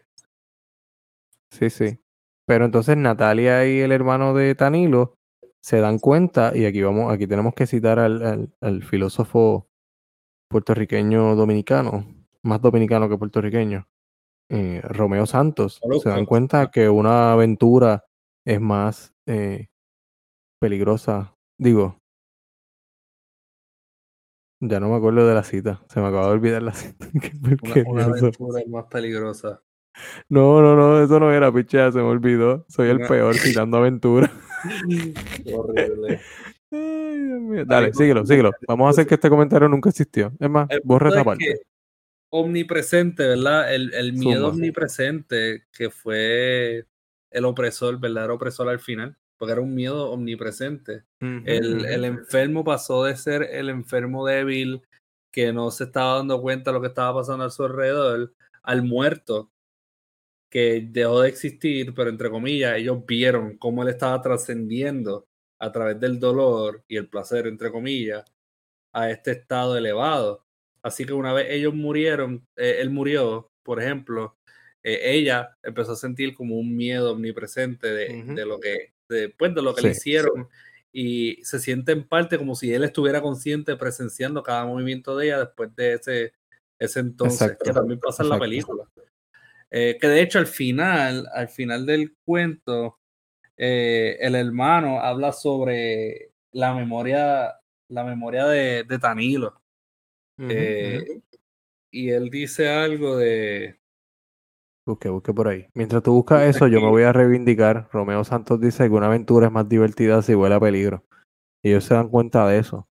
Sí, 1.50 1.70
sí. 1.70 1.98
Pero 2.46 2.66
entonces 2.66 2.96
Natalia 2.96 3.66
y 3.66 3.80
el 3.80 3.90
hermano 3.90 4.32
de 4.32 4.54
Tanilo 4.54 5.14
se 5.60 5.80
dan 5.80 5.98
cuenta, 5.98 6.52
y 6.54 6.66
aquí 6.66 6.82
vamos, 6.82 7.12
aquí 7.12 7.26
tenemos 7.26 7.52
que 7.52 7.66
citar 7.66 7.98
al, 7.98 8.48
al 8.60 8.82
filósofo 8.84 9.66
puertorriqueño 10.48 11.34
dominicano, 11.34 12.06
más 12.44 12.62
dominicano 12.62 13.08
que 13.08 13.18
puertorriqueño, 13.18 13.88
eh, 14.50 14.80
Romeo 14.82 15.26
Santos. 15.26 15.80
Se 16.02 16.08
dan 16.08 16.26
cuenta 16.26 16.70
que 16.70 16.88
una 16.88 17.32
aventura 17.32 18.04
es 18.46 18.60
más 18.60 19.14
eh, 19.26 19.66
peligrosa. 20.60 21.34
Digo, 21.58 21.98
ya 24.60 24.80
no 24.80 24.88
me 24.88 24.96
acuerdo 24.96 25.26
de 25.26 25.34
la 25.34 25.44
cita. 25.44 25.82
Se 25.88 26.00
me 26.00 26.06
acaba 26.06 26.26
de 26.28 26.32
olvidar 26.32 26.62
la 26.62 26.72
cita. 26.74 27.06
una, 27.86 28.04
aventura 28.04 28.60
es 28.60 28.68
más 28.68 28.86
peligrosa. 28.86 29.62
No, 30.28 30.62
no, 30.62 30.76
no, 30.76 31.02
eso 31.02 31.18
no 31.18 31.32
era, 31.32 31.52
pichea, 31.52 31.90
se 31.90 31.98
me 31.98 32.04
olvidó. 32.04 32.64
Soy 32.68 32.88
el 32.88 33.00
peor 33.08 33.34
citando 33.36 33.78
aventura. 33.78 34.30
horrible. 35.52 36.20
Dale, 37.66 37.92
síguelo, 37.94 38.26
síguelo. 38.26 38.52
Vamos 38.66 38.86
a 38.86 38.90
hacer 38.90 39.06
que 39.06 39.14
este 39.14 39.30
comentario 39.30 39.68
nunca 39.68 39.88
existió. 39.88 40.32
Es 40.38 40.50
más, 40.50 40.68
borra 40.84 41.08
esa 41.10 41.24
parte 41.24 41.62
omnipresente, 42.30 43.26
¿verdad? 43.26 43.74
El, 43.74 43.94
el 43.94 44.12
miedo 44.12 44.48
omnipresente 44.48 45.64
que 45.72 45.90
fue 45.90 46.86
el 47.30 47.44
opresor, 47.44 47.94
el 47.94 48.00
verdadero 48.00 48.34
opresor 48.34 48.68
al 48.68 48.80
final, 48.80 49.16
porque 49.36 49.52
era 49.52 49.60
un 49.60 49.74
miedo 49.74 50.10
omnipresente. 50.10 51.04
el, 51.20 51.84
el, 51.86 52.04
enfermo 52.04 52.64
pasó 52.64 53.04
de 53.04 53.16
ser 53.16 53.42
el 53.42 53.68
enfermo 53.68 54.26
débil 54.26 54.82
que 55.32 55.52
no 55.52 55.70
se 55.70 55.84
estaba 55.84 56.16
dando 56.16 56.40
cuenta 56.40 56.70
de 56.70 56.74
lo 56.74 56.80
que 56.80 56.88
estaba 56.88 57.20
pasando 57.20 57.44
a 57.44 57.50
su 57.50 57.64
alrededor, 57.64 58.34
al 58.62 58.82
muerto 58.82 59.50
que 60.50 60.86
dejó 60.90 61.20
de 61.20 61.28
existir, 61.28 61.94
pero 61.94 62.10
entre 62.10 62.30
comillas, 62.30 62.76
ellos 62.76 63.04
vieron 63.06 63.56
cómo 63.58 63.82
él 63.82 63.90
estaba 63.90 64.20
trascendiendo 64.22 65.26
a 65.58 65.70
través 65.72 66.00
del 66.00 66.18
dolor 66.18 66.84
y 66.88 66.96
el 66.96 67.08
placer, 67.08 67.46
entre 67.46 67.70
comillas, 67.70 68.24
a 68.92 69.10
este 69.10 69.32
estado 69.32 69.76
elevado. 69.76 70.46
Así 70.82 71.04
que 71.04 71.12
una 71.12 71.32
vez 71.32 71.46
ellos 71.50 71.74
murieron, 71.74 72.46
eh, 72.56 72.78
él 72.80 72.90
murió, 72.90 73.50
por 73.62 73.82
ejemplo, 73.82 74.36
eh, 74.82 75.00
ella 75.02 75.56
empezó 75.62 75.92
a 75.92 75.96
sentir 75.96 76.34
como 76.34 76.56
un 76.56 76.76
miedo 76.76 77.12
omnipresente 77.12 77.88
de, 77.88 78.46
lo 78.46 78.60
que, 78.60 78.92
de, 79.08 79.28
pues, 79.30 79.54
de 79.54 79.62
lo 79.62 79.74
que 79.74 79.82
le 79.82 79.90
hicieron 79.90 80.48
y 80.92 81.38
se 81.42 81.58
siente 81.58 81.92
en 81.92 82.06
parte 82.06 82.38
como 82.38 82.54
si 82.54 82.72
él 82.72 82.84
estuviera 82.84 83.20
consciente 83.20 83.76
presenciando 83.76 84.42
cada 84.42 84.64
movimiento 84.64 85.16
de 85.16 85.26
ella 85.26 85.40
después 85.40 85.74
de 85.74 85.94
ese, 85.94 86.32
ese 86.78 87.00
entonces, 87.00 87.56
que 87.62 87.72
también 87.72 88.00
pasa 88.00 88.22
en 88.22 88.28
la 88.30 88.38
película. 88.38 88.84
Eh, 89.70 89.98
que 90.00 90.08
de 90.08 90.22
hecho 90.22 90.38
al 90.38 90.46
final, 90.46 91.28
al 91.34 91.48
final 91.48 91.84
del 91.84 92.16
cuento, 92.24 92.98
el 93.56 94.36
hermano 94.36 95.00
habla 95.00 95.32
sobre 95.32 96.30
la 96.52 96.72
memoria, 96.72 97.56
la 97.88 98.04
memoria 98.04 98.46
de, 98.46 98.84
de 98.84 98.98
Tanilo 99.00 99.57
eh, 100.38 101.20
y 101.90 102.10
él 102.10 102.30
dice 102.30 102.68
algo 102.68 103.16
de. 103.16 103.78
Busque, 104.86 105.08
busque 105.08 105.34
por 105.34 105.48
ahí. 105.48 105.66
Mientras 105.74 106.02
tú 106.02 106.12
buscas 106.12 106.42
eso, 106.44 106.66
yo 106.66 106.80
me 106.80 106.88
voy 106.88 107.02
a 107.02 107.12
reivindicar. 107.12 107.88
Romeo 107.92 108.24
Santos 108.24 108.60
dice 108.60 108.84
que 108.84 108.94
una 108.94 109.06
aventura 109.06 109.46
es 109.46 109.52
más 109.52 109.68
divertida 109.68 110.22
si 110.22 110.34
huele 110.34 110.54
a 110.54 110.60
peligro. 110.60 111.04
Y 111.62 111.70
ellos 111.70 111.84
se 111.84 111.94
dan 111.94 112.08
cuenta 112.08 112.46
de 112.48 112.58
eso. 112.58 112.88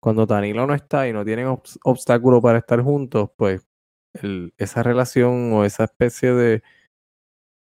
Cuando 0.00 0.24
Danilo 0.24 0.66
no 0.66 0.74
está 0.74 1.08
y 1.08 1.12
no 1.12 1.24
tienen 1.24 1.48
obstáculo 1.84 2.40
para 2.40 2.58
estar 2.58 2.80
juntos, 2.80 3.30
pues 3.36 3.66
esa 4.56 4.82
relación 4.82 5.52
o 5.52 5.64
esa 5.64 5.84
especie 5.84 6.32
de, 6.32 6.62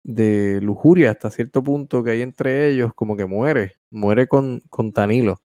de 0.03 0.61
lujuria 0.63 1.11
hasta 1.11 1.31
cierto 1.31 1.63
punto 1.63 2.03
que 2.03 2.13
hay 2.13 2.23
entre 2.23 2.69
ellos, 2.69 2.95
como 2.95 3.17
que 3.17 3.27
muere. 3.27 3.77
Muere 3.91 4.29
con, 4.29 4.61
con 4.71 4.93
Danilo. 4.93 5.43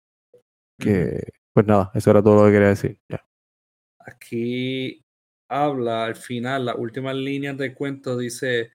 Que, 0.79 1.33
pues 1.53 1.65
nada, 1.65 1.91
eso 1.93 2.11
era 2.11 2.23
todo 2.23 2.35
lo 2.35 2.45
que 2.45 2.53
quería 2.53 2.69
decir. 2.69 2.99
Ya. 3.09 3.25
Aquí 4.05 5.01
habla 5.49 6.05
al 6.05 6.15
final, 6.15 6.65
las 6.65 6.75
últimas 6.77 7.15
líneas 7.15 7.57
del 7.57 7.73
cuento 7.73 8.17
dice, 8.17 8.73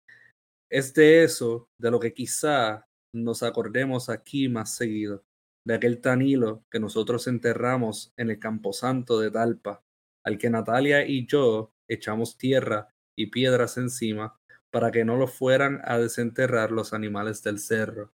es 0.70 0.94
de 0.94 1.24
eso 1.24 1.68
de 1.80 1.90
lo 1.90 1.98
que 1.98 2.12
quizá 2.12 2.84
nos 3.14 3.42
acordemos 3.42 4.08
aquí 4.08 4.48
más 4.48 4.74
seguido, 4.74 5.24
de 5.66 5.74
aquel 5.74 6.00
Tanilo 6.00 6.64
que 6.70 6.78
nosotros 6.78 7.26
enterramos 7.26 8.12
en 8.16 8.30
el 8.30 8.38
camposanto 8.38 9.18
de 9.18 9.30
Talpa, 9.30 9.82
al 10.24 10.38
que 10.38 10.50
Natalia 10.50 11.06
y 11.06 11.26
yo 11.26 11.72
echamos 11.88 12.36
tierra 12.36 12.88
y 13.16 13.26
piedras 13.26 13.76
encima 13.78 14.38
para 14.70 14.90
que 14.90 15.04
no 15.04 15.16
lo 15.16 15.26
fueran 15.26 15.80
a 15.84 15.98
desenterrar 15.98 16.70
los 16.70 16.92
animales 16.92 17.42
del 17.42 17.58
cerro. 17.58 18.12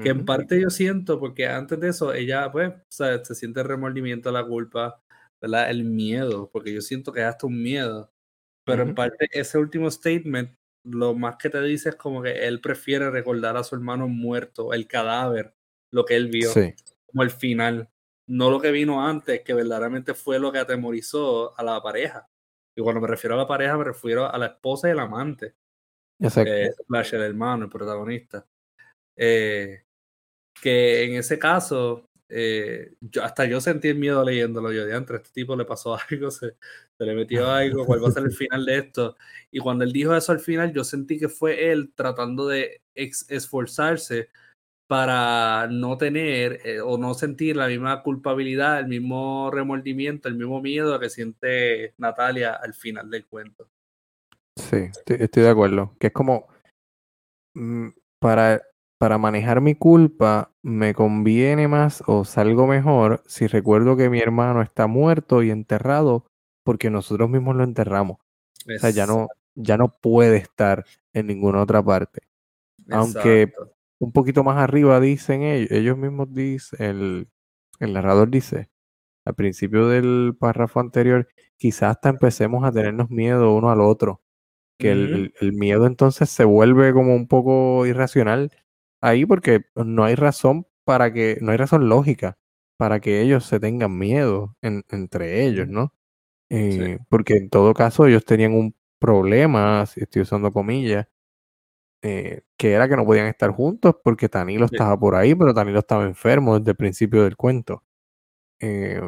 Que 0.00 0.10
en 0.10 0.24
parte 0.24 0.60
yo 0.60 0.70
siento, 0.70 1.18
porque 1.18 1.48
antes 1.48 1.80
de 1.80 1.88
eso 1.88 2.12
ella, 2.12 2.52
pues, 2.52 2.72
se 2.88 3.34
siente 3.34 3.64
remordimiento, 3.64 4.30
la 4.30 4.46
culpa, 4.46 5.02
¿verdad? 5.40 5.70
El 5.70 5.84
miedo, 5.84 6.50
porque 6.52 6.72
yo 6.72 6.80
siento 6.80 7.12
que 7.12 7.20
es 7.20 7.26
hasta 7.26 7.46
un 7.46 7.62
miedo. 7.62 8.12
Pero 8.64 8.82
en 8.82 8.94
parte 8.94 9.28
ese 9.32 9.56
último 9.56 9.90
statement, 9.90 10.54
lo 10.84 11.14
más 11.14 11.36
que 11.36 11.48
te 11.48 11.60
dice 11.62 11.90
es 11.90 11.96
como 11.96 12.22
que 12.22 12.46
él 12.46 12.60
prefiere 12.60 13.10
recordar 13.10 13.56
a 13.56 13.64
su 13.64 13.74
hermano 13.74 14.08
muerto, 14.08 14.74
el 14.74 14.86
cadáver, 14.86 15.54
lo 15.90 16.04
que 16.04 16.16
él 16.16 16.28
vio, 16.28 16.50
como 17.06 17.22
el 17.22 17.30
final, 17.30 17.90
no 18.26 18.50
lo 18.50 18.60
que 18.60 18.70
vino 18.70 19.06
antes, 19.06 19.40
que 19.40 19.54
verdaderamente 19.54 20.12
fue 20.12 20.38
lo 20.38 20.52
que 20.52 20.58
atemorizó 20.58 21.58
a 21.58 21.62
la 21.62 21.80
pareja. 21.82 22.28
Y 22.76 22.82
cuando 22.82 23.00
me 23.00 23.08
refiero 23.08 23.34
a 23.34 23.38
la 23.38 23.46
pareja, 23.46 23.76
me 23.76 23.84
refiero 23.84 24.30
a 24.30 24.36
la 24.38 24.46
esposa 24.46 24.88
y 24.88 24.92
el 24.92 24.98
amante. 25.00 25.54
Exacto. 26.20 26.50
el 26.50 27.22
hermano, 27.22 27.64
el 27.64 27.70
protagonista. 27.70 28.46
Eh, 29.16 29.82
que 30.60 31.04
en 31.04 31.14
ese 31.14 31.38
caso, 31.38 32.07
eh, 32.28 32.94
yo, 33.00 33.24
hasta 33.24 33.46
yo 33.46 33.60
sentí 33.60 33.88
el 33.88 33.98
miedo 33.98 34.24
leyéndolo. 34.24 34.72
Yo, 34.72 34.86
de 34.86 34.96
entre 34.96 35.16
este 35.16 35.30
tipo 35.30 35.56
le 35.56 35.64
pasó 35.64 35.96
algo, 36.10 36.30
se, 36.30 36.56
se, 36.96 37.04
le 37.04 37.14
metió 37.14 37.50
algo, 37.50 37.86
cuál 37.86 38.02
va 38.02 38.08
a 38.08 38.12
ser 38.12 38.24
el 38.24 38.32
final 38.32 38.64
de 38.64 38.78
esto. 38.78 39.16
Y 39.50 39.60
cuando 39.60 39.84
él 39.84 39.92
dijo 39.92 40.14
eso 40.14 40.32
al 40.32 40.40
final, 40.40 40.72
yo 40.72 40.84
sentí 40.84 41.18
que 41.18 41.28
fue 41.28 41.70
él 41.70 41.92
tratando 41.94 42.46
de 42.48 42.82
ex 42.94 43.26
esforzarse 43.30 44.28
para 44.88 45.68
no 45.70 45.98
tener 45.98 46.60
eh, 46.64 46.80
o 46.80 46.96
no 46.96 47.12
sentir 47.12 47.56
la 47.56 47.68
misma 47.68 48.02
culpabilidad, 48.02 48.80
el 48.80 48.88
mismo 48.88 49.50
remordimiento, 49.52 50.28
el 50.28 50.36
mismo 50.36 50.62
miedo 50.62 50.98
que 50.98 51.10
siente 51.10 51.94
Natalia 51.98 52.54
al 52.54 52.72
final 52.72 53.10
del 53.10 53.26
cuento. 53.26 53.68
Sí, 54.56 54.88
estoy, 55.06 55.42
de 55.42 55.48
acuerdo. 55.48 55.94
Que 56.00 56.08
es 56.08 56.12
como 56.12 56.48
mm, 57.54 57.88
para, 58.18 58.62
para 58.98 59.16
manejar 59.16 59.60
mi 59.60 59.76
culpa 59.76 60.52
me 60.62 60.92
conviene 60.92 61.68
más 61.68 62.02
o 62.06 62.24
salgo 62.24 62.66
mejor 62.66 63.22
si 63.26 63.46
recuerdo 63.46 63.96
que 63.96 64.10
mi 64.10 64.18
hermano 64.18 64.60
está 64.60 64.88
muerto 64.88 65.42
y 65.42 65.50
enterrado 65.50 66.26
porque 66.64 66.90
nosotros 66.90 67.30
mismos 67.30 67.56
lo 67.56 67.64
enterramos. 67.64 68.18
O 68.18 68.78
sea, 68.78 68.90
ya 68.90 69.06
no, 69.06 69.28
ya 69.54 69.78
no 69.78 69.96
puede 70.00 70.36
estar 70.36 70.84
en 71.14 71.28
ninguna 71.28 71.62
otra 71.62 71.82
parte. 71.82 72.22
Aunque 72.90 73.52
un 73.98 74.12
poquito 74.12 74.44
más 74.44 74.58
arriba 74.58 75.00
dicen 75.00 75.42
ellos, 75.42 75.70
ellos 75.70 75.96
mismos 75.96 76.32
dicen, 76.32 76.84
el, 76.84 77.28
el 77.80 77.92
narrador 77.92 78.30
dice, 78.30 78.68
al 79.24 79.34
principio 79.34 79.88
del 79.88 80.36
párrafo 80.38 80.80
anterior, 80.80 81.28
quizás 81.56 81.96
hasta 81.96 82.08
empecemos 82.08 82.64
a 82.64 82.72
tenernos 82.72 83.10
miedo 83.10 83.54
uno 83.54 83.70
al 83.70 83.80
otro, 83.80 84.22
que 84.78 84.90
el, 84.92 85.34
el, 85.40 85.52
miedo 85.52 85.86
entonces 85.86 86.30
se 86.30 86.44
vuelve 86.44 86.92
como 86.92 87.14
un 87.14 87.26
poco 87.28 87.86
irracional 87.86 88.50
ahí 89.00 89.26
porque 89.26 89.66
no 89.74 90.04
hay 90.04 90.14
razón 90.14 90.66
para 90.84 91.12
que, 91.12 91.38
no 91.40 91.52
hay 91.52 91.58
razón 91.58 91.88
lógica 91.88 92.38
para 92.78 93.00
que 93.00 93.20
ellos 93.20 93.44
se 93.44 93.60
tengan 93.60 93.98
miedo 93.98 94.56
en, 94.62 94.84
entre 94.90 95.44
ellos, 95.46 95.68
¿no? 95.68 95.92
Eh, 96.50 96.98
porque 97.10 97.36
en 97.36 97.50
todo 97.50 97.74
caso 97.74 98.06
ellos 98.06 98.24
tenían 98.24 98.54
un 98.54 98.74
problema, 98.98 99.84
si 99.86 100.00
estoy 100.00 100.22
usando 100.22 100.52
comillas, 100.52 101.06
eh, 102.02 102.42
que 102.56 102.72
era 102.72 102.88
que 102.88 102.96
no 102.96 103.04
podían 103.04 103.26
estar 103.26 103.50
juntos 103.50 103.96
porque 104.04 104.28
Tanilo 104.28 104.66
estaba 104.66 104.98
por 104.98 105.16
ahí, 105.16 105.34
pero 105.34 105.52
Tanilo 105.52 105.80
estaba 105.80 106.04
enfermo 106.04 106.58
desde 106.58 106.70
el 106.72 106.76
principio 106.76 107.24
del 107.24 107.36
cuento. 107.36 107.84
Eh, 108.60 109.00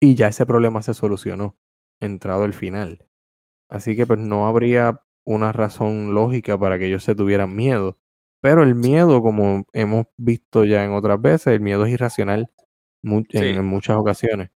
y 0.00 0.14
ya 0.14 0.28
ese 0.28 0.46
problema 0.46 0.82
se 0.82 0.94
solucionó, 0.94 1.58
entrado 2.00 2.44
el 2.44 2.54
final. 2.54 3.06
Así 3.70 3.96
que 3.96 4.06
pues 4.06 4.18
no 4.18 4.46
habría 4.46 5.02
una 5.24 5.52
razón 5.52 6.14
lógica 6.14 6.58
para 6.58 6.78
que 6.78 6.86
ellos 6.86 7.04
se 7.04 7.14
tuvieran 7.14 7.54
miedo. 7.54 7.98
Pero 8.40 8.62
el 8.62 8.74
miedo, 8.74 9.22
como 9.22 9.66
hemos 9.72 10.06
visto 10.16 10.64
ya 10.64 10.84
en 10.84 10.92
otras 10.92 11.20
veces, 11.20 11.48
el 11.48 11.60
miedo 11.60 11.84
es 11.84 11.92
irracional 11.92 12.50
en, 13.02 13.64
muchas 13.64 13.96
ocasiones. 13.96 14.50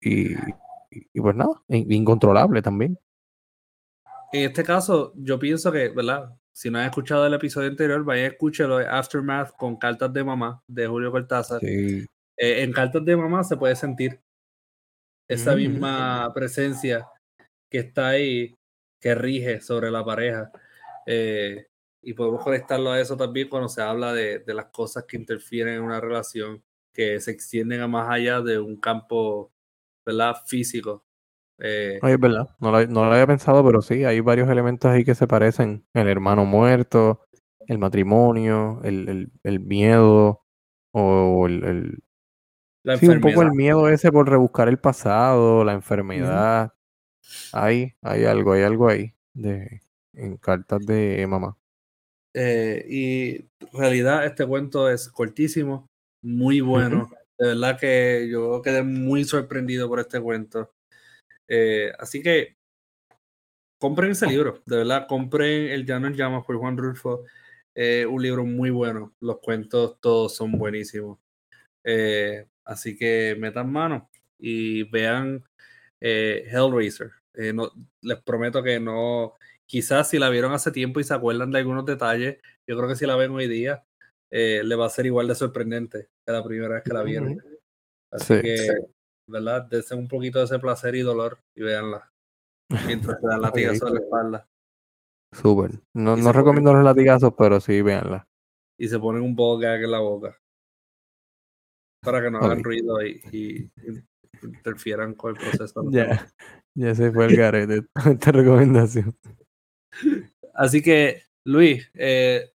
Y, 0.00 0.34
y, 0.90 1.20
pues 1.20 1.36
nada, 1.36 1.62
incontrolable 1.68 2.60
también. 2.60 2.98
En 4.32 4.50
este 4.50 4.64
caso, 4.64 5.12
yo 5.16 5.38
pienso 5.38 5.70
que, 5.70 5.90
¿verdad? 5.90 6.36
Si 6.52 6.70
no 6.70 6.78
has 6.78 6.86
escuchado 6.86 7.26
el 7.26 7.34
episodio 7.34 7.68
anterior, 7.68 8.04
vaya 8.04 8.24
a 8.24 8.26
escucharlo 8.28 8.78
de 8.78 8.86
Aftermath 8.86 9.56
con 9.56 9.76
Cartas 9.76 10.12
de 10.12 10.24
Mamá 10.24 10.62
de 10.66 10.86
Julio 10.86 11.10
Cortázar. 11.10 11.60
Eh, 11.64 12.06
en 12.36 12.72
Cartas 12.72 13.04
de 13.04 13.16
Mamá 13.16 13.44
se 13.44 13.56
puede 13.56 13.76
sentir 13.76 14.20
esa 15.28 15.52
mm. 15.52 15.56
misma 15.56 16.32
presencia 16.34 17.08
que 17.70 17.78
está 17.78 18.08
ahí, 18.08 18.56
que 19.00 19.14
rige 19.14 19.60
sobre 19.60 19.90
la 19.90 20.04
pareja. 20.04 20.50
Eh, 21.06 21.66
y 22.04 22.14
podemos 22.14 22.42
conectarlo 22.42 22.90
a 22.90 23.00
eso 23.00 23.16
también 23.16 23.48
cuando 23.48 23.68
se 23.68 23.82
habla 23.82 24.12
de, 24.12 24.40
de, 24.40 24.54
las 24.54 24.66
cosas 24.66 25.04
que 25.04 25.16
interfieren 25.16 25.74
en 25.74 25.82
una 25.82 26.00
relación, 26.00 26.62
que 26.92 27.20
se 27.20 27.30
extienden 27.30 27.80
a 27.80 27.88
más 27.88 28.10
allá 28.10 28.40
de 28.40 28.58
un 28.58 28.76
campo 28.76 29.52
¿verdad? 30.04 30.36
físico. 30.46 31.04
Eh, 31.58 31.98
es 32.02 32.20
verdad, 32.20 32.48
no 32.58 32.72
lo, 32.72 32.86
no 32.86 33.04
lo, 33.04 33.12
había 33.12 33.26
pensado, 33.26 33.64
pero 33.64 33.80
sí, 33.80 34.04
hay 34.04 34.20
varios 34.20 34.48
elementos 34.48 34.90
ahí 34.90 35.04
que 35.04 35.14
se 35.14 35.26
parecen. 35.26 35.86
El 35.94 36.08
hermano 36.08 36.44
muerto, 36.44 37.26
el 37.66 37.78
matrimonio, 37.78 38.80
el, 38.82 39.08
el, 39.08 39.32
el 39.42 39.60
miedo, 39.60 40.44
o 40.92 41.46
el, 41.46 41.64
el 42.84 42.98
sí, 42.98 43.08
un 43.08 43.20
poco 43.20 43.42
el 43.42 43.52
miedo 43.52 43.88
ese 43.88 44.12
por 44.12 44.28
rebuscar 44.28 44.68
el 44.68 44.78
pasado, 44.78 45.64
la 45.64 45.72
enfermedad. 45.72 46.74
Hay, 47.52 47.94
hay 48.02 48.24
algo, 48.24 48.52
hay 48.52 48.62
algo 48.62 48.88
ahí 48.88 49.14
de, 49.32 49.80
en 50.12 50.36
cartas 50.36 50.84
de 50.86 51.26
mamá. 51.26 51.56
Eh, 52.34 52.84
y 52.88 53.34
en 53.36 53.72
realidad 53.72 54.26
este 54.26 54.44
cuento 54.46 54.90
es 54.90 55.08
cortísimo, 55.08 55.86
muy 56.22 56.60
bueno. 56.60 57.10
De 57.38 57.48
verdad 57.48 57.78
que 57.78 58.28
yo 58.30 58.60
quedé 58.62 58.82
muy 58.82 59.24
sorprendido 59.24 59.88
por 59.88 60.00
este 60.00 60.20
cuento. 60.20 60.72
Eh, 61.48 61.92
así 61.98 62.22
que 62.22 62.56
compren 63.78 64.12
ese 64.12 64.26
libro, 64.26 64.62
de 64.66 64.78
verdad, 64.78 65.06
compren 65.06 65.68
El 65.68 65.84
Llano 65.84 66.06
en 66.06 66.14
Llamas 66.14 66.44
por 66.44 66.56
Juan 66.56 66.76
Rulfo. 66.76 67.24
Eh, 67.74 68.06
un 68.06 68.22
libro 68.22 68.44
muy 68.44 68.70
bueno, 68.70 69.14
los 69.20 69.40
cuentos 69.40 69.98
todos 70.00 70.34
son 70.34 70.52
buenísimos. 70.52 71.18
Eh, 71.82 72.46
así 72.64 72.96
que 72.96 73.36
metan 73.38 73.70
mano 73.70 74.10
y 74.38 74.84
vean 74.84 75.44
eh, 76.00 76.44
Hellraiser. 76.50 77.10
No, 77.52 77.70
les 78.00 78.22
prometo 78.22 78.62
que 78.62 78.78
no, 78.78 79.34
quizás 79.66 80.08
si 80.08 80.18
la 80.18 80.30
vieron 80.30 80.52
hace 80.52 80.70
tiempo 80.70 81.00
y 81.00 81.04
se 81.04 81.14
acuerdan 81.14 81.50
de 81.50 81.58
algunos 81.58 81.84
detalles, 81.84 82.38
yo 82.66 82.76
creo 82.76 82.88
que 82.88 82.96
si 82.96 83.06
la 83.06 83.16
ven 83.16 83.32
hoy 83.32 83.48
día, 83.48 83.84
eh, 84.30 84.62
le 84.64 84.74
va 84.74 84.86
a 84.86 84.90
ser 84.90 85.06
igual 85.06 85.28
de 85.28 85.34
sorprendente 85.34 86.08
que 86.26 86.32
la 86.32 86.44
primera 86.44 86.74
vez 86.74 86.82
que 86.84 86.92
la 86.92 87.02
vieron. 87.02 87.42
Así 88.10 88.40
que 88.40 88.68
¿verdad? 89.26 89.66
Desen 89.68 89.98
un 89.98 90.08
poquito 90.08 90.38
de 90.38 90.44
ese 90.46 90.58
placer 90.58 90.94
y 90.94 91.00
dolor 91.00 91.38
y 91.54 91.62
véanla. 91.62 92.10
Mientras 92.86 93.20
te 93.20 93.26
dan 93.26 93.42
latigazos 93.42 93.88
en 93.88 93.94
la 93.94 94.00
espalda. 94.00 94.48
Súper. 95.32 95.80
No, 95.94 96.16
no 96.16 96.32
recomiendo 96.32 96.72
los 96.72 96.84
latigazos, 96.84 97.34
pero 97.36 97.60
sí 97.60 97.82
véanla. 97.82 98.28
Y 98.78 98.88
se 98.88 98.98
ponen 98.98 99.22
un 99.22 99.34
poco 99.34 99.58
gag 99.58 99.82
en 99.82 99.90
la 99.90 100.00
boca. 100.00 100.38
Para 102.02 102.22
que 102.22 102.30
no 102.30 102.38
hagan 102.38 102.62
ruido 102.62 103.02
y, 103.02 103.20
y, 103.32 103.70
interfieran 104.42 105.14
con 105.14 105.34
el 105.34 105.40
proceso. 105.40 105.84
Ya, 105.90 106.26
ya 106.74 106.94
se 106.94 107.10
fue 107.10 107.26
el 107.26 107.36
garete 107.36 107.86
esta 108.10 108.32
recomendación. 108.32 109.16
Así 110.54 110.82
que, 110.82 111.22
Luis, 111.44 111.90
eh, 111.94 112.52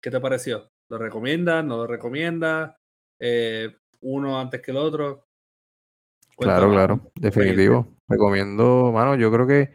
¿qué 0.00 0.10
te 0.10 0.20
pareció? 0.20 0.70
¿Lo 0.88 0.98
recomiendas? 0.98 1.64
¿No 1.64 1.76
lo 1.76 1.86
recomiendas? 1.86 2.74
Eh, 3.18 3.76
¿Uno 4.00 4.40
antes 4.40 4.60
que 4.60 4.70
el 4.70 4.76
otro? 4.78 5.26
Claro, 6.36 6.70
claro, 6.70 7.12
definitivo. 7.14 7.86
Recomiendo, 8.08 8.90
mano, 8.92 9.14
yo 9.14 9.30
creo 9.30 9.46
que 9.46 9.72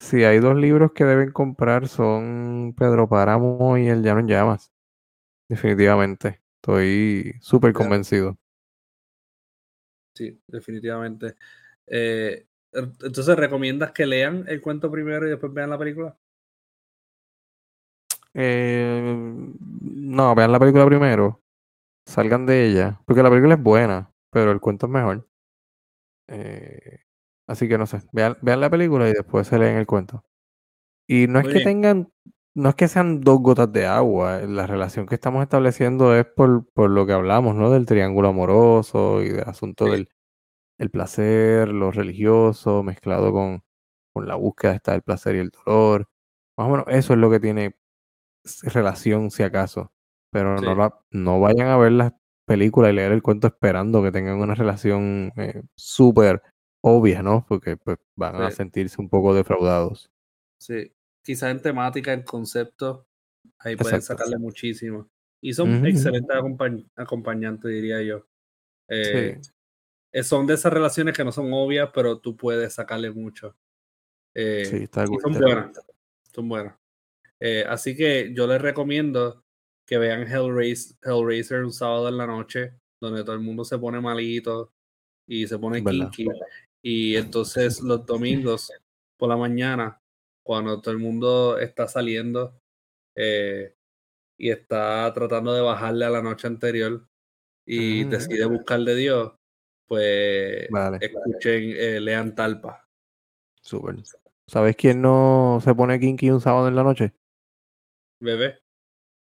si 0.00 0.24
hay 0.24 0.40
dos 0.40 0.56
libros 0.56 0.92
que 0.92 1.04
deben 1.04 1.30
comprar 1.30 1.88
son 1.88 2.74
Pedro 2.76 3.08
Páramo 3.08 3.78
y 3.78 3.88
El 3.88 4.02
Llano 4.02 4.20
en 4.20 4.28
Llamas. 4.28 4.72
Definitivamente. 5.48 6.42
Estoy 6.56 7.34
súper 7.40 7.72
convencido. 7.72 8.36
Sí, 10.14 10.40
definitivamente. 10.46 11.36
Eh, 11.86 12.46
entonces, 12.72 13.36
¿recomiendas 13.36 13.92
que 13.92 14.04
lean 14.04 14.44
el 14.48 14.60
cuento 14.60 14.90
primero 14.90 15.26
y 15.26 15.30
después 15.30 15.52
vean 15.52 15.70
la 15.70 15.78
película? 15.78 16.18
Eh, 18.34 19.52
no, 19.80 20.34
vean 20.34 20.52
la 20.52 20.58
película 20.58 20.86
primero. 20.86 21.42
Salgan 22.06 22.46
de 22.46 22.66
ella. 22.66 23.00
Porque 23.06 23.22
la 23.22 23.30
película 23.30 23.54
es 23.54 23.62
buena, 23.62 24.12
pero 24.30 24.52
el 24.52 24.60
cuento 24.60 24.86
es 24.86 24.92
mejor. 24.92 25.28
Eh, 26.28 27.00
así 27.46 27.68
que 27.68 27.78
no 27.78 27.86
sé, 27.86 28.02
vean, 28.12 28.36
vean, 28.42 28.60
la 28.60 28.70
película 28.70 29.08
y 29.08 29.12
después 29.12 29.46
se 29.46 29.58
leen 29.58 29.76
el 29.76 29.86
cuento. 29.86 30.24
Y 31.06 31.26
no 31.26 31.40
es 31.40 31.48
que 31.48 31.60
tengan, 31.60 32.12
no 32.54 32.68
es 32.68 32.74
que 32.74 32.88
sean 32.88 33.22
dos 33.22 33.40
gotas 33.40 33.72
de 33.72 33.86
agua, 33.86 34.40
la 34.40 34.66
relación 34.66 35.06
que 35.06 35.14
estamos 35.14 35.42
estableciendo 35.42 36.14
es 36.14 36.26
por, 36.26 36.66
por 36.72 36.90
lo 36.90 37.06
que 37.06 37.14
hablamos, 37.14 37.54
¿no? 37.54 37.70
Del 37.70 37.86
triángulo 37.86 38.28
amoroso 38.28 39.22
y 39.22 39.30
del 39.30 39.48
asunto 39.48 39.86
del 39.86 40.10
el 40.78 40.90
placer, 40.90 41.68
lo 41.68 41.90
religioso, 41.90 42.82
mezclado 42.82 43.32
con, 43.32 43.64
con 44.12 44.28
la 44.28 44.36
búsqueda 44.36 44.74
está 44.74 44.94
el 44.94 45.02
placer 45.02 45.36
y 45.36 45.40
el 45.40 45.50
dolor. 45.50 46.08
Más 46.56 46.68
o 46.68 46.70
menos 46.70 46.86
eso 46.88 47.12
es 47.12 47.18
lo 47.18 47.30
que 47.30 47.40
tiene 47.40 47.77
relación, 48.62 49.30
si 49.30 49.42
acaso. 49.42 49.92
Pero 50.30 50.56
no, 50.56 50.74
la, 50.74 50.98
no 51.10 51.40
vayan 51.40 51.68
a 51.68 51.78
ver 51.78 51.92
las 51.92 52.12
película 52.48 52.90
y 52.90 52.94
leer 52.94 53.12
el 53.12 53.22
cuento 53.22 53.46
esperando 53.46 54.02
que 54.02 54.10
tengan 54.10 54.40
una 54.40 54.54
relación 54.54 55.30
eh, 55.36 55.62
súper 55.76 56.42
obvia, 56.80 57.22
¿no? 57.22 57.44
Porque 57.46 57.76
pues, 57.76 57.98
van 58.16 58.36
a 58.36 58.50
sentirse 58.50 59.00
un 59.00 59.08
poco 59.08 59.34
defraudados. 59.34 60.10
Sí, 60.58 60.90
quizás 61.22 61.50
en 61.50 61.60
temática, 61.60 62.12
en 62.12 62.22
concepto, 62.22 63.06
ahí 63.58 63.76
pueden 63.76 64.00
sacarle 64.00 64.38
muchísimo. 64.38 65.08
Y 65.40 65.52
son 65.52 65.86
excelentes 65.86 66.36
acompañantes, 66.96 67.70
diría 67.70 68.02
yo. 68.02 68.26
Eh, 68.88 69.38
eh, 70.10 70.22
son 70.22 70.46
de 70.46 70.54
esas 70.54 70.72
relaciones 70.72 71.14
que 71.14 71.24
no 71.24 71.30
son 71.30 71.52
obvias, 71.52 71.90
pero 71.94 72.18
tú 72.18 72.34
puedes 72.34 72.72
sacarle 72.72 73.10
mucho. 73.10 73.54
Eh, 74.34 74.64
sí, 74.64 74.76
está 74.84 75.06
son 75.06 75.34
buenas. 75.34 75.80
Son 76.32 76.48
buenas. 76.48 76.77
Así 77.68 77.96
que 77.96 78.32
yo 78.34 78.46
les 78.46 78.60
recomiendo 78.60 79.44
que 79.88 79.96
vean 79.96 80.22
Hellraiser, 80.22 80.96
Hellraiser 81.02 81.64
un 81.64 81.72
sábado 81.72 82.08
en 82.08 82.18
la 82.18 82.26
noche, 82.26 82.74
donde 83.00 83.22
todo 83.22 83.34
el 83.34 83.40
mundo 83.40 83.64
se 83.64 83.78
pone 83.78 84.00
malito 84.00 84.72
y 85.26 85.46
se 85.46 85.58
pone 85.58 85.82
kinky. 85.82 86.28
Y 86.82 87.16
entonces 87.16 87.80
los 87.80 88.04
domingos 88.04 88.70
por 89.16 89.28
la 89.28 89.36
mañana, 89.36 90.00
cuando 90.42 90.80
todo 90.80 90.92
el 90.92 90.98
mundo 91.00 91.58
está 91.58 91.88
saliendo 91.88 92.60
eh, 93.16 93.74
y 94.38 94.50
está 94.50 95.12
tratando 95.14 95.52
de 95.54 95.62
bajarle 95.62 96.04
a 96.04 96.10
la 96.10 96.22
noche 96.22 96.46
anterior 96.46 97.06
y 97.66 98.04
mm. 98.04 98.10
decide 98.10 98.44
buscar 98.44 98.80
de 98.80 98.94
Dios, 98.94 99.32
pues 99.86 100.68
escuchen, 101.00 101.72
eh, 101.76 101.98
lean 102.00 102.34
Talpa. 102.34 102.86
Súper. 103.60 103.96
¿Sabes 104.46 104.76
quién 104.76 105.02
no 105.02 105.60
se 105.62 105.74
pone 105.74 105.98
kinky 105.98 106.30
un 106.30 106.40
sábado 106.40 106.68
en 106.68 106.76
la 106.76 106.84
noche? 106.84 107.12
Bebé. 108.20 108.58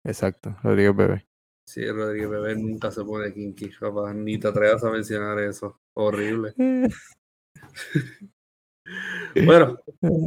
Exacto, 0.04 0.56
Rodríguez 0.62 0.96
Bebé. 0.96 1.26
Sí, 1.66 1.86
Rodríguez 1.88 2.30
Bebé 2.30 2.56
nunca 2.56 2.90
se 2.90 3.04
pone 3.04 3.32
kinky, 3.32 3.70
papá. 3.78 4.12
Ni 4.12 4.38
te 4.38 4.48
atrevas 4.48 4.82
a 4.82 4.90
mencionar 4.90 5.38
eso. 5.38 5.80
Horrible. 5.94 6.52
bueno, 9.44 9.78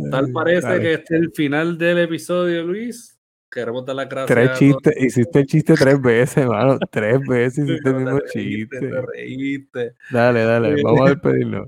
tal 0.10 0.32
parece 0.34 0.80
que 0.80 0.94
este 0.94 1.16
es 1.16 1.22
el 1.22 1.32
final 1.32 1.78
del 1.78 2.00
episodio, 2.00 2.64
Luis. 2.64 3.20
Queremos 3.52 3.86
dar 3.86 3.96
las 3.96 4.10
gracias. 4.10 4.36
Tres 4.36 4.58
chistes, 4.58 4.94
hiciste 4.98 5.40
el 5.40 5.46
chiste 5.46 5.74
tres 5.76 6.02
veces, 6.02 6.38
hermano. 6.38 6.80
Tres 6.90 7.20
veces 7.28 7.68
hiciste 7.68 7.90
el 7.90 7.96
mismo 7.96 8.20
chiste. 8.32 8.80
Te 8.80 9.02
reíste. 9.02 9.96
Dale, 10.10 10.44
dale, 10.44 10.82
vamos 10.82 11.02
a 11.02 11.10
despedirnos. 11.14 11.68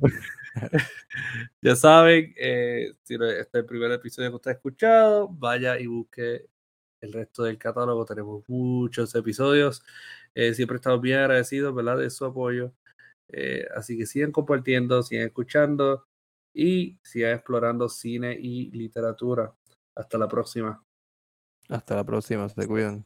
ya 1.61 1.75
saben, 1.75 2.33
eh, 2.37 2.93
si 3.03 3.15
este 3.15 3.39
es 3.41 3.47
el 3.51 3.65
primer 3.65 3.91
episodio 3.91 4.29
que 4.29 4.35
usted 4.37 4.51
ha 4.51 4.53
escuchado, 4.53 5.27
vaya 5.29 5.77
y 5.77 5.85
busque 5.85 6.45
el 7.01 7.13
resto 7.13 7.43
del 7.43 7.57
catálogo. 7.57 8.05
Tenemos 8.05 8.43
muchos 8.47 9.13
episodios. 9.15 9.83
Eh, 10.33 10.53
siempre 10.53 10.77
estamos 10.77 11.01
bien 11.01 11.19
agradecidos, 11.19 11.73
¿verdad? 11.73 11.97
De 11.97 12.09
su 12.09 12.25
apoyo. 12.25 12.73
Eh, 13.29 13.65
así 13.75 13.97
que 13.97 14.05
sigan 14.05 14.31
compartiendo, 14.31 15.01
sigan 15.03 15.27
escuchando 15.27 16.05
y 16.53 16.97
sigan 17.03 17.33
explorando 17.33 17.89
cine 17.89 18.37
y 18.39 18.71
literatura. 18.71 19.53
Hasta 19.95 20.17
la 20.17 20.27
próxima. 20.27 20.83
Hasta 21.69 21.95
la 21.95 22.03
próxima, 22.03 22.47
se 22.49 22.67
cuidan. 22.67 23.05